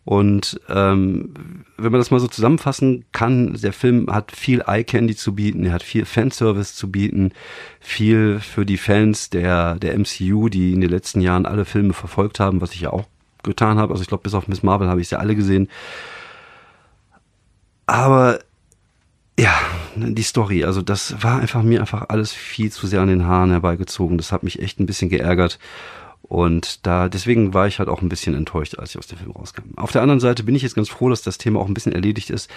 Und 0.05 0.61
ähm, 0.69 1.33
wenn 1.77 1.91
man 1.91 1.99
das 1.99 2.11
mal 2.11 2.19
so 2.19 2.27
zusammenfassen 2.27 3.05
kann, 3.11 3.53
der 3.55 3.73
Film 3.73 4.07
hat 4.11 4.31
viel 4.31 4.61
Eye 4.67 4.83
Candy 4.83 5.15
zu 5.15 5.33
bieten, 5.33 5.65
er 5.65 5.73
hat 5.73 5.83
viel 5.83 6.05
Fanservice 6.05 6.75
zu 6.75 6.91
bieten, 6.91 7.31
viel 7.79 8.39
für 8.39 8.67
die 8.67 8.77
Fans 8.77 9.31
der 9.31 9.75
der 9.75 9.97
MCU, 9.97 10.47
die 10.49 10.73
in 10.73 10.81
den 10.81 10.91
letzten 10.91 11.21
Jahren 11.21 11.47
alle 11.47 11.65
Filme 11.65 11.93
verfolgt 11.93 12.39
haben, 12.39 12.61
was 12.61 12.73
ich 12.73 12.81
ja 12.81 12.91
auch 12.91 13.05
getan 13.41 13.79
habe. 13.79 13.93
Also 13.93 14.03
ich 14.03 14.07
glaube, 14.07 14.23
bis 14.23 14.35
auf 14.35 14.47
Miss 14.47 14.61
Marvel 14.61 14.89
habe 14.89 15.01
ich 15.01 15.09
sie 15.09 15.19
alle 15.19 15.35
gesehen. 15.35 15.69
Aber 17.87 18.39
ja, 19.39 19.53
die 19.95 20.23
Story, 20.23 20.63
also 20.65 20.81
das 20.81 21.21
war 21.23 21.39
einfach 21.39 21.63
mir 21.63 21.81
einfach 21.81 22.09
alles 22.09 22.31
viel 22.31 22.71
zu 22.71 22.87
sehr 22.87 23.01
an 23.01 23.09
den 23.09 23.25
Haaren 23.25 23.51
herbeigezogen. 23.51 24.17
Das 24.17 24.31
hat 24.31 24.43
mich 24.43 24.61
echt 24.61 24.79
ein 24.79 24.85
bisschen 24.85 25.09
geärgert. 25.09 25.59
Und 26.27 26.85
da, 26.87 27.07
deswegen 27.07 27.53
war 27.53 27.67
ich 27.67 27.77
halt 27.77 27.87
auch 27.87 28.01
ein 28.01 28.09
bisschen 28.09 28.33
enttäuscht, 28.33 28.79
als 28.79 28.89
ich 28.91 28.97
aus 28.97 29.05
dem 29.05 29.19
Film 29.19 29.31
rauskam. 29.31 29.61
Auf 29.75 29.91
der 29.91 30.01
anderen 30.01 30.19
Seite 30.19 30.43
bin 30.43 30.55
ich 30.55 30.63
jetzt 30.63 30.75
ganz 30.75 30.89
froh, 30.89 31.09
dass 31.09 31.21
das 31.21 31.37
Thema 31.37 31.59
auch 31.59 31.67
ein 31.67 31.75
bisschen 31.75 31.91
erledigt 31.91 32.31
ist, 32.31 32.49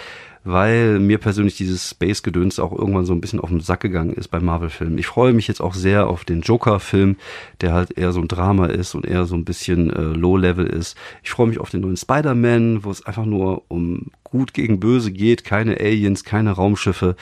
weil 0.43 0.99
mir 0.99 1.19
persönlich 1.19 1.55
dieses 1.55 1.91
Space-Gedöns 1.91 2.59
auch 2.59 2.71
irgendwann 2.71 3.05
so 3.05 3.13
ein 3.13 3.21
bisschen 3.21 3.39
auf 3.39 3.49
den 3.49 3.59
Sack 3.59 3.81
gegangen 3.81 4.13
ist 4.13 4.29
bei 4.29 4.39
Marvel-Filmen. 4.39 4.97
Ich 4.97 5.05
freue 5.05 5.33
mich 5.33 5.47
jetzt 5.47 5.61
auch 5.61 5.75
sehr 5.75 6.07
auf 6.07 6.25
den 6.25 6.41
Joker-Film, 6.41 7.17
der 7.61 7.73
halt 7.73 7.95
eher 7.95 8.11
so 8.11 8.21
ein 8.21 8.27
Drama 8.27 8.65
ist 8.65 8.95
und 8.95 9.05
eher 9.05 9.25
so 9.25 9.35
ein 9.35 9.45
bisschen 9.45 9.91
äh, 9.91 10.01
Low-Level 10.01 10.65
ist. 10.65 10.97
Ich 11.21 11.29
freue 11.29 11.47
mich 11.47 11.59
auf 11.59 11.69
den 11.69 11.81
neuen 11.81 11.97
Spider-Man, 11.97 12.83
wo 12.83 12.89
es 12.89 13.05
einfach 13.05 13.25
nur 13.25 13.63
um 13.67 14.07
gut 14.23 14.55
gegen 14.55 14.79
böse 14.79 15.11
geht, 15.11 15.43
keine 15.43 15.79
Aliens, 15.79 16.23
keine 16.23 16.51
Raumschiffe. 16.51 17.15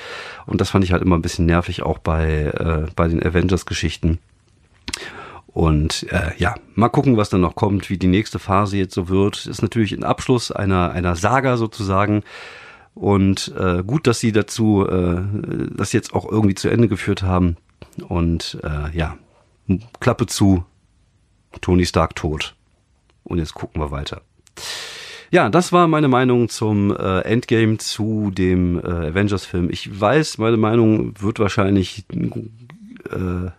Und 0.46 0.62
das 0.62 0.70
fand 0.70 0.86
ich 0.86 0.94
halt 0.94 1.02
immer 1.02 1.18
ein 1.18 1.22
bisschen 1.22 1.46
nervig, 1.46 1.84
auch 1.84 1.98
bei, 1.98 2.44
äh, 2.44 2.92
bei 2.96 3.10
den 3.10 3.22
Avengers-Geschichten. 3.22 4.20
Und 5.58 6.06
äh, 6.12 6.34
ja, 6.38 6.54
mal 6.76 6.90
gucken, 6.90 7.18
was 7.18 7.32
dann 7.32 7.42
noch 7.42 7.56
kommt, 7.56 7.90
wie 7.90 7.98
die 7.98 8.06
nächste 8.06 8.38
Phase 8.38 8.78
jetzt 8.78 8.94
so 8.94 9.10
wird. 9.10 9.48
Ist 9.48 9.64
natürlich 9.64 9.92
ein 9.92 10.04
Abschluss 10.04 10.52
einer, 10.52 10.92
einer 10.92 11.16
Saga 11.16 11.58
sozusagen. 11.58 12.22
Und 12.94 13.56
äh, 13.58 13.82
gut, 13.82 14.06
dass 14.06 14.20
sie 14.20 14.32
dazu 14.32 14.88
äh, 14.88 15.20
das 15.76 15.94
jetzt 15.94 16.14
auch 16.14 16.32
irgendwie 16.32 16.54
zu 16.54 16.70
Ende 16.70 16.88
geführt 16.88 17.24
haben. 17.24 17.58
Und 18.08 18.60
äh, 18.64 18.96
ja, 18.96 19.18
Klappe 20.00 20.28
zu, 20.28 20.64
Tony 21.60 21.88
Stark 21.88 22.16
tot. 22.16 22.54
Und 23.24 23.40
jetzt 23.40 23.56
gucken 23.56 23.82
wir 23.82 23.90
weiter. 23.90 24.22
Ja, 25.32 25.50
das 25.50 25.74
war 25.74 25.88
meine 25.88 26.08
Meinung 26.08 26.50
zum 26.50 26.96
äh, 26.96 27.22
Endgame 27.22 27.80
zu 27.80 28.30
dem 28.30 28.78
äh, 28.78 29.08
Avengers-Film. 29.08 29.72
Ich 29.72 30.00
weiß, 30.00 30.38
meine 30.38 30.58
Meinung 30.58 31.20
wird 31.20 31.40
wahrscheinlich 31.40 32.06
äh, 32.12 33.50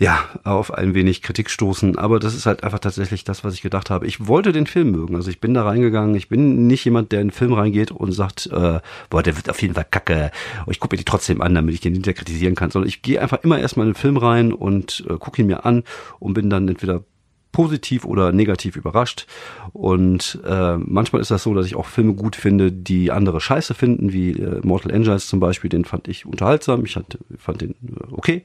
ja, 0.00 0.24
auf 0.44 0.72
ein 0.72 0.94
wenig 0.94 1.20
Kritik 1.20 1.50
stoßen. 1.50 1.98
Aber 1.98 2.18
das 2.20 2.34
ist 2.34 2.46
halt 2.46 2.64
einfach 2.64 2.78
tatsächlich 2.78 3.22
das, 3.22 3.44
was 3.44 3.52
ich 3.52 3.60
gedacht 3.60 3.90
habe. 3.90 4.06
Ich 4.06 4.26
wollte 4.26 4.50
den 4.50 4.66
Film 4.66 4.92
mögen. 4.92 5.14
Also 5.14 5.28
ich 5.28 5.40
bin 5.40 5.52
da 5.52 5.62
reingegangen. 5.62 6.14
Ich 6.14 6.30
bin 6.30 6.66
nicht 6.66 6.86
jemand, 6.86 7.12
der 7.12 7.20
in 7.20 7.28
den 7.28 7.34
Film 7.34 7.52
reingeht 7.52 7.90
und 7.90 8.12
sagt, 8.12 8.46
äh, 8.46 8.80
boah, 9.10 9.22
der 9.22 9.36
wird 9.36 9.50
auf 9.50 9.60
jeden 9.60 9.74
Fall 9.74 9.86
kacke. 9.88 10.30
Und 10.64 10.72
ich 10.72 10.80
gucke 10.80 10.94
mir 10.94 10.98
die 10.98 11.04
trotzdem 11.04 11.42
an, 11.42 11.54
damit 11.54 11.74
ich 11.74 11.82
den 11.82 11.92
hinterher 11.92 12.14
kritisieren 12.14 12.54
kann. 12.54 12.70
Sondern 12.70 12.88
ich 12.88 13.02
gehe 13.02 13.20
einfach 13.20 13.44
immer 13.44 13.58
erstmal 13.58 13.86
in 13.86 13.92
den 13.92 13.98
Film 13.98 14.16
rein 14.16 14.54
und 14.54 15.04
äh, 15.06 15.18
gucke 15.18 15.42
ihn 15.42 15.48
mir 15.48 15.66
an 15.66 15.84
und 16.18 16.32
bin 16.32 16.48
dann 16.48 16.66
entweder 16.66 17.04
positiv 17.52 18.06
oder 18.06 18.32
negativ 18.32 18.76
überrascht. 18.76 19.26
Und 19.74 20.40
äh, 20.46 20.78
manchmal 20.78 21.20
ist 21.20 21.30
das 21.30 21.42
so, 21.42 21.52
dass 21.52 21.66
ich 21.66 21.76
auch 21.76 21.84
Filme 21.84 22.14
gut 22.14 22.36
finde, 22.36 22.72
die 22.72 23.10
andere 23.10 23.38
scheiße 23.42 23.74
finden, 23.74 24.14
wie 24.14 24.30
äh, 24.30 24.60
Mortal 24.62 24.92
Engines 24.92 25.26
zum 25.26 25.40
Beispiel. 25.40 25.68
Den 25.68 25.84
fand 25.84 26.08
ich 26.08 26.24
unterhaltsam. 26.24 26.86
Ich 26.86 26.94
fand, 26.94 27.18
fand 27.36 27.60
den 27.60 27.72
äh, 27.72 28.12
okay 28.12 28.44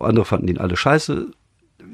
andere 0.00 0.24
fanden 0.24 0.48
ihn 0.48 0.58
alle 0.58 0.76
scheiße. 0.76 1.28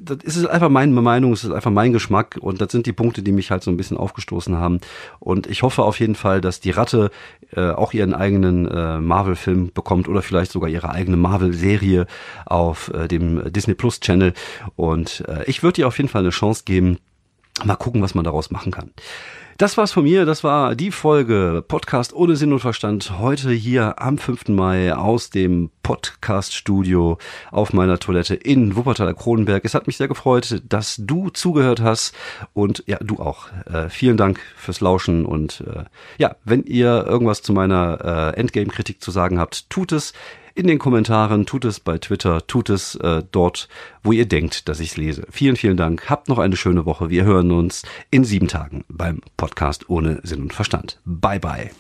Das 0.02 0.36
ist 0.36 0.46
einfach 0.46 0.68
meine 0.68 0.92
Meinung, 0.92 1.32
es 1.32 1.44
ist 1.44 1.52
einfach 1.52 1.70
mein 1.70 1.92
Geschmack 1.92 2.38
und 2.40 2.60
das 2.60 2.72
sind 2.72 2.86
die 2.86 2.92
Punkte, 2.92 3.22
die 3.22 3.32
mich 3.32 3.50
halt 3.50 3.62
so 3.62 3.70
ein 3.70 3.76
bisschen 3.76 3.96
aufgestoßen 3.96 4.56
haben. 4.56 4.80
Und 5.20 5.46
ich 5.46 5.62
hoffe 5.62 5.84
auf 5.84 6.00
jeden 6.00 6.16
Fall, 6.16 6.40
dass 6.40 6.60
die 6.60 6.70
Ratte 6.70 7.10
äh, 7.52 7.70
auch 7.70 7.92
ihren 7.92 8.12
eigenen 8.12 8.66
äh, 8.68 8.98
Marvel-Film 8.98 9.72
bekommt 9.72 10.08
oder 10.08 10.22
vielleicht 10.22 10.50
sogar 10.50 10.68
ihre 10.68 10.90
eigene 10.90 11.16
Marvel-Serie 11.16 12.06
auf 12.46 12.92
äh, 12.94 13.06
dem 13.08 13.52
Disney 13.52 13.74
Plus 13.74 14.00
Channel. 14.00 14.32
Und 14.74 15.24
äh, 15.28 15.44
ich 15.46 15.62
würde 15.62 15.80
ihr 15.80 15.88
auf 15.88 15.98
jeden 15.98 16.08
Fall 16.08 16.22
eine 16.22 16.30
Chance 16.30 16.62
geben. 16.64 16.98
Mal 17.64 17.76
gucken, 17.76 18.02
was 18.02 18.14
man 18.14 18.24
daraus 18.24 18.50
machen 18.50 18.72
kann. 18.72 18.90
Das 19.58 19.78
war's 19.78 19.92
von 19.92 20.04
mir. 20.04 20.26
Das 20.26 20.44
war 20.44 20.74
die 20.74 20.90
Folge 20.90 21.64
Podcast 21.66 22.12
ohne 22.12 22.36
Sinn 22.36 22.52
und 22.52 22.60
Verstand. 22.60 23.18
Heute 23.18 23.50
hier 23.50 24.02
am 24.02 24.18
5. 24.18 24.48
Mai 24.48 24.94
aus 24.94 25.30
dem 25.30 25.70
Podcast-Studio 25.82 27.16
auf 27.50 27.72
meiner 27.72 27.98
Toilette 27.98 28.34
in 28.34 28.76
Wuppertaler 28.76 29.14
Kronenberg. 29.14 29.64
Es 29.64 29.72
hat 29.72 29.86
mich 29.86 29.96
sehr 29.96 30.08
gefreut, 30.08 30.62
dass 30.68 30.96
du 30.98 31.30
zugehört 31.30 31.80
hast 31.80 32.14
und 32.52 32.84
ja, 32.86 32.98
du 32.98 33.16
auch. 33.16 33.48
Äh, 33.64 33.88
vielen 33.88 34.18
Dank 34.18 34.40
fürs 34.56 34.82
Lauschen 34.82 35.24
und 35.24 35.64
äh, 35.66 35.84
ja, 36.18 36.36
wenn 36.44 36.64
ihr 36.64 37.06
irgendwas 37.06 37.40
zu 37.40 37.54
meiner 37.54 38.34
äh, 38.34 38.38
Endgame-Kritik 38.38 39.02
zu 39.02 39.10
sagen 39.10 39.38
habt, 39.38 39.70
tut 39.70 39.90
es 39.92 40.12
in 40.56 40.66
den 40.66 40.78
Kommentaren, 40.78 41.46
tut 41.46 41.64
es 41.64 41.80
bei 41.80 41.98
Twitter, 41.98 42.46
tut 42.46 42.70
es 42.70 42.94
äh, 42.96 43.22
dort, 43.30 43.68
wo 44.02 44.12
ihr 44.12 44.26
denkt, 44.26 44.68
dass 44.68 44.80
ich 44.80 44.90
es 44.92 44.96
lese. 44.96 45.26
Vielen, 45.30 45.56
vielen 45.56 45.76
Dank. 45.76 46.08
Habt 46.08 46.28
noch 46.28 46.38
eine 46.38 46.56
schöne 46.56 46.86
Woche. 46.86 47.10
Wir 47.10 47.24
hören 47.24 47.52
uns 47.52 47.82
in 48.10 48.24
sieben 48.24 48.48
Tagen 48.48 48.84
beim 48.88 49.20
Podcast 49.36 49.90
ohne 49.90 50.20
Sinn 50.24 50.42
und 50.42 50.54
Verstand. 50.54 51.00
Bye, 51.04 51.40
bye. 51.40 51.70